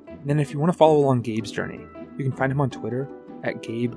And 0.09 0.27
then 0.27 0.41
if 0.41 0.53
you 0.53 0.59
want 0.59 0.73
to 0.73 0.77
follow 0.77 0.99
along 0.99 1.23
Gabe's 1.23 1.53
journey, 1.53 1.81
you 2.19 2.25
can 2.25 2.33
find 2.33 2.51
him 2.51 2.61
on 2.61 2.71
Twitter 2.71 3.09
at 3.45 3.63
Gabe 3.63 3.95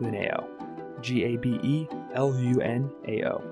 Lunao. 0.00 0.56
G 1.00 1.24
A 1.24 1.36
B 1.36 1.58
E 1.62 1.86
L 2.14 2.38
U 2.38 2.60
N 2.60 2.90
A 3.06 3.24
O. 3.24 3.44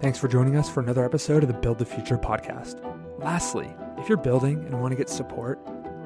Thanks 0.00 0.18
for 0.18 0.28
joining 0.28 0.56
us 0.56 0.70
for 0.70 0.80
another 0.80 1.04
episode 1.04 1.42
of 1.42 1.48
the 1.48 1.54
Build 1.54 1.78
the 1.78 1.84
Future 1.84 2.16
podcast. 2.16 2.80
Lastly, 3.18 3.74
if 3.98 4.08
you're 4.08 4.16
building 4.16 4.64
and 4.64 4.80
want 4.80 4.92
to 4.92 4.96
get 4.96 5.08
support, 5.08 5.58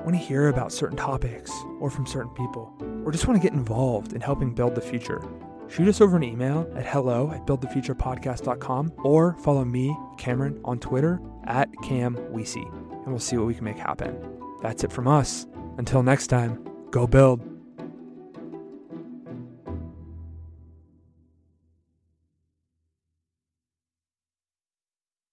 want 0.05 0.17
to 0.17 0.25
hear 0.25 0.49
about 0.49 0.73
certain 0.73 0.97
topics 0.97 1.53
or 1.81 1.91
from 1.91 2.07
certain 2.07 2.31
people, 2.31 2.75
or 3.05 3.13
just 3.13 3.27
want 3.27 3.41
to 3.41 3.47
get 3.47 3.55
involved 3.57 4.13
in 4.13 4.21
helping 4.21 4.55
build 4.55 4.75
the 4.75 4.81
future, 4.81 5.23
shoot 5.69 5.89
us 5.89 6.01
over 6.01 6.17
an 6.17 6.23
email 6.23 6.71
at 6.75 6.87
hello 6.87 7.31
at 7.31 7.47
buildthefuturepodcast.com 7.47 8.93
or 8.99 9.37
follow 9.39 9.65
me, 9.65 9.97
Cameron, 10.19 10.61
on 10.65 10.79
Twitter 10.79 11.21
at 11.45 11.71
CamWiese, 11.85 12.57
and 12.57 13.07
we'll 13.07 13.19
see 13.19 13.37
what 13.37 13.47
we 13.47 13.55
can 13.55 13.65
make 13.65 13.79
happen. 13.79 14.17
That's 14.63 14.85
it 14.85 14.93
from 14.93 15.09
us. 15.09 15.47
Until 15.79 16.03
next 16.03 16.29
time, 16.29 16.67
go 16.91 17.07
build. 17.07 17.52